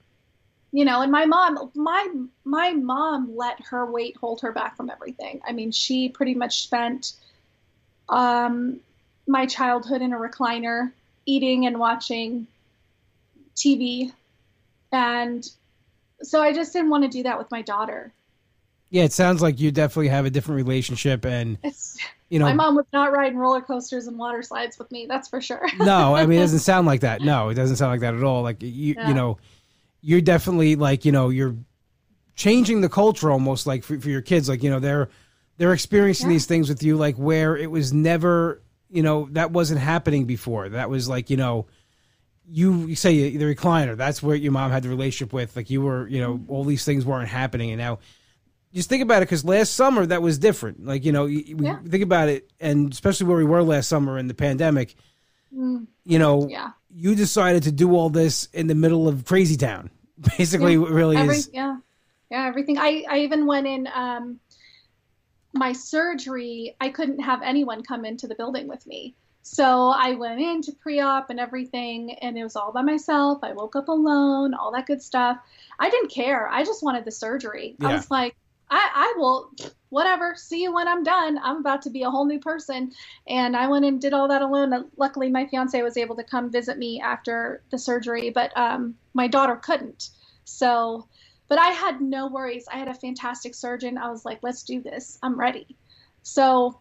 you 0.72 0.84
know, 0.84 1.02
and 1.02 1.12
my 1.12 1.26
mom, 1.26 1.70
my, 1.74 2.08
my 2.44 2.72
mom 2.72 3.36
let 3.36 3.60
her 3.66 3.90
weight 3.90 4.16
hold 4.16 4.40
her 4.40 4.52
back 4.52 4.76
from 4.76 4.90
everything. 4.90 5.40
I 5.46 5.52
mean, 5.52 5.70
she 5.72 6.08
pretty 6.08 6.34
much 6.34 6.62
spent, 6.62 7.12
um, 8.08 8.80
my 9.26 9.46
childhood 9.46 10.02
in 10.02 10.12
a 10.12 10.16
recliner 10.16 10.90
eating 11.26 11.66
and 11.66 11.78
watching 11.78 12.46
TV 13.54 14.12
and 14.92 15.48
so 16.22 16.42
I 16.42 16.52
just 16.52 16.72
didn't 16.72 16.90
want 16.90 17.04
to 17.04 17.08
do 17.08 17.22
that 17.22 17.38
with 17.38 17.50
my 17.50 17.62
daughter. 17.62 18.12
Yeah, 18.90 19.04
it 19.04 19.12
sounds 19.12 19.40
like 19.40 19.60
you 19.60 19.70
definitely 19.70 20.08
have 20.08 20.26
a 20.26 20.30
different 20.30 20.56
relationship, 20.56 21.24
and 21.24 21.58
It's 21.62 21.96
you 22.28 22.38
know, 22.38 22.44
my 22.46 22.52
mom 22.52 22.76
was 22.76 22.86
not 22.92 23.12
riding 23.12 23.38
roller 23.38 23.60
coasters 23.60 24.06
and 24.06 24.18
water 24.18 24.42
slides 24.42 24.78
with 24.78 24.90
me, 24.92 25.06
that's 25.08 25.28
for 25.28 25.40
sure. 25.40 25.66
no, 25.78 26.14
I 26.14 26.26
mean 26.26 26.38
it 26.38 26.42
doesn't 26.42 26.58
sound 26.70 26.86
like 26.86 27.00
that. 27.02 27.20
No, 27.22 27.48
it 27.50 27.54
doesn't 27.54 27.76
sound 27.76 27.92
like 27.92 28.00
that 28.00 28.14
at 28.14 28.22
all. 28.22 28.42
Like 28.42 28.62
you, 28.62 28.94
Yeah. 28.96 29.08
you 29.08 29.14
know, 29.14 29.38
you're 30.00 30.20
definitely 30.20 30.76
like 30.76 31.04
you 31.04 31.12
know 31.12 31.28
you're 31.28 31.54
changing 32.34 32.80
the 32.80 32.88
culture 32.88 33.30
almost 33.30 33.66
like 33.66 33.84
for, 33.84 33.98
for 34.00 34.08
your 34.08 34.22
kids. 34.22 34.48
Like 34.48 34.62
you 34.62 34.70
know 34.70 34.80
they're 34.80 35.08
they're 35.58 35.72
experiencing 35.72 36.28
Yeah. 36.28 36.34
these 36.34 36.46
things 36.46 36.68
with 36.68 36.82
you 36.82 36.96
like 36.96 37.16
where 37.16 37.56
it 37.56 37.70
was 37.70 37.92
never 37.92 38.62
you 38.90 39.02
know 39.02 39.28
that 39.32 39.50
wasn't 39.52 39.80
happening 39.80 40.24
before. 40.24 40.68
That 40.68 40.88
was 40.90 41.08
like 41.08 41.30
you 41.30 41.36
know 41.36 41.66
you, 42.52 42.86
you 42.86 42.96
say 42.96 43.36
the 43.36 43.44
recliner. 43.54 43.96
That's 43.96 44.20
where 44.22 44.34
your 44.34 44.50
mom 44.52 44.72
had 44.72 44.82
the 44.82 44.88
relationship 44.88 45.32
with. 45.32 45.54
Like 45.54 45.70
you 45.70 45.82
were 45.82 46.08
you 46.08 46.20
know 46.20 46.34
Mm-hmm. 46.34 46.50
all 46.52 46.64
these 46.64 46.84
things 46.84 47.04
weren't 47.06 47.28
happening, 47.28 47.70
and 47.70 47.78
now. 47.78 47.98
Just 48.72 48.88
think 48.88 49.02
about 49.02 49.22
it, 49.22 49.26
because 49.26 49.44
last 49.44 49.74
summer 49.74 50.06
that 50.06 50.22
was 50.22 50.38
different. 50.38 50.84
Like 50.86 51.04
you 51.04 51.12
know, 51.12 51.24
we 51.24 51.54
Yeah. 51.58 51.78
think 51.88 52.04
about 52.04 52.28
it, 52.28 52.50
and 52.60 52.92
especially 52.92 53.26
where 53.26 53.36
we 53.38 53.44
were 53.44 53.62
last 53.62 53.88
summer 53.88 54.16
in 54.18 54.28
the 54.28 54.34
pandemic. 54.34 54.94
Mm, 55.54 55.86
You 56.04 56.18
know, 56.20 56.46
yeah. 56.48 56.70
you 56.94 57.14
decided 57.16 57.64
to 57.64 57.72
do 57.72 57.96
all 57.96 58.08
this 58.10 58.48
in 58.52 58.68
the 58.68 58.74
middle 58.76 59.08
of 59.08 59.24
crazy 59.24 59.56
town 59.56 59.90
basically 60.38 60.74
Yeah. 60.74 60.86
really 60.88 61.16
Every, 61.16 61.36
is 61.36 61.50
yeah. 61.52 61.78
Yeah, 62.30 62.46
everything. 62.46 62.78
I, 62.78 63.04
I 63.10 63.18
even 63.20 63.46
went 63.46 63.66
in 63.66 63.88
um, 63.92 64.38
my 65.52 65.72
surgery, 65.72 66.76
I 66.80 66.90
couldn't 66.90 67.18
have 67.20 67.42
anyone 67.42 67.82
come 67.82 68.04
into 68.04 68.28
the 68.28 68.36
building 68.36 68.68
with 68.68 68.86
me. 68.86 69.16
So 69.42 69.88
I 69.88 70.12
went 70.14 70.40
into 70.40 70.70
pre-op 70.72 71.30
and 71.30 71.40
everything, 71.40 72.12
and 72.22 72.38
it 72.38 72.44
was 72.44 72.54
all 72.54 72.70
by 72.72 72.82
myself. 72.82 73.40
I 73.42 73.52
woke 73.52 73.74
up 73.74 73.88
alone, 73.88 74.54
all 74.54 74.70
that 74.72 74.86
good 74.86 75.02
stuff. 75.02 75.38
I 75.80 75.90
didn't 75.90 76.12
care. 76.12 76.46
I 76.48 76.62
just 76.62 76.84
wanted 76.84 77.04
the 77.04 77.10
surgery. 77.10 77.74
I 77.82 77.94
was 77.94 78.08
like, 78.10 78.36
I, 78.70 78.88
I 78.94 79.14
will, 79.18 79.50
whatever. 79.88 80.34
See 80.36 80.62
you 80.62 80.72
when 80.72 80.88
I'm 80.88 81.02
done. 81.02 81.38
I'm 81.42 81.56
about 81.56 81.82
to 81.82 81.90
be 81.90 82.02
a 82.02 82.10
whole 82.10 82.24
new 82.24 82.38
person. 82.38 82.92
And 83.26 83.56
I 83.56 83.68
went 83.68 83.84
and 83.84 84.00
did 84.00 84.12
all 84.12 84.28
that 84.28 84.42
alone. 84.42 84.90
Luckily, 84.96 85.28
my 85.28 85.46
fiance 85.46 85.82
was 85.82 85.96
able 85.96 86.16
to 86.16 86.24
come 86.24 86.50
visit 86.50 86.78
me 86.78 87.00
after 87.00 87.62
the 87.70 87.78
surgery, 87.78 88.30
but 88.30 88.56
um, 88.56 88.94
my 89.12 89.26
daughter 89.26 89.56
couldn't. 89.56 90.10
So, 90.44 91.08
but 91.48 91.58
I 91.58 91.68
had 91.68 92.00
no 92.00 92.28
worries. 92.28 92.66
I 92.72 92.78
had 92.78 92.88
a 92.88 92.94
fantastic 92.94 93.54
surgeon. 93.54 93.98
I 93.98 94.10
was 94.10 94.24
like, 94.24 94.38
let's 94.42 94.62
do 94.62 94.80
this. 94.80 95.18
I'm 95.22 95.38
ready. 95.38 95.76
So, 96.22 96.78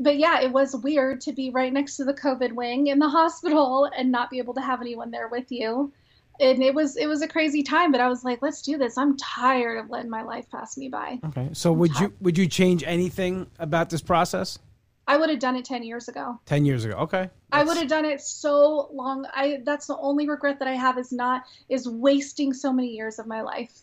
but 0.00 0.16
yeah, 0.16 0.40
it 0.40 0.50
was 0.50 0.74
weird 0.74 1.20
to 1.22 1.32
be 1.32 1.50
right 1.50 1.72
next 1.72 1.96
to 1.96 2.04
the 2.04 2.14
COVID 2.14 2.52
wing 2.52 2.88
in 2.88 2.98
the 2.98 3.08
hospital 3.20 3.88
and 3.96 4.10
not 4.10 4.30
be 4.30 4.38
able 4.38 4.54
to 4.54 4.60
have 4.60 4.80
anyone 4.80 5.12
there 5.12 5.28
with 5.28 5.52
you. 5.52 5.92
And 6.40 6.62
it 6.62 6.74
was 6.74 6.96
it 6.96 7.06
was 7.06 7.22
a 7.22 7.28
crazy 7.28 7.62
time, 7.62 7.92
but 7.92 8.00
I 8.00 8.08
was 8.08 8.24
like, 8.24 8.42
let's 8.42 8.62
do 8.62 8.76
this. 8.76 8.98
I'm 8.98 9.16
tired 9.16 9.78
of 9.78 9.90
letting 9.90 10.10
my 10.10 10.22
life 10.22 10.50
pass 10.50 10.76
me 10.76 10.88
by. 10.88 11.20
okay 11.26 11.50
so 11.52 11.72
would 11.72 11.98
you 12.00 12.12
would 12.20 12.36
you 12.36 12.46
change 12.46 12.82
anything 12.84 13.46
about 13.58 13.90
this 13.90 14.00
process 14.02 14.58
I 15.06 15.18
would 15.18 15.28
have 15.28 15.38
done 15.38 15.54
it 15.54 15.66
10 15.66 15.82
years 15.82 16.08
ago. 16.08 16.40
10 16.46 16.64
years 16.64 16.84
ago 16.84 16.96
okay 16.96 17.30
I 17.52 17.62
would 17.62 17.76
have 17.76 17.88
done 17.88 18.04
it 18.04 18.20
so 18.20 18.88
long. 18.92 19.26
I 19.32 19.58
that's 19.64 19.86
the 19.86 19.96
only 19.98 20.28
regret 20.28 20.58
that 20.58 20.68
I 20.68 20.74
have 20.74 20.98
is 20.98 21.12
not 21.12 21.44
is 21.68 21.88
wasting 21.88 22.52
so 22.52 22.72
many 22.72 22.88
years 22.88 23.18
of 23.18 23.26
my 23.26 23.42
life. 23.42 23.82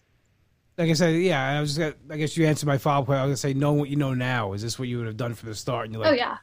like 0.78 0.90
i 0.90 0.94
said 0.94 1.16
yeah 1.16 1.58
i 1.58 1.62
was 1.62 1.78
gonna, 1.78 1.94
i 2.10 2.18
guess 2.18 2.36
you 2.36 2.46
answered 2.46 2.66
my 2.66 2.78
follow-up 2.78 3.10
i 3.10 3.26
was 3.26 3.28
gonna 3.28 3.38
say 3.38 3.54
know 3.54 3.74
what 3.74 3.90
you 3.90 3.98
know 3.98 4.14
now 4.14 4.54
is 4.54 4.62
this 4.62 4.80
what 4.80 4.88
you 4.88 4.98
would 4.98 5.06
have 5.06 5.18
done 5.18 5.34
from 5.34 5.50
the 5.50 5.56
start 5.56 5.86
and 5.86 5.94
you're 5.94 6.04
oh, 6.04 6.10
like 6.10 6.20
oh 6.20 6.24
yeah. 6.24 6.38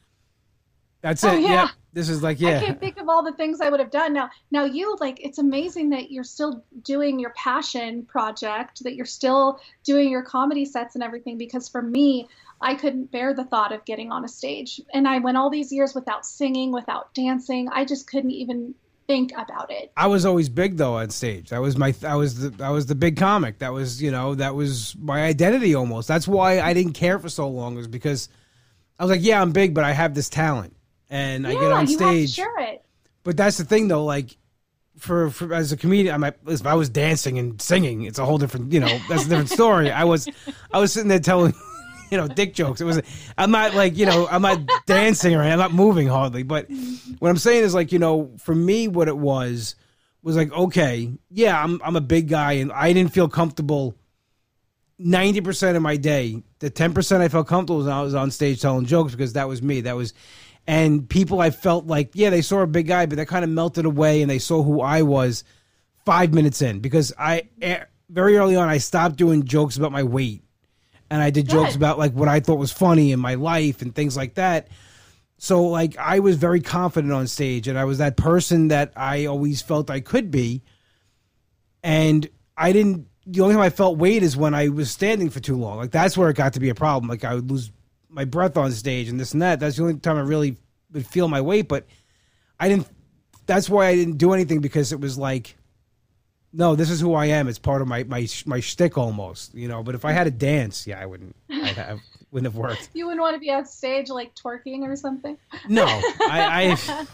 That's 1.01 1.25
Oh, 1.25 1.35
it 1.35 1.43
yeah. 1.43 1.49
yeah 1.49 1.69
this 1.99 2.09
is 2.09 2.23
like 2.23 2.41
yeah. 2.41 2.59
I 2.59 2.65
can't 2.65 2.81
think 2.81 2.99
of 2.99 3.09
all 3.09 3.25
the 3.25 3.33
things 3.33 3.61
I 3.61 3.71
would 3.71 3.81
have 3.81 3.91
done. 3.91 4.13
Now, 4.13 4.31
now 4.51 4.65
you 4.65 4.97
like 5.01 5.19
it's 5.21 5.39
amazing 5.39 5.91
that 5.91 6.11
you're 6.11 6.23
still 6.25 6.65
doing 6.83 7.19
your 7.19 7.31
passion 7.31 8.05
project, 8.05 8.85
that 8.85 8.95
you're 8.95 9.07
still 9.07 9.61
doing 9.85 10.11
your 10.11 10.23
comedy 10.23 10.65
sets 10.65 10.95
and 10.95 11.03
everything. 11.03 11.39
Because 11.39 11.69
for 11.69 11.83
me, 11.83 12.29
I 12.61 12.75
couldn't 12.75 13.11
bear 13.11 13.35
the 13.35 13.45
thought 13.45 13.73
of 13.73 13.85
getting 13.85 14.13
on 14.13 14.25
a 14.25 14.29
stage, 14.29 14.81
and 14.93 15.09
I 15.09 15.19
went 15.19 15.37
all 15.37 15.51
these 15.51 15.73
years 15.73 15.95
without 15.95 16.25
singing, 16.25 16.73
without 16.73 17.15
dancing. 17.15 17.69
I 17.73 17.85
just 17.85 18.09
couldn't 18.09 18.33
even 18.33 18.75
think 19.07 19.33
about 19.33 19.71
it. 19.71 19.91
I 19.97 20.07
was 20.07 20.27
always 20.27 20.49
big 20.49 20.77
though 20.77 20.99
on 20.99 21.11
stage. 21.11 21.51
That 21.51 21.61
was 21.63 21.77
my 21.77 21.95
I 22.07 22.15
was 22.15 22.39
the 22.39 22.65
I 22.65 22.71
was 22.71 22.87
the 22.87 22.95
big 22.95 23.17
comic. 23.17 23.59
That 23.59 23.73
was 23.73 24.01
you 24.01 24.11
know 24.11 24.35
that 24.37 24.55
was 24.55 24.95
my 25.01 25.25
identity 25.25 25.75
almost. 25.75 26.07
That's 26.07 26.29
why 26.29 26.61
I 26.61 26.75
didn't 26.75 26.93
care 26.93 27.19
for 27.19 27.29
so 27.29 27.49
long 27.49 27.75
was 27.75 27.89
because 27.89 28.29
I 29.01 29.05
was 29.05 29.11
like 29.11 29.25
yeah 29.25 29.41
I'm 29.41 29.53
big 29.53 29.75
but 29.75 29.85
I 29.85 29.93
have 29.93 30.15
this 30.15 30.29
talent 30.29 30.75
and 31.11 31.47
I 31.47 31.53
get 31.53 31.73
on 31.73 31.87
you 31.87 31.99
have 31.99 32.15
to 32.15 32.29
stage. 32.29 32.47
But 33.25 33.37
that's 33.37 33.59
the 33.59 33.65
thing 33.65 33.89
though 33.89 34.05
like 34.05 34.37
for, 34.97 35.31
for 35.31 35.55
as 35.55 35.71
a 35.71 35.77
comedian 35.77 36.15
I 36.15 36.19
might 36.19 36.35
if 36.47 36.67
I 36.67 36.75
was 36.75 36.89
dancing 36.89 37.39
and 37.39 37.61
singing 37.61 38.03
it's 38.03 38.19
a 38.19 38.25
whole 38.25 38.39
different 38.39 38.73
you 38.73 38.81
know 38.81 38.99
that's 39.09 39.27
a 39.27 39.29
different 39.29 39.51
story. 39.51 39.91
I 39.91 40.05
was 40.05 40.29
I 40.73 40.79
was 40.79 40.93
sitting 40.93 41.09
there 41.09 41.21
telling 41.21 41.55
you 42.11 42.17
know 42.17 42.29
dick 42.29 42.55
jokes. 42.55 42.81
It 42.81 42.85
was 42.85 43.01
I'm 43.37 43.51
not 43.51 43.75
like 43.75 43.97
you 43.97 44.07
know 44.07 44.27
I'm 44.29 44.43
not 44.43 44.61
dancing 44.87 45.35
or 45.35 45.43
I'm 45.43 45.59
not 45.59 45.73
moving 45.73 46.09
hardly. 46.09 46.43
But 46.43 46.69
what 47.19 47.29
I'm 47.29 47.39
saying 47.39 47.65
is 47.65 47.75
like 47.75 47.93
you 47.93 47.99
know 47.99 48.33
for 48.39 48.55
me 48.55 48.89
what 48.89 49.09
it 49.09 49.17
was 49.17 49.75
was 50.23 50.37
like, 50.37 50.53
okay, 50.53 51.13
yeah, 51.31 51.63
I'm 51.63 51.81
I'm 51.83 51.97
a 51.97 52.01
big 52.01 52.29
guy, 52.29 52.53
and 52.53 52.73
I 52.73 52.93
didn't 52.93 53.13
feel 53.13 53.29
comfortable. 53.29 53.95
Ninety 54.99 55.41
percent 55.41 55.77
of 55.77 55.83
my 55.83 55.97
day, 55.97 56.43
the 56.59 56.71
ten 56.71 56.93
percent 56.93 57.23
I 57.23 57.29
felt 57.29 57.47
comfortable 57.47 57.79
was 57.79 57.87
I 57.87 58.03
was 58.03 58.15
on 58.15 58.31
stage 58.31 58.61
telling 58.61 58.85
jokes 58.85 59.13
because 59.13 59.35
that 59.35 59.49
was 59.49 59.63
me. 59.63 59.83
That 59.83 59.97
was, 59.97 60.13
and 60.69 61.09
people 61.09 61.41
I 61.41 61.51
felt 61.51 61.87
like, 61.87 62.11
yeah, 62.13 62.29
they 62.29 62.43
saw 62.43 62.61
a 62.61 62.67
big 62.67 62.87
guy, 62.87 63.07
but 63.07 63.17
that 63.17 63.27
kind 63.27 63.43
of 63.43 63.51
melted 63.51 63.87
away, 63.87 64.21
and 64.21 64.31
they 64.31 64.39
saw 64.39 64.63
who 64.63 64.83
I 64.83 65.01
was 65.01 65.43
five 66.05 66.35
minutes 66.35 66.61
in 66.61 66.81
because 66.81 67.11
I 67.19 67.49
eh, 67.63 67.85
very 68.11 68.37
early 68.37 68.55
on 68.55 68.69
I 68.69 68.77
stopped 68.77 69.17
doing 69.17 69.45
jokes 69.45 69.79
about 69.79 69.93
my 69.93 70.03
weight, 70.03 70.45
and 71.09 71.23
I 71.23 71.31
did 71.31 71.47
Good. 71.47 71.53
jokes 71.53 71.75
about 71.75 71.99
like 71.99 72.13
what 72.13 72.29
I 72.29 72.41
thought 72.41 72.59
was 72.59 72.71
funny 72.71 73.13
in 73.13 73.19
my 73.19 73.35
life 73.35 73.81
and 73.81 73.95
things 73.95 74.15
like 74.15 74.35
that. 74.35 74.69
So 75.39 75.65
like 75.65 75.97
I 75.97 76.19
was 76.19 76.37
very 76.37 76.61
confident 76.61 77.15
on 77.15 77.29
stage 77.29 77.67
and 77.67 77.79
I 77.79 77.85
was 77.85 77.99
that 77.99 78.17
person 78.17 78.69
that 78.69 78.93
I 78.97 79.27
always 79.27 79.63
felt 79.63 79.89
I 79.89 80.01
could 80.01 80.31
be. 80.31 80.63
And 81.83 82.29
I 82.57 82.73
didn't 82.73 83.07
the 83.25 83.41
only 83.43 83.55
time 83.55 83.63
I 83.63 83.71
felt 83.71 83.99
weight 83.99 84.23
is 84.23 84.37
when 84.37 84.53
I 84.53 84.69
was 84.69 84.91
standing 84.91 85.31
for 85.31 85.39
too 85.39 85.57
long. 85.57 85.79
Like 85.79 85.93
that's 85.93 86.19
where 86.19 86.29
it 86.29 86.37
got 86.37 86.55
to 86.55 86.61
be 86.61 86.71
a 86.71 86.75
problem. 86.75 87.09
Like 87.09 87.25
I 87.25 87.37
would 87.37 87.51
lose 87.51 87.71
my 88.11 88.25
breath 88.25 88.57
on 88.57 88.73
stage 88.73 89.09
and 89.09 89.19
this 89.19 89.33
and 89.33 89.43
that. 89.43 89.61
That's 89.61 89.77
the 89.77 89.83
only 89.83 89.95
time 89.99 90.17
I 90.17 90.23
really 90.23 90.57
would 90.93 91.07
feel 91.07 91.29
my 91.29 91.41
weight, 91.41 91.69
but 91.69 91.87
I 92.59 92.69
didn't 92.69 92.89
that's 93.47 93.69
why 93.69 93.87
I 93.87 93.95
didn't 93.95 94.19
do 94.19 94.33
anything 94.33 94.61
because 94.61 94.93
it 94.93 95.01
was 95.01 95.17
like 95.19 95.57
no, 96.53 96.75
this 96.75 96.89
is 96.91 97.01
who 97.01 97.15
I 97.15 97.27
am. 97.27 97.47
It's 97.47 97.59
part 97.59 97.83
of 97.83 97.89
my 97.89 98.05
my 98.05 98.27
my 98.47 98.61
shtick 98.61 98.97
almost, 98.97 99.55
you 99.55 99.69
know. 99.69 99.83
But 99.83 99.95
if 99.95 100.05
I 100.05 100.13
had 100.13 100.25
to 100.25 100.31
dance, 100.31 100.87
yeah, 100.87 100.99
I 100.99 101.07
wouldn't. 101.07 101.37
I'd 101.51 101.77
have, 101.77 102.01
wouldn't 102.31 102.53
have 102.53 102.57
worked. 102.57 102.89
You 102.95 103.07
wouldn't 103.07 103.21
want 103.21 103.35
to 103.35 103.41
be 103.41 103.51
on 103.51 103.67
stage 103.67 104.09
like 104.09 104.35
twerking 104.35 104.83
or 104.83 104.97
something. 104.97 105.37
No, 105.69 105.85
I, 105.87 106.77
I 106.81 107.07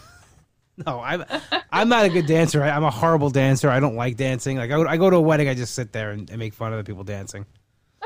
no, 0.85 1.01
I'm 1.01 1.25
I'm 1.71 1.89
not 1.89 2.05
a 2.05 2.09
good 2.09 2.27
dancer. 2.27 2.63
I, 2.63 2.69
I'm 2.69 2.83
a 2.83 2.91
horrible 2.91 3.29
dancer. 3.29 3.69
I 3.69 3.79
don't 3.79 3.95
like 3.95 4.15
dancing. 4.15 4.57
Like 4.57 4.71
I, 4.71 4.75
go- 4.75 4.87
I 4.87 4.97
go 4.97 5.09
to 5.09 5.17
a 5.17 5.21
wedding, 5.21 5.49
I 5.49 5.53
just 5.53 5.75
sit 5.75 5.91
there 5.91 6.11
and, 6.11 6.29
and 6.29 6.39
make 6.39 6.53
fun 6.53 6.71
of 6.71 6.77
the 6.77 6.83
people 6.83 7.03
dancing. 7.03 7.45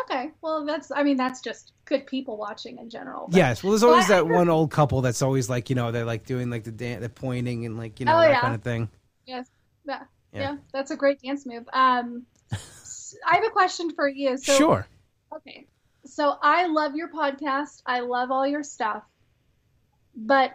Okay, 0.02 0.32
well 0.42 0.66
that's 0.66 0.92
I 0.92 1.04
mean 1.04 1.18
that's 1.18 1.42
just 1.42 1.74
good 1.86 2.06
people 2.08 2.38
watching 2.38 2.78
in 2.78 2.90
general. 2.90 3.28
but- 3.28 3.38
Yes, 3.38 3.64
well, 3.64 3.72
there's 3.72 3.84
always 3.84 4.06
I- 4.06 4.16
that 4.16 4.28
one 4.28 4.50
old 4.50 4.72
couple 4.72 5.02
that's 5.02 5.22
always 5.22 5.50
like 5.50 5.70
you 5.70 5.76
know 5.76 5.92
they're 5.92 6.06
like 6.06 6.26
doing 6.26 6.50
like 6.50 6.64
the 6.64 6.72
dance, 6.72 7.02
the 7.02 7.10
pointing 7.10 7.66
and 7.66 7.78
like 7.78 8.00
you 8.00 8.06
know 8.06 8.16
Oh, 8.16 8.20
that 8.22 8.30
yeah. 8.30 8.42
kind 8.42 8.56
of 8.56 8.62
thing. 8.62 8.90
Yes. 9.26 9.48
Yeah. 9.86 10.04
Yeah. 10.34 10.40
yeah. 10.42 10.58
that's 10.72 10.92
a 10.92 10.96
great 10.96 11.22
dance 11.22 11.46
move. 11.46 11.68
Um, 11.74 12.26
I 12.52 13.36
have 13.36 13.44
a 13.46 13.50
question 13.50 13.92
for 13.96 14.08
you. 14.08 14.38
So, 14.38 14.54
sure. 14.54 14.88
Okay. 15.36 15.66
So 16.06 16.36
I 16.42 16.68
love 16.68 16.96
your 16.96 17.10
podcast. 17.10 17.82
I 17.86 18.00
love 18.02 18.32
all 18.32 18.46
your 18.48 18.64
stuff, 18.64 19.04
but 20.16 20.52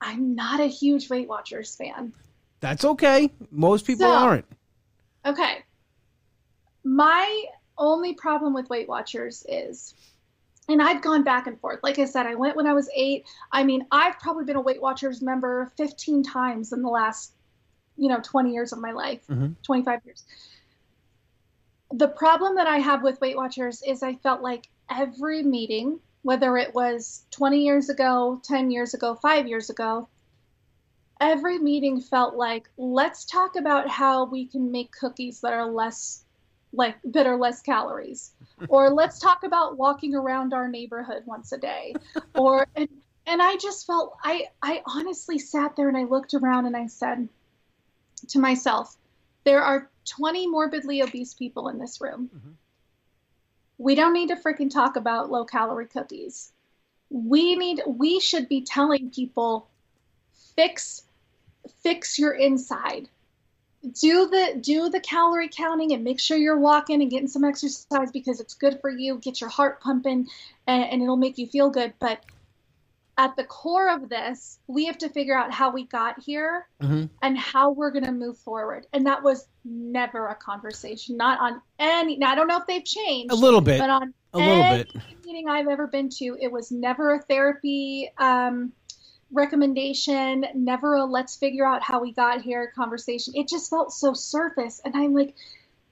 I'm 0.00 0.34
not 0.34 0.60
a 0.60 0.66
huge 0.66 1.10
Weight 1.10 1.28
Watchers 1.28 1.74
fan. 1.76 2.12
That's 2.60 2.84
okay. 2.84 3.30
Most 3.50 3.86
people 3.86 4.06
So- 4.06 4.12
aren't. 4.12 4.46
Okay. 5.26 5.58
My 6.84 7.44
only 7.80 8.14
problem 8.14 8.54
with 8.54 8.68
Weight 8.70 8.88
Watchers 8.88 9.44
is, 9.48 9.94
and 10.68 10.80
I've 10.80 11.02
gone 11.02 11.24
back 11.24 11.48
and 11.48 11.58
forth. 11.58 11.80
Like 11.82 11.98
I 11.98 12.04
said, 12.04 12.26
I 12.26 12.36
went 12.36 12.54
when 12.54 12.66
I 12.66 12.74
was 12.74 12.88
eight. 12.94 13.24
I 13.50 13.64
mean, 13.64 13.86
I've 13.90 14.18
probably 14.20 14.44
been 14.44 14.56
a 14.56 14.60
Weight 14.60 14.80
Watchers 14.80 15.20
member 15.20 15.72
15 15.76 16.22
times 16.22 16.72
in 16.72 16.82
the 16.82 16.88
last, 16.88 17.32
you 17.96 18.08
know, 18.08 18.20
20 18.22 18.52
years 18.52 18.72
of 18.72 18.78
my 18.78 18.92
life, 18.92 19.26
Mhm. 19.26 19.56
25 19.64 20.04
years. 20.04 20.24
The 21.90 22.08
problem 22.08 22.54
that 22.54 22.68
I 22.68 22.78
have 22.78 23.02
with 23.02 23.20
Weight 23.20 23.36
Watchers 23.36 23.82
is 23.82 24.04
I 24.04 24.14
felt 24.14 24.42
like 24.42 24.68
every 24.88 25.42
meeting, 25.42 25.98
whether 26.22 26.56
it 26.56 26.72
was 26.72 27.24
20 27.32 27.64
years 27.64 27.88
ago, 27.88 28.40
10 28.44 28.70
years 28.70 28.94
ago, 28.94 29.16
five 29.16 29.48
years 29.48 29.70
ago, 29.70 30.08
every 31.20 31.58
meeting 31.58 32.00
felt 32.00 32.34
like 32.34 32.68
let's 32.76 33.24
talk 33.24 33.56
about 33.56 33.88
how 33.88 34.24
we 34.24 34.46
can 34.46 34.70
make 34.70 34.92
cookies 34.92 35.40
that 35.40 35.52
are 35.52 35.66
less 35.66 36.24
like 36.72 36.96
that 37.04 37.26
are 37.26 37.36
less 37.36 37.62
calories. 37.62 38.32
Or 38.68 38.90
let's 38.90 39.18
talk 39.18 39.42
about 39.42 39.78
walking 39.78 40.14
around 40.14 40.52
our 40.52 40.68
neighborhood 40.68 41.22
once 41.24 41.50
a 41.52 41.58
day. 41.58 41.94
Or 42.34 42.66
and, 42.76 42.88
and 43.26 43.40
i 43.42 43.56
just 43.56 43.86
felt 43.86 44.16
i 44.24 44.46
i 44.62 44.82
honestly 44.86 45.38
sat 45.38 45.76
there 45.76 45.88
and 45.88 45.96
i 45.96 46.04
looked 46.04 46.34
around 46.34 46.66
and 46.66 46.76
i 46.76 46.86
said 46.86 47.28
to 48.28 48.38
myself 48.38 48.96
there 49.44 49.62
are 49.62 49.90
20 50.04 50.46
morbidly 50.48 51.02
obese 51.02 51.34
people 51.34 51.68
in 51.68 51.78
this 51.78 52.00
room. 52.00 52.30
Mhm. 52.34 52.54
we 53.78 53.94
don't 53.94 54.12
need 54.12 54.28
to 54.28 54.36
freaking 54.36 54.70
talk 54.70 54.96
about 54.96 55.30
low 55.30 55.44
calorie 55.44 55.86
cookies. 55.86 56.52
We 57.08 57.56
need 57.56 57.82
we 57.86 58.20
should 58.20 58.48
be 58.48 58.60
telling 58.62 59.10
people 59.10 59.68
fix 60.54 61.02
fix 61.82 62.18
your 62.18 62.32
inside 62.32 63.08
do 64.00 64.28
the 64.28 64.58
do 64.60 64.88
the 64.90 65.00
calorie 65.00 65.48
counting 65.48 65.92
and 65.92 66.04
make 66.04 66.20
sure 66.20 66.36
you're 66.36 66.58
walking 66.58 67.00
and 67.00 67.10
getting 67.10 67.28
some 67.28 67.44
exercise 67.44 68.10
because 68.12 68.40
it's 68.40 68.54
good 68.54 68.78
for 68.80 68.90
you 68.90 69.16
get 69.18 69.40
your 69.40 69.48
heart 69.50 69.80
pumping 69.80 70.26
and, 70.66 70.84
and 70.84 71.02
it'll 71.02 71.16
make 71.16 71.38
you 71.38 71.46
feel 71.46 71.70
good 71.70 71.94
but 71.98 72.20
at 73.16 73.34
the 73.36 73.44
core 73.44 73.88
of 73.90 74.08
this 74.10 74.58
we 74.66 74.84
have 74.84 74.98
to 74.98 75.08
figure 75.08 75.36
out 75.36 75.50
how 75.52 75.70
we 75.70 75.84
got 75.86 76.20
here 76.22 76.66
Mhm. 76.82 77.08
and 77.22 77.38
how 77.38 77.70
we're 77.70 77.90
going 77.90 78.04
to 78.04 78.12
move 78.12 78.36
forward 78.38 78.86
and 78.92 79.06
that 79.06 79.22
was 79.22 79.46
never 79.64 80.26
a 80.28 80.34
conversation 80.34 81.16
not 81.16 81.40
on 81.40 81.62
any 81.78 82.16
now 82.18 82.30
i 82.32 82.34
don't 82.34 82.48
know 82.48 82.58
if 82.58 82.66
they've 82.66 82.84
changed 82.84 83.32
A 83.32 83.36
little 83.36 83.60
bit. 83.62 83.78
but 83.78 83.88
on 83.90 84.12
A 84.34 84.38
little 84.38 84.62
any 84.62 84.84
bit. 84.84 84.94
meeting 85.24 85.48
I've 85.48 85.68
ever 85.68 85.86
been 85.86 86.08
to, 86.18 86.36
it 86.40 86.50
was 86.52 86.70
never 86.70 87.14
a 87.14 87.22
therapy 87.22 88.10
um, 88.18 88.72
recommendation, 89.32 90.46
never 90.54 90.94
a 90.94 91.04
let's 91.04 91.36
figure 91.36 91.66
out 91.66 91.82
how 91.82 92.00
we 92.00 92.12
got 92.12 92.42
here 92.42 92.72
conversation. 92.74 93.34
It 93.36 93.48
just 93.48 93.70
felt 93.70 93.92
so 93.92 94.12
surface. 94.12 94.80
And 94.84 94.96
I'm 94.96 95.14
like, 95.14 95.34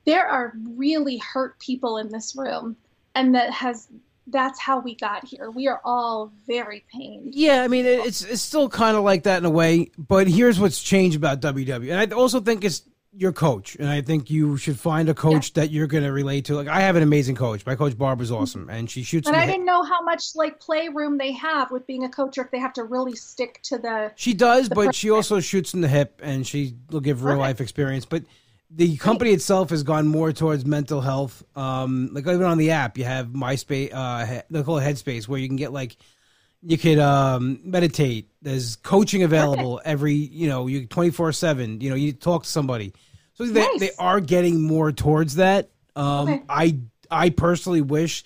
there 0.04 0.26
are 0.26 0.52
really 0.74 1.18
hurt 1.18 1.58
people 1.58 1.98
in 1.98 2.08
this 2.08 2.34
room. 2.36 2.76
And 3.14 3.34
that 3.34 3.50
has, 3.50 3.88
that's 4.26 4.60
how 4.60 4.80
we 4.80 4.94
got 4.94 5.24
here. 5.24 5.50
We 5.50 5.68
are 5.68 5.80
all 5.84 6.32
very 6.46 6.84
pained. 6.92 7.34
Yeah, 7.34 7.62
I 7.62 7.68
mean 7.68 7.86
it's 7.86 8.22
it's 8.22 8.42
still 8.42 8.68
kind 8.68 8.96
of 8.96 9.02
like 9.02 9.24
that 9.24 9.38
in 9.38 9.44
a 9.44 9.50
way, 9.50 9.90
but 9.96 10.28
here's 10.28 10.60
what's 10.60 10.82
changed 10.82 11.16
about 11.16 11.40
WW, 11.40 11.90
and 11.90 12.12
I 12.12 12.14
also 12.14 12.40
think 12.40 12.64
it's 12.64 12.82
your 13.18 13.32
coach, 13.32 13.74
and 13.80 13.88
I 13.88 14.00
think 14.00 14.30
you 14.30 14.56
should 14.56 14.78
find 14.78 15.08
a 15.08 15.14
coach 15.14 15.54
that 15.54 15.70
you're 15.72 15.88
going 15.88 16.04
to 16.04 16.12
relate 16.12 16.44
to. 16.44 16.54
Like 16.54 16.68
I 16.68 16.80
have 16.82 16.94
an 16.94 17.02
amazing 17.02 17.34
coach. 17.34 17.66
My 17.66 17.74
coach 17.74 17.98
Barbara's 17.98 18.30
awesome, 18.30 18.70
and 18.70 18.88
she 18.88 19.02
shoots. 19.02 19.26
And 19.26 19.36
I 19.36 19.44
didn't 19.44 19.64
know 19.66 19.82
how 19.82 20.02
much 20.02 20.36
like 20.36 20.60
playroom 20.60 21.18
they 21.18 21.32
have 21.32 21.72
with 21.72 21.84
being 21.86 22.04
a 22.04 22.08
coach 22.08 22.38
or 22.38 22.42
if 22.42 22.52
they 22.52 22.60
have 22.60 22.72
to 22.74 22.84
really 22.84 23.16
stick 23.16 23.60
to 23.64 23.78
the 23.78 24.12
She 24.14 24.34
does, 24.34 24.68
the 24.68 24.74
but 24.76 24.94
she 24.94 25.10
also 25.10 25.40
shoots 25.40 25.74
in 25.74 25.80
the 25.80 25.88
hip, 25.88 26.20
and 26.22 26.46
she 26.46 26.76
will 26.90 27.00
give 27.00 27.24
real 27.24 27.34
Okay. 27.34 27.40
life 27.40 27.60
experience. 27.60 28.04
But 28.04 28.22
the 28.70 28.96
company 28.98 29.32
itself 29.32 29.70
has 29.70 29.82
gone 29.82 30.06
more 30.06 30.30
towards 30.32 30.64
mental 30.64 31.00
health. 31.00 31.42
Um, 31.56 32.10
like 32.12 32.24
even 32.26 32.44
on 32.44 32.58
the 32.58 32.70
app, 32.70 32.96
you 32.98 33.04
have 33.04 33.28
MySpace, 33.28 33.90
uh, 33.92 34.26
he- 34.26 34.40
they 34.50 34.62
call 34.62 34.78
it 34.78 34.84
Headspace, 34.84 35.26
where 35.26 35.40
you 35.40 35.48
can 35.48 35.56
get 35.56 35.72
like 35.72 35.96
you 36.62 36.76
could 36.78 36.98
um, 36.98 37.60
meditate. 37.64 38.28
There's 38.42 38.76
coaching 38.76 39.22
available 39.24 39.80
every 39.84 40.14
you 40.14 40.48
know 40.48 40.66
you 40.68 40.86
twenty 40.86 41.10
four 41.10 41.32
seven. 41.32 41.80
You 41.80 41.90
know 41.90 41.96
you 41.96 42.12
talk 42.12 42.42
to 42.44 42.48
somebody, 42.48 42.92
so 43.38 43.46
they 43.46 43.60
Nice. 43.60 43.80
they 43.80 43.90
are 43.98 44.20
getting 44.20 44.60
more 44.60 44.92
towards 44.92 45.36
that. 45.36 45.70
Um, 45.96 46.28
Okay. 46.28 46.42
I 46.48 46.78
I 47.10 47.30
personally 47.30 47.80
wish 47.80 48.24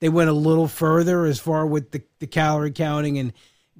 they 0.00 0.08
went 0.08 0.30
a 0.30 0.32
little 0.34 0.68
further 0.68 1.24
as 1.24 1.38
far 1.38 1.66
with 1.66 1.90
the, 1.90 2.02
the 2.20 2.26
calorie 2.26 2.70
counting 2.72 3.18
and 3.18 3.32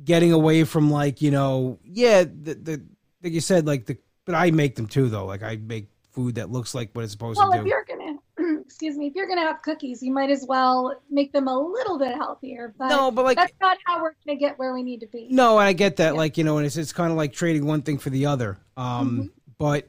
getting 0.04 0.32
away 0.32 0.64
from 0.64 0.90
like 0.90 1.22
you 1.22 1.30
know 1.30 1.78
yeah 1.84 2.24
the, 2.24 2.54
the 2.54 2.82
like 3.22 3.32
you 3.32 3.40
said 3.40 3.66
like 3.66 3.86
the 3.86 3.96
but 4.24 4.34
I 4.34 4.50
make 4.50 4.74
them 4.74 4.86
too 4.86 5.08
though 5.08 5.26
like 5.26 5.42
I 5.42 5.56
make 5.56 5.86
food 6.10 6.34
that 6.36 6.50
looks 6.50 6.74
like 6.74 6.90
what 6.92 7.04
it's 7.04 7.12
supposed 7.12 7.38
Well, 7.38 7.52
to 7.52 7.60
if 7.60 7.66
you're 7.66 7.84
gonna, 7.88 8.60
excuse 8.60 8.96
me, 8.98 9.06
if 9.06 9.14
you're 9.14 9.26
gonna 9.26 9.40
have 9.40 9.62
cookies, 9.62 10.02
you 10.02 10.12
might 10.12 10.28
as 10.28 10.44
well 10.46 11.00
make 11.08 11.32
them 11.32 11.48
a 11.48 11.58
little 11.58 11.98
bit 11.98 12.14
healthier. 12.16 12.74
But 12.76 12.88
No, 12.88 13.10
but 13.10 13.24
like 13.24 13.36
that's 13.38 13.52
not 13.62 13.78
how 13.86 14.02
we're 14.02 14.12
gonna 14.26 14.38
get 14.38 14.58
where 14.58 14.74
we 14.74 14.82
need 14.82 15.00
to 15.00 15.06
be. 15.06 15.28
no, 15.30 15.58
and 15.58 15.66
I 15.66 15.72
get 15.72 15.96
that 15.96 16.12
Yeah. 16.12 16.18
like 16.18 16.36
you 16.36 16.44
know 16.44 16.58
and 16.58 16.66
it's 16.66 16.76
it's 16.76 16.92
kind 16.92 17.10
of 17.10 17.16
like 17.16 17.32
trading 17.32 17.64
one 17.64 17.80
thing 17.82 17.96
for 17.98 18.10
the 18.10 18.26
other. 18.26 18.58
Um, 18.76 19.10
Mm-hmm. 19.10 19.26
but 19.58 19.88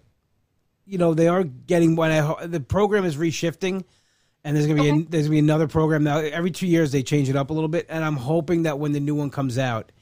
you 0.86 0.98
know 0.98 1.14
they 1.14 1.28
are 1.28 1.44
getting 1.44 1.96
when 1.96 2.12
I 2.12 2.46
the 2.46 2.60
program 2.60 3.06
is 3.06 3.16
reshifting. 3.18 3.84
And 4.46 4.58
there's 4.58 4.68
gonna 4.68 4.82
be 4.82 4.92
Okay. 4.92 5.06
there's 5.10 5.24
gonna 5.28 5.36
be 5.36 5.40
another 5.40 5.70
program 5.70 6.04
now. 6.04 6.18
Every 6.18 6.52
two 6.52 6.68
years 6.68 6.92
they 6.92 7.02
change 7.02 7.30
it 7.30 7.36
up 7.38 7.50
a 7.50 7.54
little 7.54 7.70
bit, 7.70 7.86
and 7.88 8.04
I'm 8.04 8.18
hoping 8.18 8.64
that 8.64 8.78
when 8.78 8.92
the 8.92 9.00
new 9.00 9.16
one 9.16 9.30
comes 9.30 9.58
out, 9.58 9.94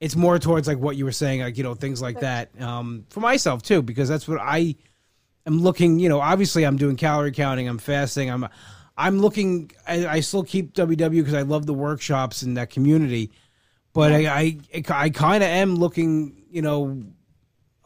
it's 0.00 0.16
more 0.16 0.38
towards 0.38 0.66
like 0.66 0.78
what 0.78 0.96
you 0.96 1.04
were 1.04 1.12
saying, 1.12 1.42
like 1.42 1.58
you 1.58 1.64
know 1.64 1.74
things 1.74 2.00
like 2.00 2.20
that. 2.20 2.48
Um, 2.60 3.04
for 3.10 3.20
myself 3.20 3.62
too, 3.62 3.82
because 3.82 4.08
that's 4.08 4.26
what 4.26 4.40
I 4.40 4.76
am 5.44 5.60
looking. 5.60 5.98
You 5.98 6.08
know, 6.08 6.18
obviously 6.18 6.64
I'm 6.64 6.78
doing 6.78 6.96
calorie 6.96 7.30
counting, 7.32 7.68
I'm 7.68 7.76
fasting, 7.76 8.30
I'm 8.30 8.48
I'm 8.96 9.18
looking. 9.20 9.70
I, 9.86 10.06
I 10.06 10.20
still 10.20 10.44
keep 10.44 10.72
WW 10.72 11.10
because 11.18 11.34
I 11.34 11.42
love 11.42 11.66
the 11.66 11.74
workshops 11.74 12.40
and 12.40 12.56
that 12.56 12.70
community, 12.70 13.32
but 13.92 14.12
I 14.12 14.58
I, 14.74 14.82
I 14.88 15.10
kind 15.10 15.44
of 15.44 15.50
am 15.50 15.74
looking. 15.76 16.44
You 16.50 16.62
know. 16.62 17.02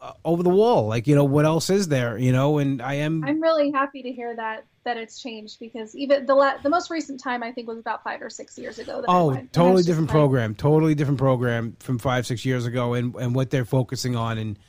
Uh, 0.01 0.13
over 0.23 0.43
the 0.43 0.49
wall, 0.49 0.87
like 0.87 1.07
you 1.07 1.15
know, 1.15 1.25
what 1.25 1.43
else 1.43 1.69
is 1.69 1.89
there? 1.89 2.17
You 2.17 2.31
know, 2.31 2.57
and 2.57 2.81
I 2.81 2.93
am. 2.95 3.21
I'm 3.25 3.41
really 3.41 3.69
happy 3.69 4.01
to 4.03 4.11
hear 4.13 4.33
that 4.33 4.63
that 4.85 4.95
it's 4.95 5.21
changed 5.21 5.59
because 5.59 5.93
even 5.93 6.25
the 6.25 6.33
la- 6.35 6.57
the 6.57 6.69
most 6.69 6.89
recent 6.89 7.19
time 7.21 7.43
I 7.43 7.51
think 7.51 7.67
was 7.67 7.79
about 7.79 8.01
five 8.01 8.21
or 8.21 8.29
six 8.29 8.57
years 8.57 8.79
ago. 8.79 9.01
That 9.01 9.07
Oh, 9.09 9.27
went. 9.27 9.39
And 9.39 9.49
I 9.49 9.51
totally 9.51 9.83
different 9.83 10.07
like, 10.07 10.13
program. 10.15 10.55
Totally 10.55 10.95
different 10.95 11.19
program 11.19 11.75
from 11.81 11.99
five, 11.99 12.25
six 12.25 12.45
years 12.45 12.65
ago, 12.65 12.93
and 12.93 13.13
and 13.15 13.35
what 13.35 13.49
they're 13.49 13.65
focusing 13.65 14.15
on, 14.15 14.37
and 14.37 14.59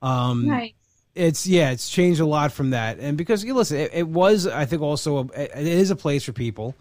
um, 0.00 0.46
Nice. 0.46 0.72
it's 1.14 1.46
yeah, 1.46 1.70
it's 1.70 1.90
changed 1.90 2.20
a 2.20 2.26
lot 2.26 2.50
from 2.52 2.70
that, 2.70 2.98
and 2.98 3.18
because 3.18 3.44
you 3.44 3.52
listen, 3.52 3.76
it, 3.76 3.90
it 3.92 4.08
was 4.08 4.46
I 4.46 4.64
think 4.64 4.80
also 4.80 5.28
a, 5.34 5.42
it 5.60 5.66
is 5.66 5.90
a 5.90 5.96
place 5.96 6.24
for 6.24 6.32
people. 6.32 6.74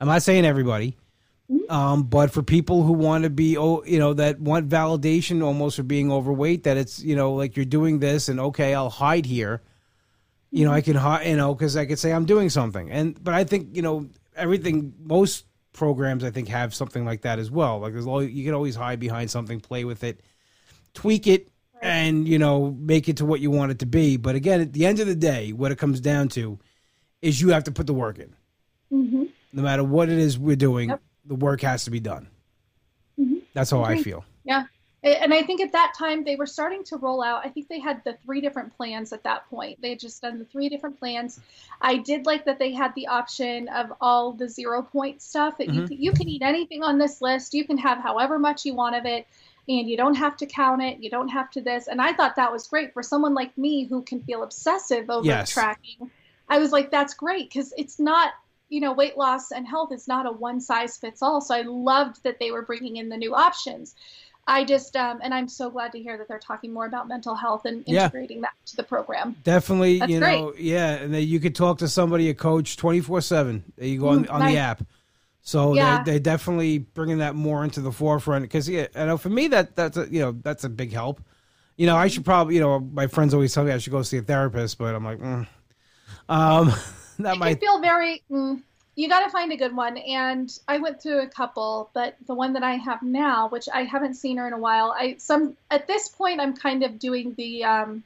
I'm 0.00 0.08
not 0.08 0.22
saying 0.22 0.44
everybody, 0.44 0.98
um, 1.68 2.04
but 2.04 2.30
for 2.30 2.42
people 2.42 2.82
who 2.82 2.92
want 2.92 3.24
to 3.24 3.30
be, 3.30 3.56
oh, 3.58 3.82
you 3.84 3.98
know, 3.98 4.14
that 4.14 4.40
want 4.40 4.68
validation 4.68 5.44
almost 5.44 5.76
for 5.76 5.82
being 5.82 6.10
overweight, 6.10 6.64
that 6.64 6.76
it's 6.76 7.02
you 7.02 7.16
know 7.16 7.34
like 7.34 7.56
you're 7.56 7.64
doing 7.66 7.98
this, 7.98 8.28
and 8.28 8.40
okay, 8.40 8.74
I'll 8.74 8.90
hide 8.90 9.26
here. 9.26 9.62
You 10.50 10.64
know, 10.64 10.72
I 10.72 10.80
can 10.80 10.96
hide, 10.96 11.26
you 11.26 11.36
know, 11.36 11.54
because 11.54 11.76
I 11.76 11.84
could 11.84 11.98
say 11.98 12.12
I'm 12.12 12.24
doing 12.24 12.48
something, 12.48 12.90
and 12.90 13.22
but 13.22 13.34
I 13.34 13.44
think 13.44 13.76
you 13.76 13.82
know 13.82 14.08
everything. 14.36 14.94
Most 15.02 15.44
programs 15.72 16.22
I 16.24 16.30
think 16.30 16.48
have 16.48 16.74
something 16.74 17.04
like 17.04 17.22
that 17.22 17.38
as 17.38 17.50
well. 17.50 17.80
Like 17.80 17.92
there's 17.92 18.06
always, 18.06 18.30
you 18.30 18.44
can 18.44 18.54
always 18.54 18.76
hide 18.76 19.00
behind 19.00 19.30
something, 19.30 19.60
play 19.60 19.84
with 19.84 20.04
it, 20.04 20.20
tweak 20.94 21.26
it, 21.26 21.50
and 21.82 22.26
you 22.26 22.38
know 22.38 22.74
make 22.78 23.08
it 23.08 23.18
to 23.18 23.26
what 23.26 23.40
you 23.40 23.50
want 23.50 23.70
it 23.70 23.80
to 23.80 23.86
be. 23.86 24.16
But 24.16 24.34
again, 24.34 24.60
at 24.60 24.72
the 24.72 24.86
end 24.86 25.00
of 25.00 25.06
the 25.06 25.16
day, 25.16 25.52
what 25.52 25.72
it 25.72 25.78
comes 25.78 26.00
down 26.00 26.28
to 26.30 26.58
is 27.20 27.40
you 27.40 27.50
have 27.50 27.64
to 27.64 27.72
put 27.72 27.86
the 27.86 27.94
work 27.94 28.18
in. 28.18 28.34
hmm 28.90 29.24
No 29.52 29.62
matter 29.62 29.84
what 29.84 30.08
it 30.08 30.18
is 30.18 30.38
we're 30.38 30.56
doing, 30.56 30.90
Yep. 30.90 31.02
The 31.26 31.34
work 31.34 31.60
has 31.62 31.84
to 31.84 31.90
be 31.90 32.00
done. 32.00 32.28
Mhm. 33.18 33.42
That's 33.54 33.70
how 33.70 33.82
I 33.82 34.02
feel. 34.02 34.24
Yeah. 34.44 34.64
And 35.02 35.34
I 35.34 35.42
think 35.42 35.60
at 35.60 35.72
that 35.72 35.92
time 35.98 36.24
they 36.24 36.34
were 36.34 36.46
starting 36.46 36.82
to 36.84 36.96
roll 36.96 37.22
out. 37.22 37.44
I 37.44 37.50
think 37.50 37.68
they 37.68 37.78
had 37.78 38.02
the 38.04 38.14
three 38.24 38.40
different 38.40 38.74
plans 38.74 39.12
at 39.12 39.22
that 39.24 39.48
point. 39.50 39.80
They 39.82 39.90
had 39.90 40.00
just 40.00 40.22
done 40.22 40.38
the 40.38 40.46
three 40.46 40.70
different 40.70 40.98
plans. 40.98 41.40
I 41.78 41.98
did 41.98 42.24
like 42.24 42.46
that 42.46 42.58
they 42.58 42.72
had 42.72 42.94
the 42.94 43.08
option 43.08 43.68
of 43.68 43.92
all 44.00 44.32
the 44.32 44.48
zero 44.48 44.80
point 44.80 45.20
stuff 45.20 45.58
that 45.58 45.68
you 45.68 45.82
Mhm. 45.82 45.88
can, 45.88 45.96
you 46.00 46.12
can 46.12 46.28
eat 46.28 46.40
anything 46.40 46.82
on 46.82 46.96
this 46.96 47.20
list. 47.20 47.52
You 47.52 47.66
can 47.66 47.76
have 47.76 47.98
however 47.98 48.38
much 48.38 48.64
you 48.64 48.74
want 48.74 48.96
of 48.96 49.04
it, 49.04 49.26
and 49.68 49.88
you 49.90 49.98
don't 49.98 50.14
have 50.14 50.38
to 50.38 50.46
count 50.46 50.80
it. 50.82 50.98
You 51.00 51.10
don't 51.10 51.28
have 51.28 51.50
to 51.50 51.60
this. 51.60 51.86
And 51.86 52.00
I 52.00 52.14
thought 52.14 52.36
that 52.36 52.50
was 52.50 52.66
great 52.66 52.94
for 52.94 53.02
someone 53.02 53.34
like 53.34 53.56
me 53.58 53.84
who 53.84 54.00
can 54.02 54.22
feel 54.22 54.42
obsessive 54.42 55.10
over 55.10 55.26
Yes. 55.26 55.50
tracking. 55.50 56.10
I 56.48 56.58
was 56.58 56.72
like, 56.72 56.90
that's 56.90 57.12
great 57.12 57.50
because 57.50 57.74
it's 57.76 57.98
not 57.98 58.32
you 58.68 58.80
know, 58.80 58.92
weight 58.92 59.16
loss 59.16 59.52
and 59.52 59.66
health 59.66 59.92
is 59.92 60.08
not 60.08 60.26
a 60.26 60.32
one 60.32 60.60
size 60.60 60.96
fits 60.96 61.22
all. 61.22 61.40
So 61.40 61.54
I 61.54 61.62
loved 61.62 62.22
that 62.24 62.38
they 62.38 62.50
were 62.50 62.62
bringing 62.62 62.96
in 62.96 63.08
the 63.08 63.16
new 63.16 63.34
options. 63.34 63.94
I 64.46 64.64
just, 64.64 64.94
um, 64.96 65.20
and 65.22 65.32
I'm 65.32 65.48
so 65.48 65.70
glad 65.70 65.92
to 65.92 65.98
hear 65.98 66.18
that 66.18 66.28
they're 66.28 66.38
talking 66.38 66.72
more 66.72 66.84
about 66.84 67.08
mental 67.08 67.34
health 67.34 67.64
and 67.64 67.82
Yeah. 67.86 68.04
integrating 68.04 68.42
that 68.42 68.52
to 68.66 68.76
the 68.76 68.82
program. 68.82 69.36
Definitely, 69.42 70.00
That's 70.00 70.12
you 70.12 70.20
know, 70.20 70.52
yeah, 70.58 70.94
and 70.96 71.14
then 71.14 71.26
you 71.26 71.40
could 71.40 71.54
talk 71.54 71.78
to 71.78 71.88
somebody, 71.88 72.28
a 72.28 72.34
coach, 72.34 72.76
twenty 72.76 73.00
four 73.00 73.20
seven. 73.20 73.64
You 73.78 74.00
go 74.00 74.08
on, 74.08 74.28
on 74.28 74.46
the 74.46 74.58
app. 74.58 74.82
So 75.40 75.74
Yeah. 75.74 75.96
they're, 75.96 76.04
they're 76.04 76.20
definitely 76.20 76.78
bringing 76.78 77.18
that 77.18 77.34
more 77.34 77.64
into 77.64 77.80
the 77.80 77.92
forefront 77.92 78.42
because 78.42 78.68
yeah, 78.68 78.86
I 78.94 79.06
know 79.06 79.16
for 79.16 79.30
me 79.30 79.48
that 79.48 79.76
that's 79.76 79.96
a, 79.96 80.08
you 80.10 80.20
know 80.20 80.32
that's 80.32 80.64
a 80.64 80.68
big 80.68 80.92
help. 80.92 81.22
You 81.76 81.86
know, 81.86 81.96
I 81.96 82.08
should 82.08 82.24
probably 82.24 82.56
you 82.56 82.60
know 82.60 82.80
my 82.80 83.06
friends 83.06 83.32
always 83.32 83.54
tell 83.54 83.64
me 83.64 83.72
I 83.72 83.78
should 83.78 83.92
go 83.92 84.02
see 84.02 84.18
a 84.18 84.22
therapist, 84.22 84.78
but 84.78 84.94
I'm 84.94 85.04
like, 85.04 85.20
mm. 85.20 85.46
um, 86.28 86.72
that 87.20 87.34
I 87.34 87.38
might 87.38 87.60
feel 87.60 87.80
very, 87.80 88.22
mm, 88.30 88.60
you 88.96 89.08
got 89.08 89.24
to 89.24 89.30
find 89.30 89.52
a 89.52 89.56
good 89.56 89.74
one. 89.74 89.96
And 89.98 90.56
I 90.68 90.78
went 90.78 91.02
through 91.02 91.22
a 91.22 91.26
couple, 91.26 91.90
but 91.94 92.16
the 92.26 92.34
one 92.34 92.54
that 92.54 92.62
I 92.62 92.74
have 92.74 93.02
now, 93.02 93.48
which 93.48 93.68
I 93.72 93.84
haven't 93.84 94.14
seen 94.14 94.36
her 94.38 94.46
in 94.46 94.52
a 94.52 94.58
while, 94.58 94.94
I, 94.96 95.16
some, 95.18 95.56
at 95.70 95.86
this 95.86 96.08
point, 96.08 96.40
I'm 96.40 96.56
kind 96.56 96.82
of 96.82 96.98
doing 96.98 97.34
the, 97.34 97.64
um, 97.64 98.04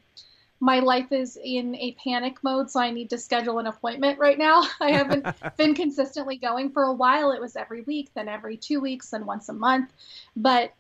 my 0.60 0.80
life 0.80 1.12
is 1.12 1.38
in 1.42 1.76
a 1.76 1.92
panic 2.02 2.42
mode, 2.42 2.70
so 2.70 2.80
I 2.80 2.90
need 2.90 3.10
to 3.10 3.18
schedule 3.18 3.58
an 3.58 3.66
appointment 3.66 4.18
right 4.18 4.38
now. 4.38 4.66
I 4.80 4.92
haven't 4.92 5.26
been 5.56 5.74
consistently 5.74 6.36
going 6.36 6.70
for 6.70 6.82
a 6.82 6.92
while. 6.92 7.32
It 7.32 7.40
was 7.40 7.56
every 7.56 7.82
week, 7.82 8.10
then 8.14 8.28
every 8.28 8.56
two 8.56 8.80
weeks, 8.80 9.10
then 9.10 9.26
once 9.26 9.48
a 9.48 9.52
month. 9.52 9.90
But 10.36 10.72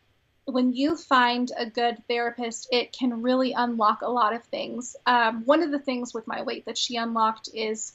when 0.46 0.72
you 0.72 0.96
find 0.96 1.52
a 1.56 1.66
good 1.66 2.02
therapist, 2.08 2.68
it 2.72 2.92
can 2.92 3.22
really 3.22 3.52
unlock 3.52 4.00
a 4.02 4.10
lot 4.10 4.34
of 4.34 4.42
things. 4.44 4.96
Um, 5.06 5.44
one 5.44 5.62
of 5.62 5.70
the 5.70 5.78
things 5.78 6.14
with 6.14 6.26
my 6.26 6.42
weight 6.42 6.64
that 6.64 6.78
she 6.78 6.96
unlocked 6.96 7.50
is 7.52 7.92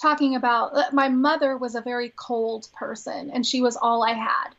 talking 0.00 0.34
about 0.34 0.76
uh, 0.76 0.84
my 0.92 1.08
mother 1.08 1.56
was 1.56 1.74
a 1.74 1.80
very 1.80 2.12
cold 2.16 2.68
person, 2.74 3.30
and 3.30 3.46
she 3.46 3.60
was 3.60 3.76
all 3.76 4.02
I 4.02 4.12
had. 4.12 4.50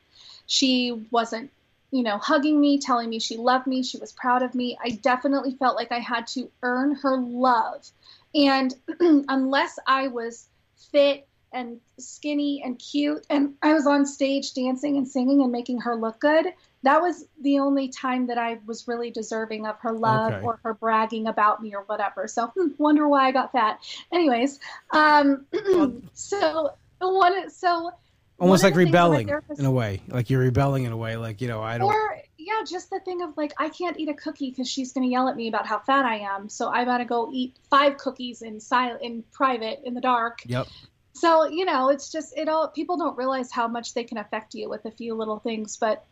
She 0.48 1.06
wasn't 1.12 1.52
you 1.92 2.04
know, 2.04 2.18
hugging 2.18 2.60
me, 2.60 2.80
telling 2.80 3.10
me 3.10 3.20
she 3.20 3.38
loved 3.38 3.68
me, 3.68 3.84
she 3.84 3.98
was 3.98 4.14
proud 4.14 4.42
of 4.42 4.56
me. 4.56 4.78
I 4.84 4.92
definitely 4.92 5.52
felt 5.52 5.76
like 5.76 5.92
I 5.92 6.00
had 6.00 6.26
to 6.28 6.50
earn 6.64 6.96
her 6.96 7.18
love. 7.18 7.86
And 8.34 8.74
unless 9.00 9.78
I 9.86 10.08
was 10.08 10.48
fit 10.92 11.28
and 11.54 11.82
skinny 12.00 12.64
and 12.64 12.80
cute 12.80 13.26
and 13.30 13.56
I 13.62 13.74
was 13.74 13.86
on 13.86 14.06
stage 14.06 14.54
dancing 14.54 14.96
and 14.96 15.06
singing 15.06 15.42
and 15.42 15.52
making 15.52 15.82
her 15.82 15.96
look 15.96 16.20
good, 16.20 16.48
that 16.84 17.01
was 17.01 17.25
the 17.41 17.59
only 17.59 17.89
time 17.89 18.27
that 18.27 18.38
I 18.38 18.59
was 18.65 18.88
really 18.88 19.11
deserving 19.11 19.65
of 19.67 19.77
her 19.82 19.93
love 19.93 20.34
Okay. 20.34 20.45
or 20.45 20.59
her 20.63 20.73
bragging 20.73 21.27
about 21.27 21.61
me 21.61 21.75
or 21.75 21.84
whatever. 21.84 22.27
So, 22.27 22.47
hmm, 22.47 22.69
wonder 22.77 23.07
why 23.07 23.27
I 23.27 23.32
got 23.32 23.51
fat. 23.51 23.79
Anyways, 24.11 24.59
um, 24.91 25.45
so 26.13 26.71
one, 26.99 27.49
so 27.49 27.91
almost 28.39 28.63
like 28.63 28.71
of 28.71 28.77
the 28.77 28.84
things 28.86 28.93
that 28.93 28.99
my 29.09 29.13
rebelling 29.13 29.29
in 29.57 29.65
a 29.65 29.71
way, 29.71 30.01
like 30.07 30.29
you're 30.29 30.41
rebelling 30.41 30.84
in 30.86 30.91
a 30.91 30.97
way, 30.97 31.17
like 31.17 31.41
you 31.41 31.47
know 31.47 31.61
I 31.61 31.77
don't. 31.77 31.88
or 31.88 32.17
yeah, 32.38 32.63
just 32.67 32.89
the 32.89 32.99
thing 32.99 33.21
of 33.21 33.38
like 33.38 33.53
I 33.57 33.69
can't 33.69 33.99
eat 33.99 34.09
a 34.09 34.13
cookie 34.13 34.49
because 34.49 34.69
she's 34.69 34.93
gonna 34.93 35.07
yell 35.07 35.27
at 35.29 35.36
me 35.36 35.47
about 35.47 35.67
how 35.67 35.79
fat 35.79 36.05
I 36.05 36.17
am, 36.17 36.49
so 36.49 36.69
I 36.69 36.86
gotta 36.86 37.05
go 37.05 37.29
eat 37.32 37.57
five 37.69 37.97
cookies 37.97 38.41
in 38.41 38.59
silent, 38.59 39.01
in 39.03 39.23
private, 39.32 39.82
in 39.86 39.93
the 39.93 40.01
dark. 40.01 40.39
Yep. 40.45 40.67
So 41.13 41.45
you 41.47 41.65
know, 41.65 41.89
it's 41.89 42.11
just 42.11 42.36
it 42.38 42.49
all. 42.49 42.69
People 42.69 42.97
don't 42.97 43.17
realize 43.17 43.51
how 43.51 43.67
much 43.67 43.93
they 43.93 44.03
can 44.03 44.17
affect 44.17 44.55
you 44.55 44.69
with 44.69 44.86
a 44.86 44.91
few 44.91 45.13
little 45.13 45.39
things. 45.39 45.77
But 45.77 46.05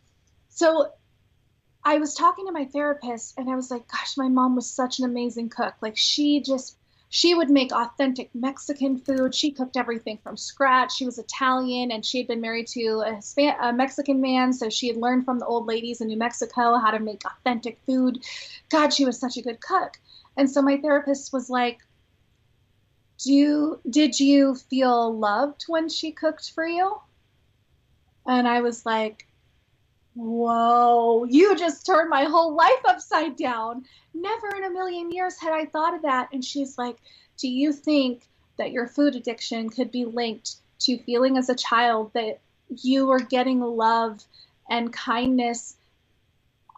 so 0.50 0.92
I 1.82 1.96
was 1.98 2.14
talking 2.14 2.46
to 2.46 2.52
my 2.52 2.66
therapist, 2.66 3.38
and 3.38 3.48
I 3.48 3.56
was 3.56 3.70
like, 3.70 3.88
"Gosh, 3.88 4.16
my 4.16 4.28
mom 4.28 4.54
was 4.54 4.68
such 4.70 4.98
an 4.98 5.06
amazing 5.06 5.48
cook. 5.48 5.74
Like 5.80 5.96
she 5.96 6.40
just." 6.40 6.76
She 7.12 7.34
would 7.34 7.50
make 7.50 7.72
authentic 7.72 8.32
Mexican 8.36 8.96
food. 8.96 9.34
She 9.34 9.50
cooked 9.50 9.76
everything 9.76 10.18
from 10.22 10.36
scratch. 10.36 10.94
She 10.94 11.04
was 11.04 11.18
Italian 11.18 11.90
and 11.90 12.06
she 12.06 12.18
had 12.18 12.28
been 12.28 12.40
married 12.40 12.68
to 12.68 13.02
a, 13.04 13.14
Hispan- 13.14 13.56
a 13.60 13.72
Mexican 13.72 14.20
man, 14.20 14.52
so 14.52 14.70
she 14.70 14.86
had 14.86 14.96
learned 14.96 15.24
from 15.24 15.40
the 15.40 15.46
old 15.46 15.66
ladies 15.66 16.00
in 16.00 16.06
New 16.06 16.16
Mexico 16.16 16.78
how 16.78 16.92
to 16.92 17.00
make 17.00 17.24
authentic 17.24 17.80
food. 17.84 18.24
God, 18.68 18.94
she 18.94 19.04
was 19.04 19.18
such 19.18 19.36
a 19.36 19.42
good 19.42 19.60
cook. 19.60 19.98
And 20.36 20.48
so 20.48 20.62
my 20.62 20.76
therapist 20.76 21.32
was 21.32 21.50
like, 21.50 21.80
"Do 23.18 23.80
did 23.90 24.20
you 24.20 24.54
feel 24.54 25.12
loved 25.12 25.64
when 25.66 25.88
she 25.88 26.12
cooked 26.12 26.52
for 26.52 26.64
you?" 26.64 27.00
And 28.24 28.46
I 28.46 28.60
was 28.60 28.86
like, 28.86 29.26
Whoa, 30.14 31.24
you 31.24 31.56
just 31.56 31.86
turned 31.86 32.10
my 32.10 32.24
whole 32.24 32.54
life 32.54 32.82
upside 32.86 33.36
down. 33.36 33.84
Never 34.12 34.48
in 34.56 34.64
a 34.64 34.70
million 34.70 35.10
years 35.10 35.38
had 35.40 35.52
I 35.52 35.66
thought 35.66 35.94
of 35.94 36.02
that. 36.02 36.28
And 36.32 36.44
she's 36.44 36.76
like, 36.76 36.96
Do 37.38 37.48
you 37.48 37.72
think 37.72 38.28
that 38.58 38.72
your 38.72 38.86
food 38.86 39.14
addiction 39.14 39.70
could 39.70 39.90
be 39.90 40.04
linked 40.04 40.56
to 40.80 40.98
feeling 41.04 41.36
as 41.36 41.48
a 41.48 41.54
child 41.54 42.12
that 42.14 42.40
you 42.68 43.06
were 43.06 43.20
getting 43.20 43.60
love 43.60 44.22
and 44.68 44.92
kindness 44.92 45.76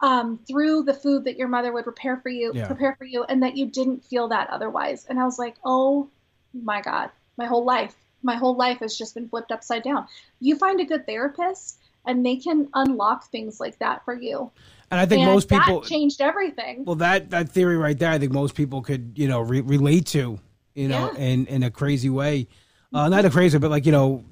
um, 0.02 0.40
through 0.48 0.82
the 0.82 0.94
food 0.94 1.24
that 1.24 1.36
your 1.36 1.48
mother 1.48 1.72
would 1.72 1.84
prepare 1.84 2.16
for 2.18 2.28
you, 2.28 2.52
Yeah. 2.54 2.66
prepare 2.66 2.96
for 2.96 3.04
you, 3.04 3.24
and 3.24 3.42
that 3.42 3.56
you 3.56 3.66
didn't 3.66 4.04
feel 4.04 4.28
that 4.28 4.50
otherwise? 4.50 5.06
And 5.06 5.18
I 5.18 5.24
was 5.24 5.38
like, 5.38 5.56
Oh 5.64 6.10
my 6.52 6.82
God, 6.82 7.10
my 7.36 7.46
whole 7.46 7.64
life, 7.64 7.94
my 8.22 8.36
whole 8.36 8.56
life 8.56 8.80
has 8.80 8.96
just 8.96 9.14
been 9.14 9.28
flipped 9.28 9.52
upside 9.52 9.82
down. 9.82 10.06
You 10.40 10.56
find 10.56 10.80
a 10.80 10.84
good 10.84 11.06
therapist, 11.06 11.78
and 12.04 12.24
they 12.24 12.36
can 12.36 12.68
unlock 12.74 13.30
things 13.30 13.60
like 13.60 13.78
that 13.78 14.04
for 14.04 14.14
you. 14.14 14.50
And 14.90 15.00
I 15.00 15.06
think 15.06 15.22
and 15.22 15.32
most 15.32 15.48
people, 15.48 15.80
that 15.80 15.88
changed 15.88 16.20
everything. 16.20 16.84
well, 16.84 16.96
that 16.96 17.30
that 17.30 17.48
theory 17.48 17.76
right 17.76 17.98
there, 17.98 18.10
I 18.10 18.18
think 18.18 18.32
most 18.32 18.54
people 18.54 18.82
could 18.82 19.12
you 19.16 19.28
know 19.28 19.40
re- 19.40 19.60
relate 19.62 20.06
to, 20.08 20.38
you 20.74 20.88
know, 20.88 21.12
Yeah. 21.12 21.18
in 21.18 21.46
in 21.46 21.62
a 21.62 21.70
crazy 21.70 22.10
way, 22.10 22.48
uh, 22.92 23.08
not 23.08 23.24
a 23.24 23.30
crazy, 23.30 23.58
but 23.58 23.70
like 23.70 23.86
you 23.86 23.92
know, 23.92 24.24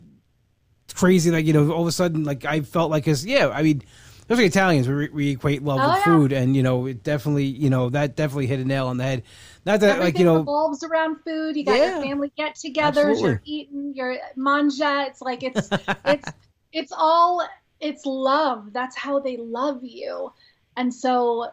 it's 0.85 0.95
crazy. 0.95 1.31
Like 1.31 1.47
you 1.47 1.53
know, 1.53 1.71
all 1.73 1.83
of 1.83 1.89
a 1.89 1.93
sudden, 1.93 2.25
like 2.25 2.45
I 2.45 2.61
felt 2.61 2.91
like, 2.91 3.05
cause 3.05 3.25
yeah, 3.25 3.49
I 3.49 3.62
mean. 3.62 3.83
Especially 4.23 4.47
Italians, 4.47 4.87
we, 4.89 5.09
we 5.09 5.31
equate 5.31 5.64
love 5.64 5.81
Oh, 5.83 5.89
with 5.89 5.97
yeah. 5.99 6.05
food, 6.05 6.33
and 6.33 6.55
you 6.55 6.62
know, 6.62 6.87
it 6.87 7.03
definitely, 7.03 7.47
you 7.47 7.68
know, 7.68 7.91
that 7.91 8.14
definitely 8.14 8.47
hit 8.47 8.61
a 8.61 8.64
nail 8.64 8.87
on 8.87 8.97
the 8.97 9.03
head. 9.03 9.25
Not 9.66 9.81
that, 9.81 9.99
Everything 9.99 10.05
like, 10.05 10.18
you 10.21 10.25
know, 10.25 10.37
it 10.37 10.39
revolves 10.41 10.85
around 10.85 11.16
food. 11.25 11.57
You 11.57 11.64
got 11.64 11.77
Yeah. 11.79 11.95
your 11.95 12.03
family 12.05 12.33
get-togethers. 12.37 13.21
You're 13.21 13.43
eating. 13.45 13.93
You're 13.97 14.18
manja. 14.37 15.07
It's 15.09 15.21
like 15.21 15.43
it's 15.43 15.68
it's 16.05 16.31
it's 16.73 16.93
all 16.97 17.45
it's 17.81 18.07
love. 18.07 18.72
That's 18.72 18.97
how 18.97 19.20
they 19.20 19.37
love 19.37 19.83
you. 19.83 20.33
And 20.76 20.93
so, 20.95 21.51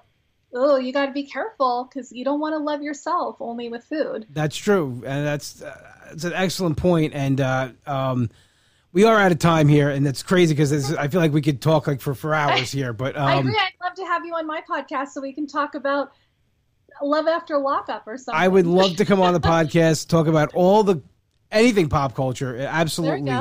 oh, 0.54 0.78
you 0.78 0.94
got 0.94 1.08
to 1.08 1.12
be 1.12 1.24
careful 1.24 1.90
because 1.90 2.12
you 2.12 2.24
don't 2.24 2.40
want 2.40 2.54
to 2.54 2.60
love 2.60 2.82
yourself 2.82 3.38
only 3.40 3.70
with 3.70 3.84
food. 3.84 4.26
That's 4.30 4.56
true, 4.56 5.04
and 5.06 5.26
that's 5.26 5.62
uh, 5.62 6.10
it's 6.12 6.24
an 6.24 6.34
excellent 6.34 6.78
point. 6.78 7.14
And 7.14 7.42
uh, 7.42 7.70
um, 7.86 8.30
we 8.94 9.04
are 9.04 9.20
out 9.20 9.32
of 9.32 9.40
time 9.40 9.68
here, 9.68 9.90
and 9.90 10.08
it's 10.08 10.24
crazy 10.24 10.54
because 10.54 10.94
I 10.94 11.08
feel 11.08 11.22
like 11.22 11.34
we 11.34 11.42
could 11.42 11.62
talk 11.62 11.88
like 11.88 12.02
for 12.02 12.14
for 12.14 12.34
hours 12.34 12.72
here. 12.72 12.94
But 12.94 13.18
I 13.18 13.34
um, 13.34 13.48
agree. 13.48 13.60
I'd 13.60 13.84
love 13.84 13.96
to 13.96 14.06
have 14.06 14.26
you 14.26 14.34
on 14.36 14.46
my 14.48 14.62
podcast 14.70 15.10
so 15.10 15.22
we 15.22 15.34
can 15.34 15.48
talk 15.48 15.76
about 15.76 16.12
love 17.02 17.28
after 17.28 17.58
lockup 17.58 18.08
or 18.08 18.18
something. 18.18 18.40
I 18.40 18.48
would 18.48 18.68
love 18.68 18.98
to 18.98 19.06
come 19.06 19.22
on 19.22 19.34
the 19.34 19.40
podcast 19.42 20.08
talk 20.08 20.28
about 20.28 20.54
all 20.54 20.84
the 20.84 21.02
anything 21.52 21.90
pop 21.90 22.16
culture. 22.16 22.58
Absolutely. 22.58 23.32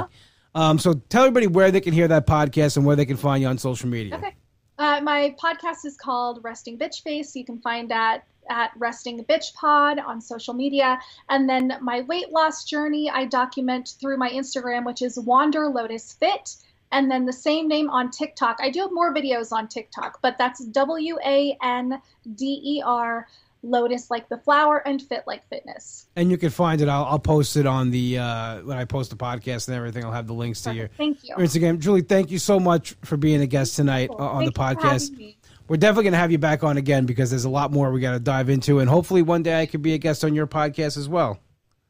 Um, 0.56 0.78
so 0.78 0.94
tell 1.10 1.24
everybody 1.24 1.46
where 1.46 1.70
they 1.70 1.82
can 1.82 1.92
hear 1.92 2.08
that 2.08 2.26
podcast 2.26 2.78
and 2.78 2.86
where 2.86 2.96
they 2.96 3.04
can 3.04 3.18
find 3.18 3.42
you 3.42 3.48
on 3.48 3.58
social 3.58 3.90
media. 3.90 4.16
Okay. 4.16 4.34
Uh, 4.78 5.00
my 5.02 5.36
podcast 5.38 5.84
is 5.84 5.98
called 5.98 6.40
Resting 6.42 6.78
Bitch 6.78 7.02
Face. 7.02 7.36
You 7.36 7.44
can 7.44 7.58
find 7.60 7.90
that 7.90 8.24
at 8.48 8.70
Resting 8.78 9.22
Bitch 9.24 9.52
Pod 9.52 9.98
on 9.98 10.18
social 10.22 10.54
media. 10.54 10.98
And 11.28 11.46
then 11.46 11.76
my 11.82 12.00
weight 12.02 12.30
loss 12.30 12.64
journey 12.64 13.10
I 13.10 13.26
document 13.26 13.96
through 14.00 14.16
my 14.16 14.30
Instagram, 14.30 14.86
which 14.86 15.02
is 15.02 15.18
Wander 15.18 15.68
Lotus 15.68 16.14
Fit. 16.14 16.56
And 16.90 17.10
then 17.10 17.26
the 17.26 17.34
same 17.34 17.68
name 17.68 17.90
on 17.90 18.10
TikTok. 18.10 18.56
I 18.58 18.70
do 18.70 18.80
have 18.80 18.92
more 18.92 19.12
videos 19.12 19.52
on 19.52 19.68
TikTok, 19.68 20.22
but 20.22 20.38
that's 20.38 20.64
W 20.64 21.18
A 21.22 21.54
N 21.62 22.00
D 22.34 22.62
E 22.64 22.82
R 22.82 23.26
Lotus 23.66 24.10
like 24.10 24.28
the 24.28 24.38
flower 24.38 24.78
and 24.86 25.02
fit 25.02 25.24
like 25.26 25.46
fitness. 25.48 26.06
And 26.16 26.30
you 26.30 26.38
can 26.38 26.50
find 26.50 26.80
it. 26.80 26.88
I'll, 26.88 27.04
I'll 27.04 27.18
post 27.18 27.56
it 27.56 27.66
on 27.66 27.90
the 27.90 28.18
uh, 28.18 28.60
when 28.62 28.78
I 28.78 28.84
post 28.84 29.10
the 29.10 29.16
podcast 29.16 29.68
and 29.68 29.76
everything. 29.76 30.04
I'll 30.04 30.12
have 30.12 30.26
the 30.26 30.34
links 30.34 30.60
to 30.62 30.72
your 30.74 30.88
Thank 30.96 31.24
you. 31.24 31.34
Instagram. 31.34 31.78
Julie, 31.80 32.02
thank 32.02 32.30
you 32.30 32.38
so 32.38 32.60
much 32.60 32.94
for 33.04 33.16
being 33.16 33.40
a 33.40 33.46
guest 33.46 33.76
tonight 33.76 34.08
Cool. 34.08 34.20
uh, 34.20 34.24
on 34.28 34.42
Thank 34.42 34.54
the 34.54 34.60
podcast. 34.60 35.34
We're 35.68 35.76
definitely 35.78 36.04
going 36.04 36.12
to 36.12 36.18
have 36.18 36.30
you 36.30 36.38
back 36.38 36.62
on 36.62 36.76
again 36.76 37.06
because 37.06 37.30
there's 37.30 37.44
a 37.44 37.50
lot 37.50 37.72
more 37.72 37.90
we 37.90 38.00
got 38.00 38.12
to 38.12 38.20
dive 38.20 38.48
into, 38.48 38.78
and 38.78 38.88
hopefully 38.88 39.22
one 39.22 39.42
day 39.42 39.60
I 39.60 39.66
could 39.66 39.82
be 39.82 39.94
a 39.94 39.98
guest 39.98 40.22
on 40.24 40.32
your 40.34 40.46
podcast 40.46 40.96
as 40.96 41.08
well. 41.08 41.40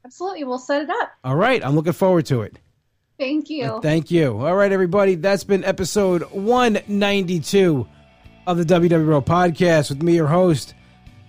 Absolutely. 0.03 0.45
We'll 0.45 0.57
set 0.57 0.81
it 0.81 0.89
up. 0.89 1.11
All 1.23 1.35
right, 1.35 1.63
I'm 1.63 1.75
looking 1.75 1.93
forward 1.93 2.25
to 2.27 2.41
it. 2.41 2.57
Thank 3.19 3.49
you. 3.49 3.79
Thank 3.81 4.09
you. 4.09 4.37
All 4.39 4.55
right, 4.55 4.71
everybody. 4.71 5.15
That's 5.15 5.43
been 5.43 5.63
episode 5.63 6.23
192 6.31 7.87
of 8.47 8.57
the 8.57 8.63
WW 8.63 9.05
Row 9.07 9.21
podcast 9.21 9.89
with 9.89 10.01
me, 10.01 10.15
your 10.15 10.27
host, 10.27 10.73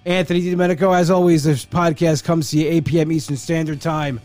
Anthony 0.09 0.41
DiDomenico. 0.41 0.97
As 0.97 1.11
always, 1.11 1.45
this 1.45 1.67
podcast 1.67 2.25
comes 2.25 2.51
to 2.51 2.59
you 2.59 2.71
8 2.71 2.85
p.m. 2.87 3.13
Eastern 3.13 3.37
Standard 3.37 3.83
Time, 3.83 4.23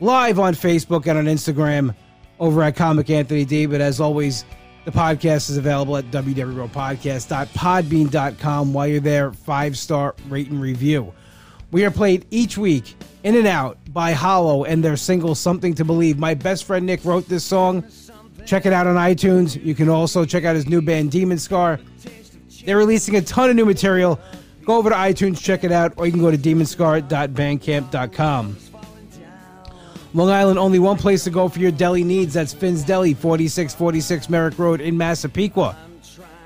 live 0.00 0.38
on 0.38 0.54
Facebook 0.54 1.06
and 1.06 1.18
on 1.18 1.26
Instagram 1.26 1.94
over 2.38 2.62
at 2.62 2.74
Comic 2.74 3.10
Anthony 3.10 3.44
D. 3.44 3.66
But 3.66 3.82
as 3.82 4.00
always, 4.00 4.46
the 4.86 4.90
podcast 4.90 5.50
is 5.50 5.58
available 5.58 5.98
at 5.98 6.06
www.podcast.podbean.com. 6.06 8.72
While 8.72 8.86
you're 8.86 9.00
there, 9.00 9.32
five 9.32 9.76
star 9.76 10.14
rate 10.30 10.48
and 10.48 10.58
review. 10.58 11.12
We 11.70 11.84
are 11.84 11.90
played 11.90 12.24
each 12.30 12.56
week 12.56 12.96
in 13.22 13.36
and 13.36 13.46
out 13.46 13.76
by 13.92 14.12
Hollow 14.12 14.64
and 14.64 14.82
their 14.82 14.96
single 14.96 15.34
Something 15.34 15.74
to 15.74 15.84
Believe. 15.84 16.18
My 16.18 16.32
best 16.32 16.64
friend 16.64 16.86
Nick 16.86 17.04
wrote 17.04 17.28
this 17.28 17.44
song. 17.44 17.84
Check 18.46 18.64
it 18.64 18.72
out 18.72 18.86
on 18.86 18.96
iTunes. 18.96 19.62
You 19.62 19.74
can 19.74 19.90
also 19.90 20.24
check 20.24 20.46
out 20.46 20.54
his 20.54 20.66
new 20.66 20.80
band 20.80 21.10
Demon 21.10 21.38
Scar. 21.38 21.78
They're 22.64 22.78
releasing 22.78 23.16
a 23.16 23.20
ton 23.20 23.50
of 23.50 23.56
new 23.56 23.66
material. 23.66 24.18
Go 24.64 24.76
over 24.76 24.90
to 24.90 24.96
iTunes, 24.96 25.42
check 25.42 25.64
it 25.64 25.72
out, 25.72 25.94
or 25.96 26.06
you 26.06 26.12
can 26.12 26.20
go 26.20 26.30
to 26.30 26.38
demonscar.bandcamp.com. 26.38 28.56
Long 30.12 30.28
Island, 30.28 30.58
only 30.58 30.80
one 30.80 30.96
place 30.96 31.22
to 31.24 31.30
go 31.30 31.48
for 31.48 31.60
your 31.60 31.70
deli 31.70 32.02
needs. 32.02 32.34
That's 32.34 32.52
Finn's 32.52 32.82
Deli, 32.82 33.14
4646 33.14 34.28
Merrick 34.28 34.58
Road 34.58 34.80
in 34.80 34.96
Massapequa. 34.96 35.76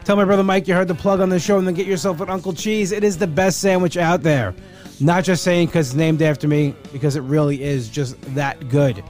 Tell 0.05 0.17
my 0.17 0.25
brother 0.25 0.45
Mike 0.45 0.69
you 0.69 0.75
heard 0.75 0.89
the 0.89 0.95
plug 0.95 1.21
on 1.21 1.31
the 1.31 1.41
show 1.41 1.57
and 1.57 1.67
then 1.67 1.75
get 1.75 1.87
yourself 1.87 2.21
an 2.21 2.29
Uncle 2.29 2.53
Cheese. 2.53 2.93
It 2.93 3.03
is 3.03 3.17
the 3.17 3.27
best 3.27 3.61
sandwich 3.61 3.97
out 3.97 4.23
there. 4.23 4.55
Not 5.01 5.25
just 5.25 5.43
saying 5.43 5.69
because 5.69 5.89
it's 5.89 5.97
named 5.97 6.21
after 6.21 6.47
me, 6.47 6.75
because 6.93 7.17
it 7.17 7.23
really 7.23 7.63
is 7.63 7.89
just 7.89 8.21
that 8.35 8.69
good. 8.69 9.03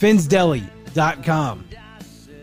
Finn'sDeli.com. 0.00 1.66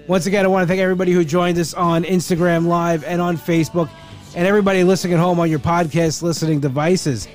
Once 0.07 0.27
again, 0.27 0.45
I 0.45 0.47
want 0.47 0.63
to 0.63 0.67
thank 0.67 0.79
everybody 0.79 1.11
who 1.11 1.25
joined 1.25 1.57
us 1.57 1.73
on 1.73 2.03
Instagram 2.03 2.67
Live 2.67 3.03
and 3.03 3.19
on 3.19 3.35
Facebook, 3.35 3.89
and 4.37 4.45
everybody 4.45 4.83
listening 4.83 5.15
at 5.15 5.19
home 5.19 5.39
on 5.39 5.49
your 5.49 5.57
podcast 5.57 6.21
listening 6.21 6.59
devices. 6.59 7.27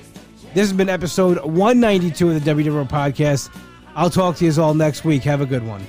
This 0.53 0.69
has 0.69 0.71
been 0.71 0.87
episode 0.87 1.37
192 1.43 2.31
of 2.31 2.41
the 2.41 2.49
WWO 2.49 2.87
podcast. 2.87 3.53
I'll 3.93 4.09
talk 4.09 4.37
to 4.37 4.45
you 4.45 4.61
all 4.61 4.73
next 4.73 5.03
week. 5.03 5.21
Have 5.23 5.41
a 5.41 5.45
good 5.45 5.67
one. 5.67 5.85